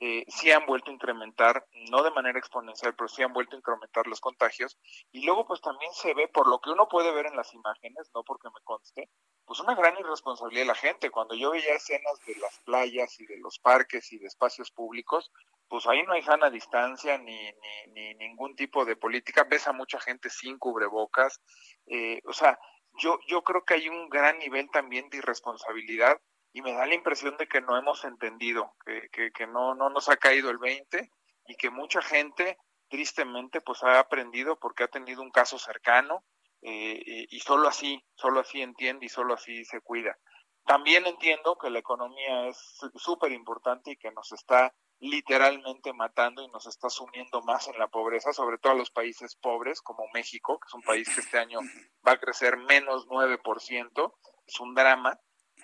[0.00, 3.58] eh, sí han vuelto a incrementar, no de manera exponencial, pero sí han vuelto a
[3.58, 4.78] incrementar los contagios.
[5.10, 8.10] Y luego pues también se ve, por lo que uno puede ver en las imágenes,
[8.14, 9.10] no porque me conste,
[9.44, 11.10] pues una gran irresponsabilidad de la gente.
[11.10, 15.32] Cuando yo veía escenas de las playas y de los parques y de espacios públicos,
[15.68, 19.46] pues ahí no hay sana distancia ni, ni, ni ningún tipo de política.
[19.50, 21.40] Ves a mucha gente sin cubrebocas.
[21.86, 22.58] Eh, o sea,
[22.98, 26.20] yo, yo creo que hay un gran nivel también de irresponsabilidad
[26.52, 30.08] y me da la impresión de que no hemos entendido, que, que, no, no nos
[30.08, 31.10] ha caído el 20
[31.46, 32.58] y que mucha gente
[32.88, 36.24] tristemente pues ha aprendido porque ha tenido un caso cercano
[36.62, 40.18] eh, y solo así, solo así entiende y solo así se cuida.
[40.64, 42.58] También entiendo que la economía es
[42.96, 47.88] súper importante y que nos está literalmente matando y nos está sumiendo más en la
[47.88, 51.38] pobreza, sobre todo a los países pobres como México, que es un país que este
[51.38, 51.60] año
[52.06, 54.14] va a crecer menos 9%,
[54.46, 55.18] es un drama,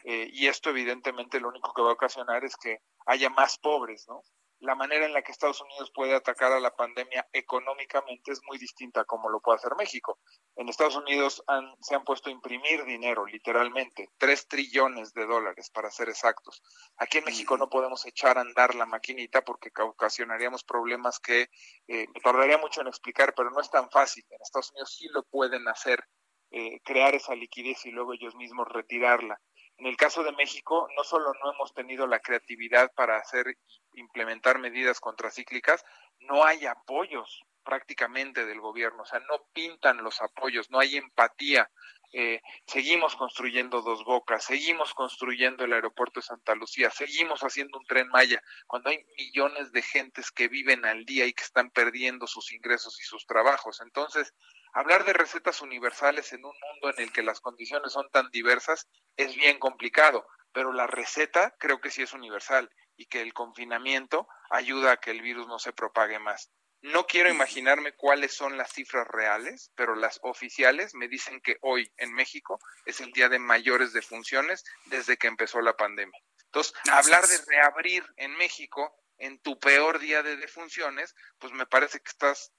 [0.04, 4.06] eh, y esto evidentemente lo único que va a ocasionar es que haya más pobres,
[4.08, 4.22] ¿no?
[4.64, 8.56] La manera en la que Estados Unidos puede atacar a la pandemia económicamente es muy
[8.56, 10.20] distinta a como lo puede hacer México.
[10.56, 11.44] En Estados Unidos
[11.82, 16.62] se han puesto a imprimir dinero, literalmente, tres trillones de dólares para ser exactos.
[16.96, 21.50] Aquí en México no podemos echar a andar la maquinita porque ocasionaríamos problemas que
[21.86, 24.24] eh, me tardaría mucho en explicar, pero no es tan fácil.
[24.30, 26.02] En Estados Unidos sí lo pueden hacer,
[26.50, 29.38] eh, crear esa liquidez y luego ellos mismos retirarla.
[29.76, 33.58] En el caso de México, no solo no hemos tenido la creatividad para hacer
[33.94, 35.84] implementar medidas contracíclicas,
[36.20, 41.70] no hay apoyos prácticamente del gobierno, o sea, no pintan los apoyos, no hay empatía.
[42.12, 47.86] Eh, seguimos construyendo dos bocas, seguimos construyendo el aeropuerto de Santa Lucía, seguimos haciendo un
[47.86, 52.28] tren Maya, cuando hay millones de gentes que viven al día y que están perdiendo
[52.28, 53.80] sus ingresos y sus trabajos.
[53.80, 54.32] Entonces,
[54.74, 58.88] hablar de recetas universales en un mundo en el que las condiciones son tan diversas
[59.16, 64.28] es bien complicado, pero la receta creo que sí es universal y que el confinamiento
[64.50, 66.50] ayuda a que el virus no se propague más.
[66.82, 71.90] No quiero imaginarme cuáles son las cifras reales, pero las oficiales me dicen que hoy
[71.96, 76.20] en México es el día de mayores defunciones desde que empezó la pandemia.
[76.46, 82.00] Entonces, hablar de reabrir en México en tu peor día de defunciones, pues me parece
[82.00, 82.52] que estás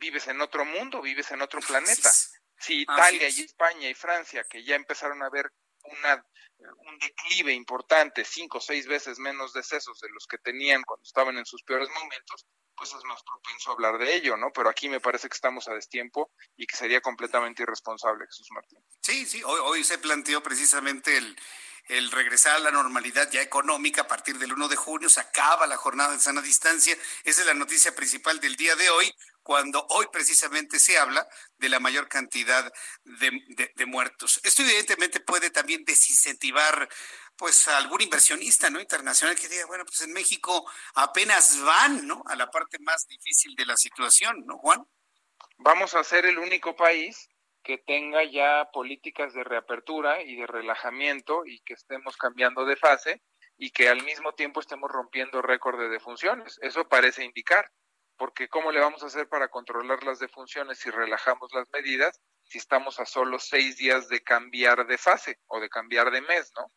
[0.00, 2.10] vives en otro mundo, vives en otro planeta.
[2.58, 5.50] Si Italia y España y Francia, que ya empezaron a ver
[5.84, 6.24] una,
[6.58, 11.38] un declive importante, cinco o seis veces menos decesos de los que tenían cuando estaban
[11.38, 12.46] en sus peores momentos,
[12.76, 14.50] pues es más propenso a hablar de ello, ¿no?
[14.52, 18.78] Pero aquí me parece que estamos a destiempo y que sería completamente irresponsable, Jesús Martín.
[19.02, 21.36] Sí, sí, hoy, hoy se planteó precisamente el,
[21.88, 25.66] el regresar a la normalidad ya económica a partir del 1 de junio, se acaba
[25.66, 29.12] la jornada de sana distancia, esa es la noticia principal del día de hoy,
[29.50, 31.26] cuando hoy precisamente se habla
[31.58, 32.72] de la mayor cantidad
[33.02, 34.40] de, muertos.
[34.44, 36.88] Esto evidentemente puede también desincentivar
[37.34, 42.22] pues a algún inversionista no internacional que diga, bueno, pues en México apenas van, ¿no?
[42.26, 44.84] A la parte más difícil de la situación, ¿no, Juan?
[45.58, 47.28] Vamos a ser el único país
[47.64, 53.20] que tenga ya políticas de reapertura y de relajamiento y que estemos cambiando de fase
[53.58, 56.56] y que al mismo tiempo estemos rompiendo récord de defunciones.
[56.62, 57.68] Eso parece indicar
[58.20, 62.58] porque ¿cómo le vamos a hacer para controlar las defunciones si relajamos las medidas si
[62.58, 66.70] estamos a solo seis días de cambiar de fase o de cambiar de mes, ¿no?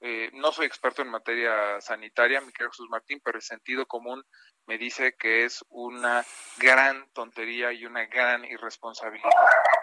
[0.00, 4.22] Eh, no soy experto en materia sanitaria, mi querido Jesús Martín, pero el sentido común
[4.66, 6.22] me dice que es una
[6.58, 9.30] gran tontería y una gran irresponsabilidad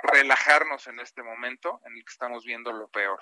[0.03, 3.19] relajarnos en este momento en el que estamos viendo lo peor.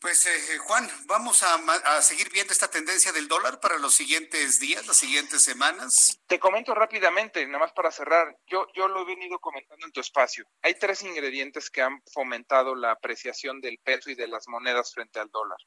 [0.00, 4.86] Pues eh, Juan, vamos a, seguir viendo esta tendencia del dólar para los siguientes días,
[4.86, 6.20] las siguientes semanas.
[6.28, 8.36] Te comento rápidamente, nada más para cerrar.
[8.46, 10.44] Yo, yo lo he venido comentando en tu espacio.
[10.62, 15.18] Hay tres ingredientes que han fomentado la apreciación del peso y de las monedas frente
[15.18, 15.58] al dólar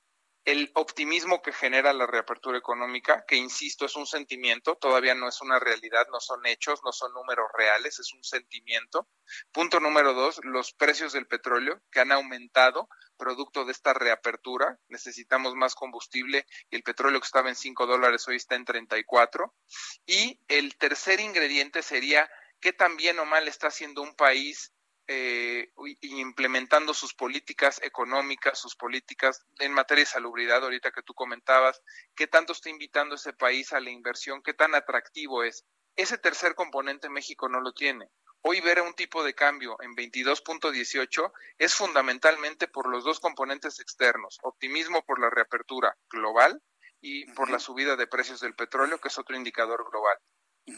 [0.46, 5.40] el optimismo que genera la reapertura económica, que insisto, es un sentimiento, todavía no es
[5.42, 9.08] una realidad, no son hechos, no son números reales, es un sentimiento.
[9.52, 12.90] Punto número dos, los precios del petróleo que han aumentado
[13.22, 14.80] producto de esta reapertura.
[14.88, 19.54] Necesitamos más combustible y el petróleo que estaba en 5 dólares hoy está en 34.
[20.08, 22.28] Y el tercer ingrediente sería
[22.60, 24.74] qué tan bien o mal está haciendo un país
[25.14, 25.74] eh,
[26.04, 31.82] implementando sus políticas económicas, sus políticas en materia de salubridad, ahorita que tú comentabas,
[32.16, 35.66] qué tanto está invitando ese país a la inversión, qué tan atractivo es.
[35.98, 38.08] Ese tercer componente México no lo tiene.
[38.42, 44.40] Hoy ver un tipo de cambio en 22.18 es fundamentalmente por los dos componentes externos,
[44.44, 46.64] optimismo por la reapertura global
[47.02, 50.18] y por la subida de precios del petróleo, que es otro indicador global.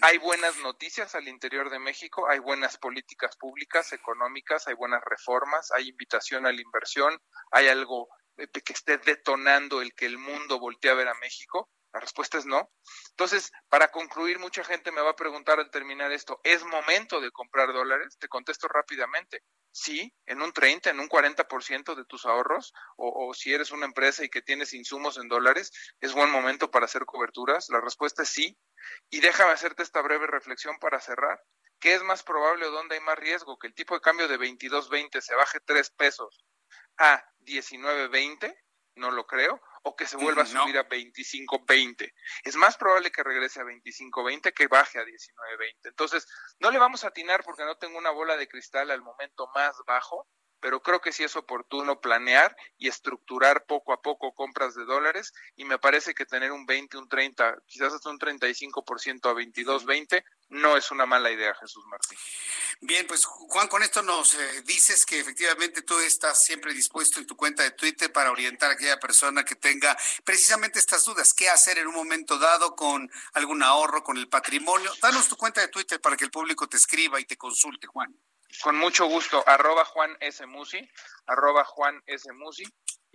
[0.01, 5.72] Hay buenas noticias al interior de México, hay buenas políticas públicas, económicas, hay buenas reformas,
[5.72, 7.19] hay invitación a la inversión,
[7.51, 11.69] hay algo que esté detonando el que el mundo voltee a ver a México.
[11.94, 12.72] La respuesta es no.
[13.11, 17.32] Entonces, para concluir, mucha gente me va a preguntar al terminar esto, ¿es momento de
[17.32, 18.18] comprar dólares?
[18.20, 19.44] Te contesto rápidamente.
[19.72, 24.24] Sí, en un 30, en un 40% de tus ahorros, o, si eres una empresa
[24.24, 27.70] y que tienes insumos en dólares, es buen momento para hacer coberturas.
[27.70, 28.57] La respuesta es sí.
[29.11, 31.40] Y déjame hacerte esta breve reflexión para cerrar.
[31.80, 33.57] ¿Qué es más probable o dónde hay más riesgo?
[33.60, 36.44] ¿Que el tipo de cambio de 22.20 se baje 3 pesos
[36.98, 38.56] a 19.20?
[38.95, 42.11] No lo creo o que se vuelva a subir a 25.20.
[42.43, 45.89] Es más probable que regrese a 25.20 que baje a 19.20.
[45.89, 46.27] Entonces,
[46.60, 49.76] no le vamos a atinar porque no tengo una bola de cristal al momento más
[49.85, 50.27] bajo,
[50.64, 55.34] pero creo que sí es oportuno planear y estructurar poco a poco compras de dólares
[55.57, 59.84] y me parece que tener un 20, un 30, quizás hasta un 35% a 22,
[59.84, 62.18] 20 no es una mala idea, Jesús Martín.
[62.80, 67.27] Bien, pues Juan, con esto nos eh, dices que efectivamente tú estás siempre dispuesto en
[67.27, 71.49] tu cuenta de Twitter para orientar a aquella persona que tenga precisamente estas dudas, qué
[71.49, 74.94] hacer en un momento dado con algún ahorro, con el patrimonio.
[75.02, 78.18] Danos tu cuenta de Twitter para que el público te escriba y te consulte, Juan.
[78.62, 80.46] Con mucho gusto, arroba Juan S.
[80.46, 80.88] Musi,
[81.26, 82.32] arroba Juan S.
[82.34, 82.64] Musi.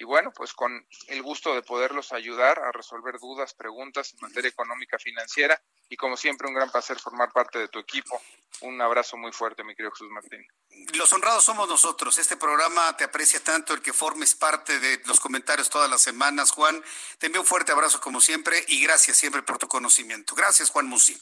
[0.01, 4.49] Y bueno, pues con el gusto de poderlos ayudar a resolver dudas, preguntas en materia
[4.49, 5.61] económica financiera.
[5.89, 8.21] Y como siempre, un gran placer formar parte de tu equipo.
[8.61, 10.47] Un abrazo muy fuerte, mi querido Jesús Martín.
[10.95, 12.17] Los honrados somos nosotros.
[12.19, 16.53] Este programa te aprecia tanto el que formes parte de los comentarios todas las semanas,
[16.53, 16.81] Juan.
[17.19, 20.37] Te envío un fuerte abrazo como siempre y gracias siempre por tu conocimiento.
[20.37, 21.21] Gracias, Juan Musi.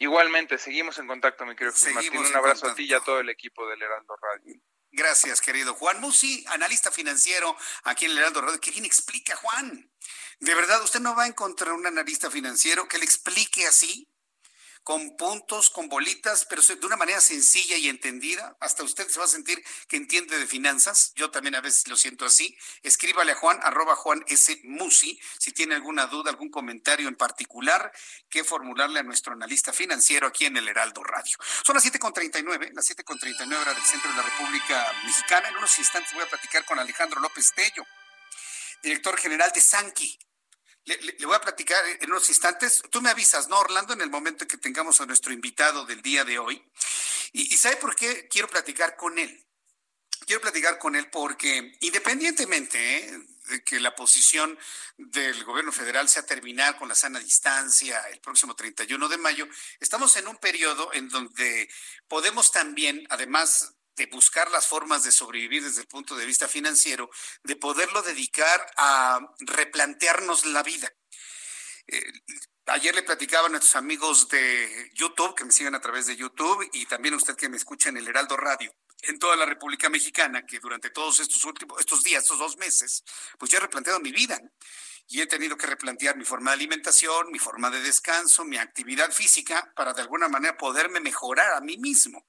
[0.00, 2.16] Igualmente, seguimos en contacto, mi querido Jesús Martín.
[2.16, 4.58] Un abrazo a ti y a todo el equipo del Heraldo Radio.
[4.92, 7.54] Gracias, querido Juan Musi, analista financiero
[7.84, 8.58] aquí en el Heraldo Radio.
[8.60, 9.92] ¿Qué bien explica, Juan?
[10.38, 14.09] De verdad, usted no va a encontrar un analista financiero que le explique así
[14.82, 18.56] con puntos, con bolitas, pero de una manera sencilla y entendida.
[18.60, 21.12] Hasta usted se va a sentir que entiende de finanzas.
[21.14, 22.56] Yo también a veces lo siento así.
[22.82, 24.60] Escríbale a Juan, arroba Juan S.
[24.64, 27.92] Musi, si tiene alguna duda, algún comentario en particular
[28.28, 31.36] que formularle a nuestro analista financiero aquí en el Heraldo Radio.
[31.64, 35.48] Son las 7.39, las 7.39 hora del centro de la República Mexicana.
[35.48, 37.84] En unos instantes voy a platicar con Alejandro López Tello,
[38.82, 40.18] director general de Sanqui.
[40.98, 42.82] Le, voy a platicar en unos instantes.
[42.90, 43.92] Tú me avisas, ¿no, Orlando?
[43.92, 46.62] En el momento que tengamos a nuestro invitado del día de hoy.
[47.32, 49.46] Y, y ¿sabe por qué quiero platicar con él?
[50.26, 53.18] Quiero platicar con él porque independientemente ¿eh?
[53.48, 54.58] de que la posición
[54.96, 59.48] del gobierno federal sea terminar con la sana distancia el próximo 31 de mayo,
[59.80, 61.68] estamos en un periodo en donde
[62.06, 67.10] podemos también, además de buscar las formas de sobrevivir desde el punto de vista financiero,
[67.44, 70.90] de poderlo dedicar a replantearnos la vida.
[71.86, 72.02] Eh,
[72.66, 76.66] ayer le platicaba a nuestros amigos de YouTube, que me siguen a través de YouTube,
[76.72, 79.90] y también a usted que me escucha en el Heraldo Radio, en toda la República
[79.90, 83.04] Mexicana, que durante todos estos últimos, estos días, estos dos meses,
[83.38, 84.40] pues ya he replanteado mi vida.
[85.08, 89.10] Y he tenido que replantear mi forma de alimentación, mi forma de descanso, mi actividad
[89.12, 92.24] física, para de alguna manera poderme mejorar a mí mismo.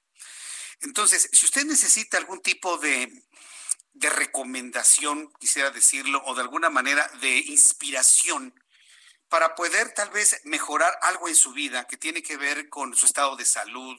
[0.82, 3.24] Entonces, si usted necesita algún tipo de,
[3.94, 8.54] de recomendación, quisiera decirlo, o de alguna manera de inspiración
[9.28, 13.06] para poder tal vez mejorar algo en su vida que tiene que ver con su
[13.06, 13.96] estado de salud,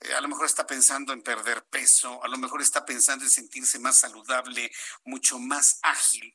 [0.00, 3.30] eh, a lo mejor está pensando en perder peso, a lo mejor está pensando en
[3.30, 4.72] sentirse más saludable,
[5.04, 6.34] mucho más ágil.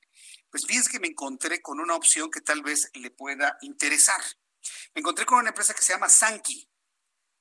[0.51, 4.21] Pues fíjense que me encontré con una opción que tal vez le pueda interesar.
[4.93, 6.69] Me encontré con una empresa que se llama Sanki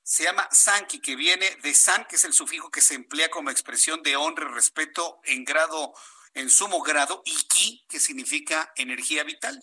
[0.07, 3.51] se llama Sanki, que viene de San, que es el sufijo que se emplea como
[3.51, 5.93] expresión de honra y respeto en grado,
[6.33, 9.61] en sumo grado, y Ki, que significa energía vital.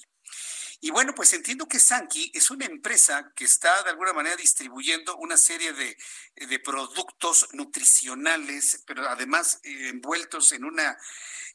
[0.83, 5.17] Y bueno, pues entiendo que Sanki es una empresa que está de alguna manera distribuyendo
[5.17, 5.97] una serie de,
[6.35, 10.99] de productos nutricionales, pero además eh, envueltos en una,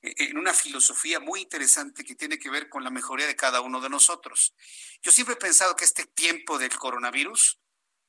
[0.01, 3.81] en una filosofía muy interesante que tiene que ver con la mejoría de cada uno
[3.81, 4.55] de nosotros.
[5.03, 7.59] Yo siempre he pensado que este tiempo del coronavirus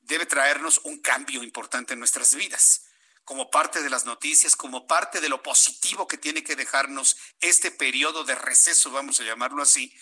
[0.01, 2.87] debe traernos un cambio importante en nuestras vidas,
[3.23, 7.71] como parte de las noticias, como parte de lo positivo que tiene que dejarnos este
[7.71, 9.93] periodo de receso, vamos a llamarlo así.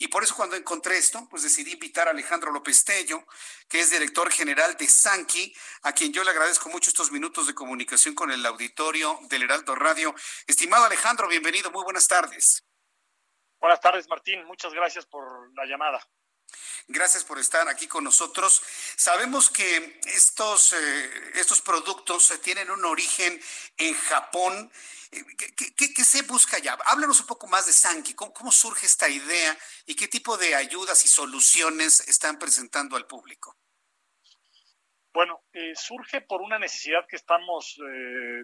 [0.00, 3.26] Y por eso cuando encontré esto, pues decidí invitar a Alejandro López Tello,
[3.68, 5.52] que es director general de Sanki,
[5.82, 9.74] a quien yo le agradezco mucho estos minutos de comunicación con el auditorio del Heraldo
[9.74, 10.14] Radio.
[10.46, 12.64] Estimado Alejandro, bienvenido, muy buenas tardes.
[13.58, 14.44] Buenas tardes, Martín.
[14.44, 16.00] Muchas gracias por la llamada.
[16.90, 18.62] Gracias por estar aquí con nosotros.
[18.96, 23.38] Sabemos que estos, eh, estos productos tienen un origen
[23.76, 24.72] en Japón.
[25.10, 26.78] Eh, ¿Qué, se busca allá?
[26.86, 28.14] Háblanos un poco más de Sanki.
[28.14, 33.54] ¿Cómo, surge esta idea y qué tipo de ayudas y soluciones están presentando al público?
[35.12, 37.76] Bueno, eh, surge por una necesidad que estamos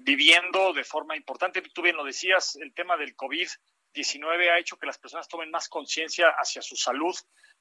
[0.02, 1.62] viviendo de forma importante.
[1.62, 5.70] Tú bien lo decías, el tema del COVID-19 ha hecho que las personas tomen más
[5.70, 7.16] conciencia hacia su salud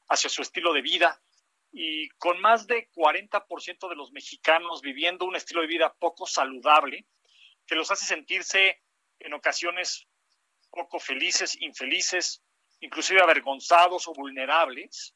[0.09, 1.21] hacia su estilo de vida.
[1.71, 7.07] Y con más de 40% de los mexicanos viviendo un estilo de vida poco saludable,
[7.65, 8.81] que los hace sentirse
[9.19, 10.07] en ocasiones
[10.69, 12.43] poco felices, infelices,
[12.79, 15.15] inclusive avergonzados o vulnerables,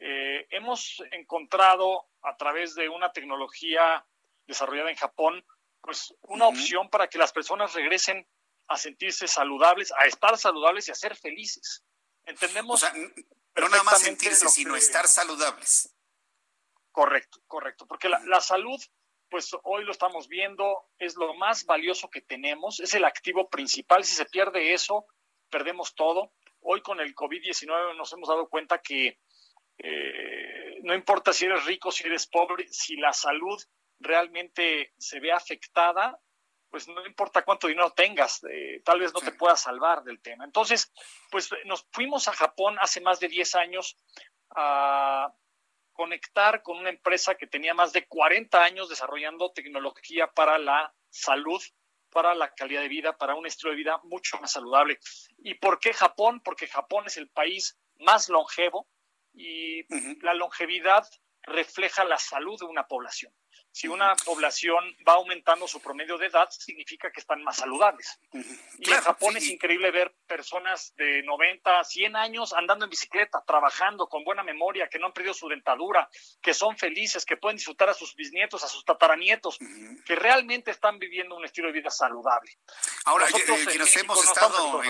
[0.00, 4.04] eh, hemos encontrado a través de una tecnología
[4.46, 5.44] desarrollada en Japón,
[5.80, 8.26] pues una opción para que las personas regresen
[8.68, 11.84] a sentirse saludables, a estar saludables y a ser felices.
[12.24, 12.84] Entendemos.
[13.58, 15.92] Pero nada más sentirse, sino estar saludables.
[16.92, 17.88] Correcto, correcto.
[17.88, 18.80] Porque la, salud,
[19.28, 24.04] pues hoy lo estamos viendo, es lo más valioso que tenemos, es el activo principal.
[24.04, 25.06] Si se pierde eso,
[25.50, 26.32] perdemos todo.
[26.60, 29.18] Hoy con el COVID-19 nos hemos dado cuenta que
[29.78, 33.60] eh, no importa si eres rico, si eres pobre, si la salud
[33.98, 36.16] realmente se ve afectada,
[36.70, 40.44] pues no importa cuánto dinero tengas, eh, tal vez no te puedas salvar del tema.
[40.44, 40.92] Entonces,
[41.30, 43.96] pues nos fuimos a Japón hace más de 10 años
[44.54, 45.32] a
[45.92, 51.60] conectar con una empresa que tenía más de 40 años desarrollando tecnología para la salud,
[52.10, 54.98] para la calidad de vida, para un estilo de vida mucho más saludable.
[55.38, 56.40] ¿Y por qué Japón?
[56.44, 58.86] Porque Japón es el país más longevo
[59.34, 59.84] y
[60.22, 61.08] la longevidad
[61.48, 63.32] refleja la salud de una población.
[63.70, 68.18] Si una población va aumentando su promedio de edad, significa que están más saludables.
[68.32, 74.08] y en Japón es increíble ver personas de 90, 100 años andando en bicicleta, trabajando
[74.08, 76.08] con buena memoria, que no han perdido su dentadura,
[76.42, 79.58] que son felices, que pueden disfrutar a sus bisnietos, a sus tataranietos,
[80.04, 82.50] que realmente están viviendo un estilo de vida saludable.
[83.04, 84.82] Ahora, Nosotros, eh, quienes hemos estado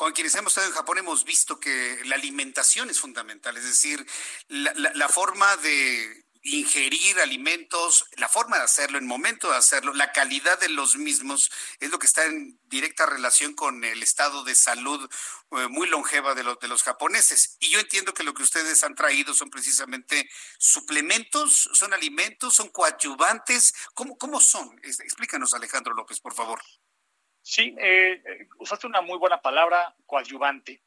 [0.00, 4.06] con quienes hemos estado en Japón hemos visto que la alimentación es fundamental, es decir,
[4.48, 10.58] la forma de ingerir alimentos, la forma de hacerlo, el momento de hacerlo, la calidad
[10.58, 11.50] de los mismos,
[11.80, 15.06] es lo que está en directa relación con el estado de salud
[15.50, 17.58] eh, muy longeva de los, de los japoneses.
[17.60, 22.70] Y yo entiendo que lo que ustedes han traído son precisamente suplementos, son alimentos, son
[22.70, 23.74] coadyuvantes.
[23.92, 24.80] ¿Cómo, cómo son?
[24.82, 26.62] Explícanos, Alejandro López, por favor.
[27.42, 30.82] Sí, eh, eh, usaste una muy buena palabra, coadyuvante.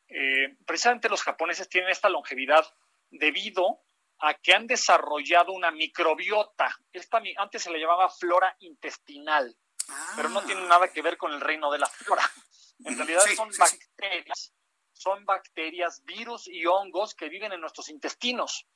[0.65, 2.65] precisamente los japoneses tienen esta longevidad
[3.09, 3.81] debido
[4.19, 6.79] a que han desarrollado una microbiota.
[6.91, 9.55] Esta, antes se le llamaba flora intestinal,
[10.15, 12.23] pero no tiene nada que ver con el reino de la flora.
[12.85, 14.51] En realidad son bacterias,
[14.91, 18.67] son bacterias, virus y hongos que viven en nuestros intestinos.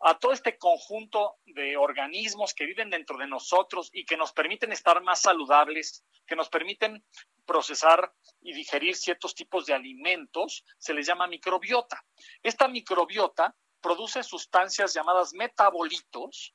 [0.00, 4.72] A todo este conjunto de organismos que viven dentro de nosotros y que nos permiten
[4.72, 7.04] estar más saludables, que nos permiten
[7.46, 12.04] procesar y digerir ciertos tipos de alimentos, se les llama microbiota.
[12.42, 16.52] Esta microbiota produce sustancias llamadas metabolitos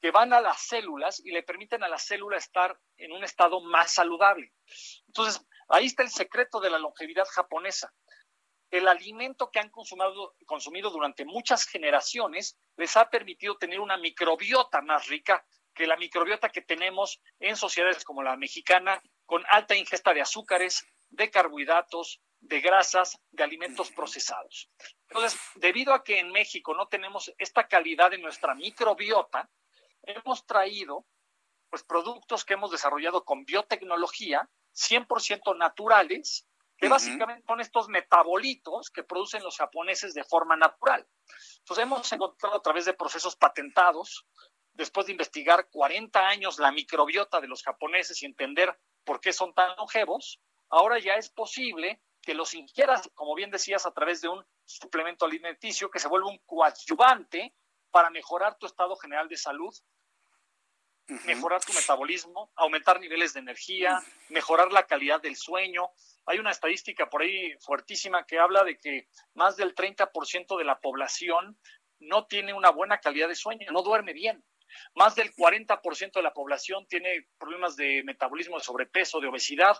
[0.00, 3.60] que van a las células y le permiten a la célula estar en un estado
[3.60, 4.52] más saludable.
[5.06, 7.94] Entonces, ahí está el secreto de la longevidad japonesa.
[8.72, 14.80] El alimento que han consumido, consumido durante muchas generaciones les ha permitido tener una microbiota
[14.80, 15.44] más rica
[15.74, 20.86] que la microbiota que tenemos en sociedades como la mexicana, con alta ingesta de azúcares,
[21.10, 24.70] de carbohidratos, de grasas, de alimentos procesados.
[25.08, 29.50] Entonces, debido a que en México no tenemos esta calidad de nuestra microbiota,
[30.02, 31.06] hemos traído
[31.68, 36.46] pues productos que hemos desarrollado con biotecnología 100% naturales,
[36.82, 41.06] que básicamente son estos metabolitos que producen los japoneses de forma natural.
[41.58, 44.26] Entonces hemos encontrado a través de procesos patentados,
[44.72, 49.54] después de investigar 40 años la microbiota de los japoneses y entender por qué son
[49.54, 50.40] tan longevos,
[50.70, 55.24] ahora ya es posible que los ingieras, como bien decías, a través de un suplemento
[55.24, 57.54] alimenticio que se vuelve un coadyuvante
[57.92, 59.72] para mejorar tu estado general de salud,
[61.26, 65.90] mejorar tu metabolismo, aumentar niveles de energía, mejorar la calidad del sueño.
[66.26, 70.80] Hay una estadística por ahí fuertísima que habla de que más del 30% de la
[70.80, 71.58] población
[71.98, 74.44] no tiene una buena calidad de sueño, no duerme bien.
[74.94, 79.76] Más del 40% de la población tiene problemas de metabolismo, de sobrepeso, de obesidad.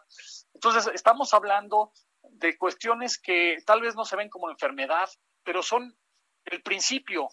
[0.52, 1.92] Entonces, estamos hablando
[2.22, 5.08] de cuestiones que tal vez no se ven como enfermedad,
[5.42, 5.96] pero son
[6.44, 7.28] el principio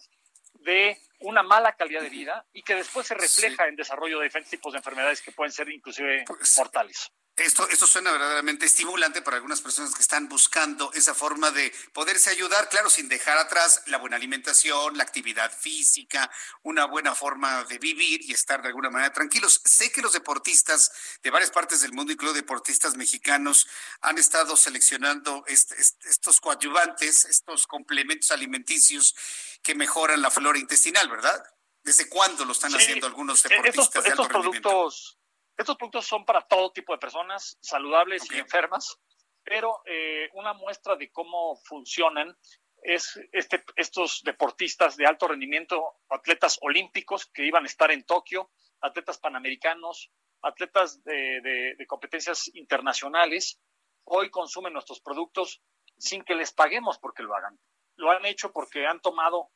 [0.54, 4.50] de una mala calidad de vida y que después se refleja en desarrollo de diferentes
[4.50, 7.12] tipos de enfermedades que pueden ser inclusive pues, mortales.
[7.40, 12.28] Esto, esto suena verdaderamente estimulante para algunas personas que están buscando esa forma de poderse
[12.28, 16.30] ayudar, claro, sin dejar atrás la buena alimentación, la actividad física,
[16.62, 19.62] una buena forma de vivir y estar de alguna manera tranquilos.
[19.64, 20.92] Sé que los deportistas
[21.22, 23.66] de varias partes del mundo, incluido deportistas mexicanos,
[24.02, 29.14] han estado seleccionando estos coadyuvantes, estos complementos alimenticios
[29.62, 31.42] que mejoran la flora intestinal, ¿verdad?
[31.82, 35.19] ¿Desde cuándo lo están haciendo algunos eh, deportistas de alto productos
[35.56, 38.98] estos productos son para todo tipo de personas, saludables y enfermas,
[39.42, 42.36] pero eh, una muestra de cómo funcionan
[42.82, 48.50] es este, estos deportistas de alto rendimiento, atletas olímpicos que iban a estar en Tokio,
[48.80, 50.10] atletas panamericanos,
[50.42, 53.60] atletas de, competencias internacionales,
[54.04, 55.62] hoy consumen nuestros productos
[55.98, 57.58] sin que les paguemos porque lo hagan.
[57.96, 59.50] Lo han hecho porque han tomado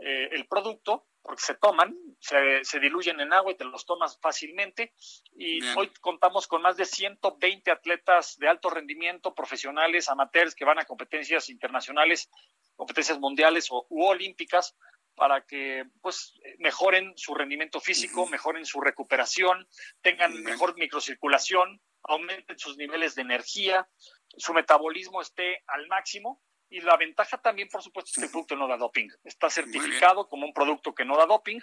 [0.00, 4.92] eh, el producto, porque se toman, se, diluyen en agua y te los tomas fácilmente.
[5.34, 10.80] Y hoy contamos con más de 120 atletas de alto rendimiento, profesionales, amateurs, que van
[10.80, 12.30] a competencias internacionales,
[12.76, 14.76] competencias mundiales o, u olímpicas,
[15.14, 19.66] para que pues mejoren su rendimiento físico, mejoren su recuperación,
[20.02, 23.88] tengan mejor microcirculación, aumenten sus niveles de energía,
[24.36, 28.56] su metabolismo esté al máximo y la ventaja también, por supuesto, es que el producto
[28.56, 29.08] no da doping.
[29.22, 31.60] Está certificado como un producto que no da doping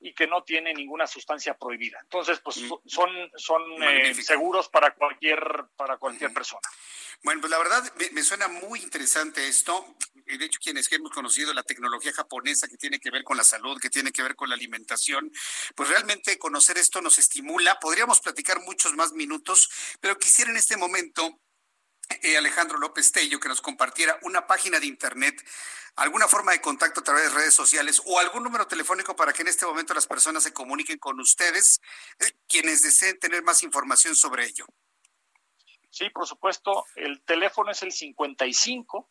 [0.00, 1.98] y que no tiene ninguna sustancia prohibida.
[2.02, 2.72] Entonces, pues mm.
[2.86, 5.40] son, son eh, seguros para cualquier,
[5.76, 6.62] para cualquier persona.
[7.22, 9.96] Bueno, pues la verdad me, suena muy interesante esto.
[10.26, 13.80] De hecho, quienes hemos conocido la tecnología japonesa que tiene que ver con la salud,
[13.80, 15.30] que tiene que ver con la alimentación,
[15.74, 17.78] pues realmente conocer esto nos estimula.
[17.80, 19.70] Podríamos platicar muchos más minutos,
[20.00, 21.40] pero quisiera en este momento
[22.36, 25.42] Alejandro López Tello que nos compartiera una página de internet,
[25.96, 29.42] alguna forma de contacto a través de redes sociales o algún número telefónico para que
[29.42, 31.80] en este momento las personas se comuniquen con ustedes,
[32.18, 34.66] eh, quienes deseen tener más información sobre ello.
[35.90, 39.08] Sí, por supuesto, el teléfono es el 55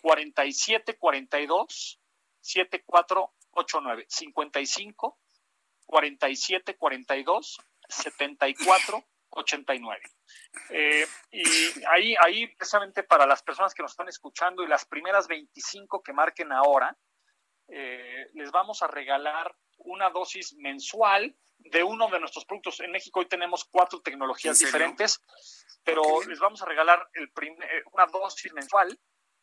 [0.00, 2.00] 47 42
[2.40, 5.18] 7489 55
[5.86, 7.58] 47 42
[7.88, 9.04] 74
[9.34, 10.02] 89.
[10.70, 11.44] Eh, y
[11.90, 16.12] ahí, ahí precisamente para las personas que nos están escuchando y las primeras 25 que
[16.12, 16.96] marquen ahora,
[17.68, 22.80] eh, les vamos a regalar una dosis mensual de uno de nuestros productos.
[22.80, 25.22] En México hoy tenemos cuatro tecnologías diferentes,
[25.82, 28.98] pero les vamos a regalar el eh, una dosis mensual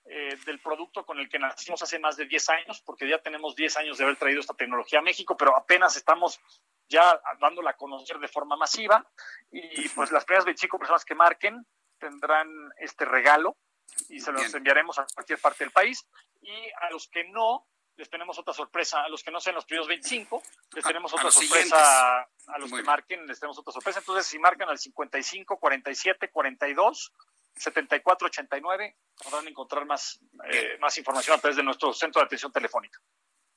[0.05, 3.55] eh, del producto con el que nacimos hace más de 10 años, porque ya tenemos
[3.55, 6.39] 10 años de haber traído esta tecnología a México, pero apenas estamos
[6.91, 9.03] ya dándola a conocer de forma masiva
[9.49, 11.65] y pues las primeras 25 personas que marquen
[11.97, 13.57] tendrán este regalo
[14.09, 16.05] y se los enviaremos a cualquier parte del país.
[16.41, 19.65] Y a los que no les tenemos otra sorpresa, a los que no sean los
[19.65, 20.41] primeros 25
[20.73, 24.69] les tenemos otra sorpresa, a los que marquen les tenemos otra sorpresa, entonces si marcan
[24.69, 27.13] al 55 47 42
[27.55, 30.19] 7489 podrán encontrar más,
[30.49, 32.99] eh, más información a través de nuestro centro de atención telefónica.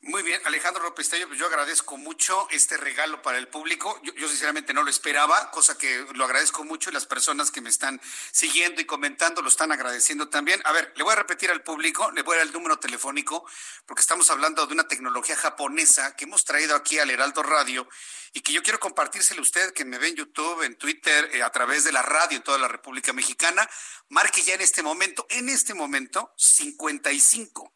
[0.07, 3.99] Muy bien, Alejandro López Tello, pues yo agradezco mucho este regalo para el público.
[4.03, 7.71] Yo, sinceramente no lo esperaba, cosa que lo agradezco mucho y las personas que me
[7.71, 7.99] están
[8.31, 10.61] siguiendo y comentando lo están agradeciendo también.
[10.65, 13.47] A ver, le voy a repetir al público, le voy a dar el número telefónico,
[13.87, 17.89] porque estamos hablando de una tecnología japonesa que hemos traído aquí al Heraldo Radio
[18.35, 21.43] y que yo quiero compartírselo a usted, que me ve en YouTube, en Twitter, eh,
[21.43, 23.67] a través de la radio en toda la República Mexicana.
[24.11, 27.73] Marque ya en este momento, en este momento, 55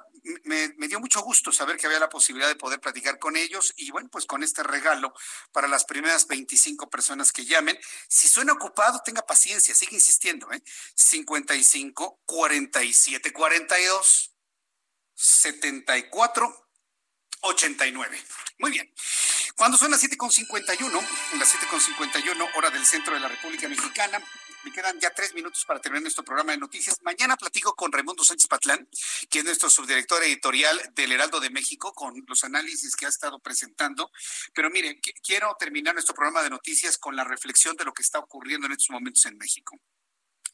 [0.44, 3.90] me, dio mucho gusto saber que había la posibilidad de poder platicar con ellos y
[3.90, 5.12] bueno, pues con este regalo
[5.50, 7.76] para las primeras 25 personas que llamen.
[8.06, 10.62] Si suena ocupado, tenga paciencia, sigue insistiendo, ¿eh?
[10.94, 14.32] 55 47 42
[15.12, 16.68] 74
[17.40, 18.24] 89.
[18.60, 18.94] Muy bien.
[19.56, 24.22] Cuando son las 7.51, las 7.51 hora del centro de la República Mexicana,
[24.64, 26.96] me quedan ya tres minutos para terminar nuestro programa de noticias.
[27.02, 28.88] Mañana platico con Raimundo Sánchez Patlán,
[29.28, 33.40] que es nuestro subdirector editorial del Heraldo de México, con los análisis que ha estado
[33.40, 34.10] presentando.
[34.54, 38.20] Pero mire, quiero terminar nuestro programa de noticias con la reflexión de lo que está
[38.20, 39.78] ocurriendo en estos momentos en México.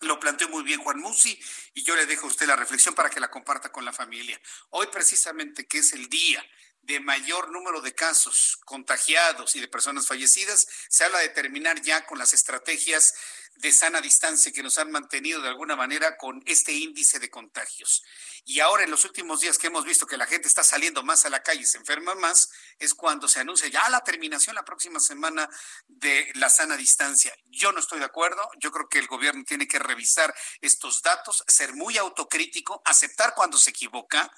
[0.00, 1.38] Lo planteó muy bien Juan Musi
[1.74, 4.40] y yo le dejo a usted la reflexión para que la comparta con la familia.
[4.70, 6.44] Hoy precisamente que es el día
[6.88, 12.06] de mayor número de casos contagiados y de personas fallecidas, se habla de terminar ya
[12.06, 13.14] con las estrategias
[13.56, 18.02] de sana distancia que nos han mantenido de alguna manera con este índice de contagios.
[18.46, 21.26] Y ahora en los últimos días que hemos visto que la gente está saliendo más
[21.26, 22.48] a la calle y se enferma más,
[22.78, 25.46] es cuando se anuncia ya la terminación la próxima semana
[25.88, 27.36] de la sana distancia.
[27.50, 31.44] Yo no estoy de acuerdo, yo creo que el gobierno tiene que revisar estos datos,
[31.48, 34.32] ser muy autocrítico, aceptar cuando se equivoca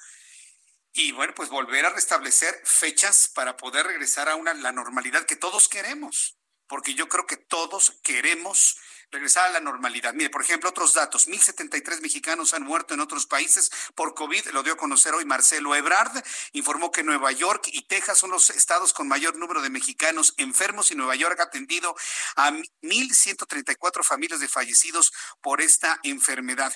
[0.93, 5.37] y bueno, pues volver a restablecer fechas para poder regresar a una la normalidad que
[5.37, 8.77] todos queremos, porque yo creo que todos queremos
[9.11, 10.15] regresar a la normalidad.
[10.15, 11.29] Mire, por ejemplo, otros datos.
[11.29, 14.49] 1.073 mexicanos han muerto en otros países por COVID.
[14.49, 16.23] Lo dio a conocer hoy Marcelo Ebrard.
[16.53, 20.91] Informó que Nueva York y Texas son los estados con mayor número de mexicanos enfermos
[20.91, 21.95] y Nueva York ha atendido
[22.37, 26.73] a 1.134 familias de fallecidos por esta enfermedad.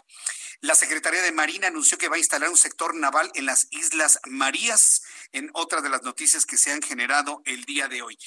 [0.61, 4.21] La Secretaría de Marina anunció que va a instalar un sector naval en las Islas
[4.27, 5.03] Marías,
[5.33, 8.19] en otra de las noticias que se han generado el día de hoy.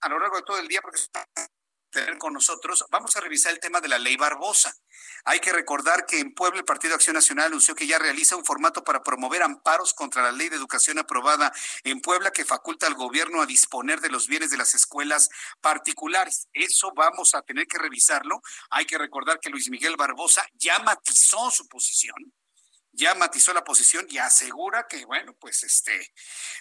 [0.00, 0.98] A lo largo de todo el día, porque
[1.92, 4.74] tener con nosotros, vamos a revisar el tema de la ley Barbosa.
[5.24, 8.44] Hay que recordar que en Puebla el Partido Acción Nacional anunció que ya realiza un
[8.44, 11.52] formato para promover amparos contra la ley de educación aprobada
[11.84, 15.28] en Puebla que faculta al gobierno a disponer de los bienes de las escuelas
[15.60, 16.48] particulares.
[16.52, 18.42] Eso vamos a tener que revisarlo.
[18.70, 22.16] Hay que recordar que Luis Miguel Barbosa ya matizó su posición
[22.92, 26.12] ya matizó la posición y asegura que, bueno, pues este,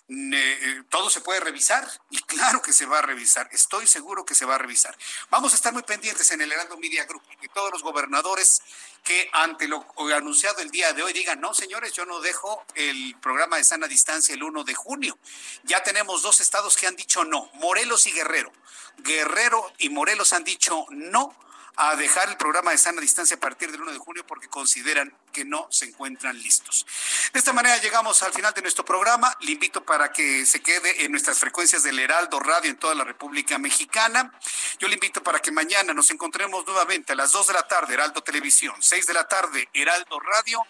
[0.07, 4.33] eh, todo se puede revisar y claro que se va a revisar, estoy seguro que
[4.33, 4.97] se va a revisar.
[5.29, 8.61] Vamos a estar muy pendientes en el Heraldo Media Group, que todos los gobernadores
[9.03, 9.85] que ante lo
[10.15, 13.87] anunciado el día de hoy digan, no, señores, yo no dejo el programa de sana
[13.87, 15.17] distancia el 1 de junio.
[15.63, 18.51] Ya tenemos dos estados que han dicho no, Morelos y Guerrero.
[18.97, 21.35] Guerrero y Morelos han dicho no
[21.83, 25.11] a dejar el programa de sana distancia a partir del 1 de junio porque consideran
[25.33, 26.85] que no se encuentran listos.
[27.33, 29.35] De esta manera llegamos al final de nuestro programa.
[29.39, 33.03] Le invito para que se quede en nuestras frecuencias del Heraldo Radio en toda la
[33.03, 34.31] República Mexicana.
[34.77, 37.95] Yo le invito para que mañana nos encontremos nuevamente a las 2 de la tarde,
[37.95, 40.63] Heraldo Televisión, 6 de la tarde, Heraldo Radio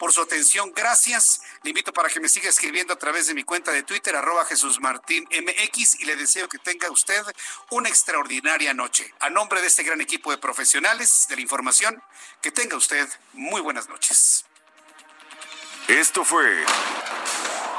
[0.00, 0.72] por su atención.
[0.74, 1.42] Gracias.
[1.62, 4.46] Le invito para que me siga escribiendo a través de mi cuenta de Twitter, arroba
[4.46, 7.22] Jesús Martín MX, y le deseo que tenga usted
[7.70, 9.12] una extraordinaria noche.
[9.20, 12.02] A nombre de este gran equipo de profesionales de la información,
[12.40, 14.46] que tenga usted muy buenas noches.
[15.86, 16.64] Esto fue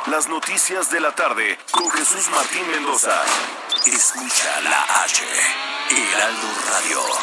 [0.06, 3.20] Las Noticias de la Tarde con Jesús Martín Mendoza.
[3.88, 5.24] Escucha la H,
[5.90, 7.21] Heraldo Radio.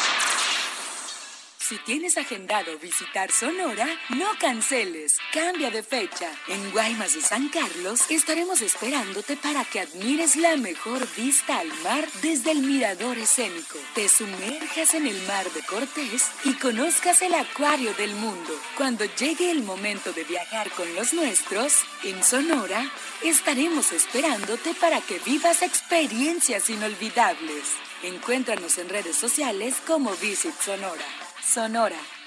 [1.69, 3.87] Si tienes agendado visitar Sonora,
[4.17, 6.31] no canceles, cambia de fecha.
[6.47, 12.07] En Guaymas de San Carlos estaremos esperándote para que admires la mejor vista al mar
[12.23, 13.77] desde el mirador escénico.
[13.93, 18.59] Te sumerjas en el mar de Cortés y conozcas el acuario del mundo.
[18.75, 22.91] Cuando llegue el momento de viajar con los nuestros, en Sonora
[23.21, 27.75] estaremos esperándote para que vivas experiencias inolvidables.
[28.01, 31.28] Encuéntranos en redes sociales como Visit Sonora.
[31.49, 32.18] Sonora.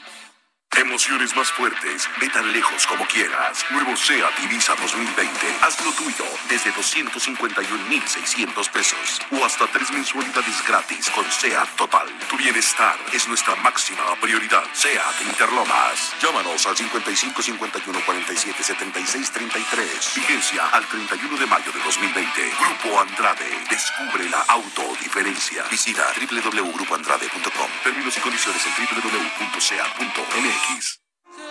[0.83, 3.65] Emociones más fuertes, ve tan lejos como quieras.
[3.71, 5.31] Nuevo SEAT Ibiza 2020.
[5.63, 12.09] Hazlo tuyo desde 251,600 pesos o hasta tres mensualidades gratis con SEAT Total.
[12.29, 14.65] Tu bienestar es nuestra máxima prioridad.
[14.75, 16.15] SEAT Interlomas.
[16.21, 20.15] Llámanos al 55 51 47 76 33.
[20.17, 22.53] Vigencia al 31 de mayo de 2020.
[22.59, 23.47] Grupo Andrade.
[23.71, 25.63] Descubre la autodiferencia.
[25.71, 27.71] Visita www.grupoandrade.com.
[27.85, 30.72] Términos y condiciones en www.seat.mx.
[30.73, 31.02] please.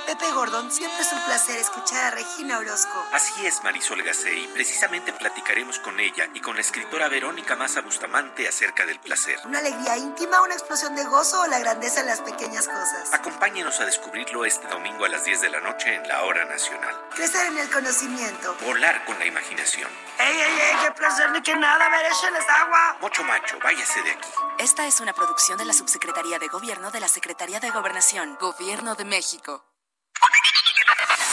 [0.06, 3.04] Pepe Gordon, siempre es un placer escuchar a Regina Orozco.
[3.12, 4.48] Así es, Marisol Gacey.
[4.54, 9.40] Precisamente platicaremos con ella y con la escritora Verónica Maza Bustamante acerca del placer.
[9.46, 13.14] ¿Una alegría íntima, una explosión de gozo o la grandeza de las pequeñas cosas?
[13.14, 16.96] Acompáñenos a descubrirlo este domingo a las 10 de la noche en la Hora Nacional.
[17.16, 18.56] Crecer en el conocimiento.
[18.62, 19.90] Volar con la imaginación.
[20.20, 20.76] ¡Ey, ey, ey!
[20.84, 21.90] ¡Qué placer ni que nada!
[21.90, 22.98] ¡Me échenles agua!
[23.02, 24.30] Mocho Macho, váyase de aquí.
[24.60, 28.96] Esta es una producción de la Subsecretaría de Gobierno de la Secretaría de Gobernación, Gobierno
[28.96, 29.71] de México.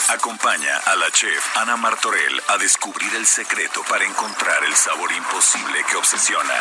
[0.09, 5.83] Acompaña a la chef Ana Martorell a descubrir el secreto para encontrar el sabor imposible
[5.87, 6.55] que obsesiona.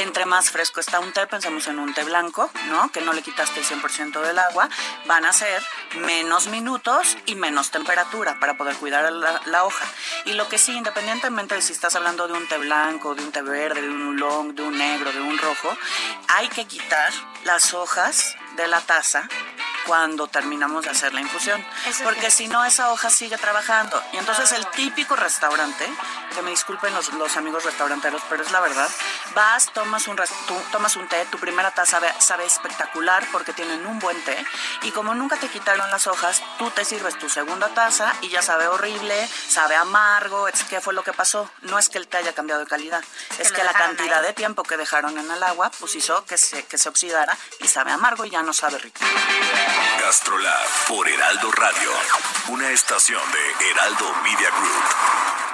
[0.00, 2.90] Entra qué más fresco está un té, pensemos en un té blanco, ¿no?
[2.90, 4.70] Que no le quitaste el 100% del agua,
[5.06, 5.62] van a ser
[5.98, 9.84] menos minutos y menos temperatura para poder cuidar la, la, hoja.
[10.24, 13.32] Y lo que sí, independientemente de si estás hablando de un té blanco, de un
[13.32, 15.76] té verde, de un oolong, de un negro, de un rojo,
[16.28, 17.12] hay que quitar
[17.44, 19.28] las hojas de la taza
[19.86, 21.64] cuando terminamos de hacer la infusión.
[22.02, 24.02] Porque si no, esa hoja sigue trabajando.
[24.12, 25.86] Y entonces el típico restaurante,
[26.34, 28.90] que me disculpen los, los amigos restauranteros, pero es la verdad,
[29.34, 30.18] vas, tomas un,
[30.70, 34.36] tomas un té, tu primera taza sabe, sabe espectacular porque tienen un buen té.
[34.82, 38.42] Y como nunca te quitaron las hojas, tú te sirves tu segunda taza y ya
[38.42, 40.48] sabe horrible, sabe amargo.
[40.68, 41.48] ¿Qué fue lo que pasó?
[41.62, 43.04] No es que el té haya cambiado de calidad,
[43.38, 46.64] es que, la cantidad de tiempo que dejaron en el agua pues hizo que se,
[46.66, 49.00] que se oxidara y sabe amargo y ya no sabe rico.
[50.00, 51.90] Gastrolab por Heraldo Radio,
[52.48, 55.53] una estación de Heraldo Media Group.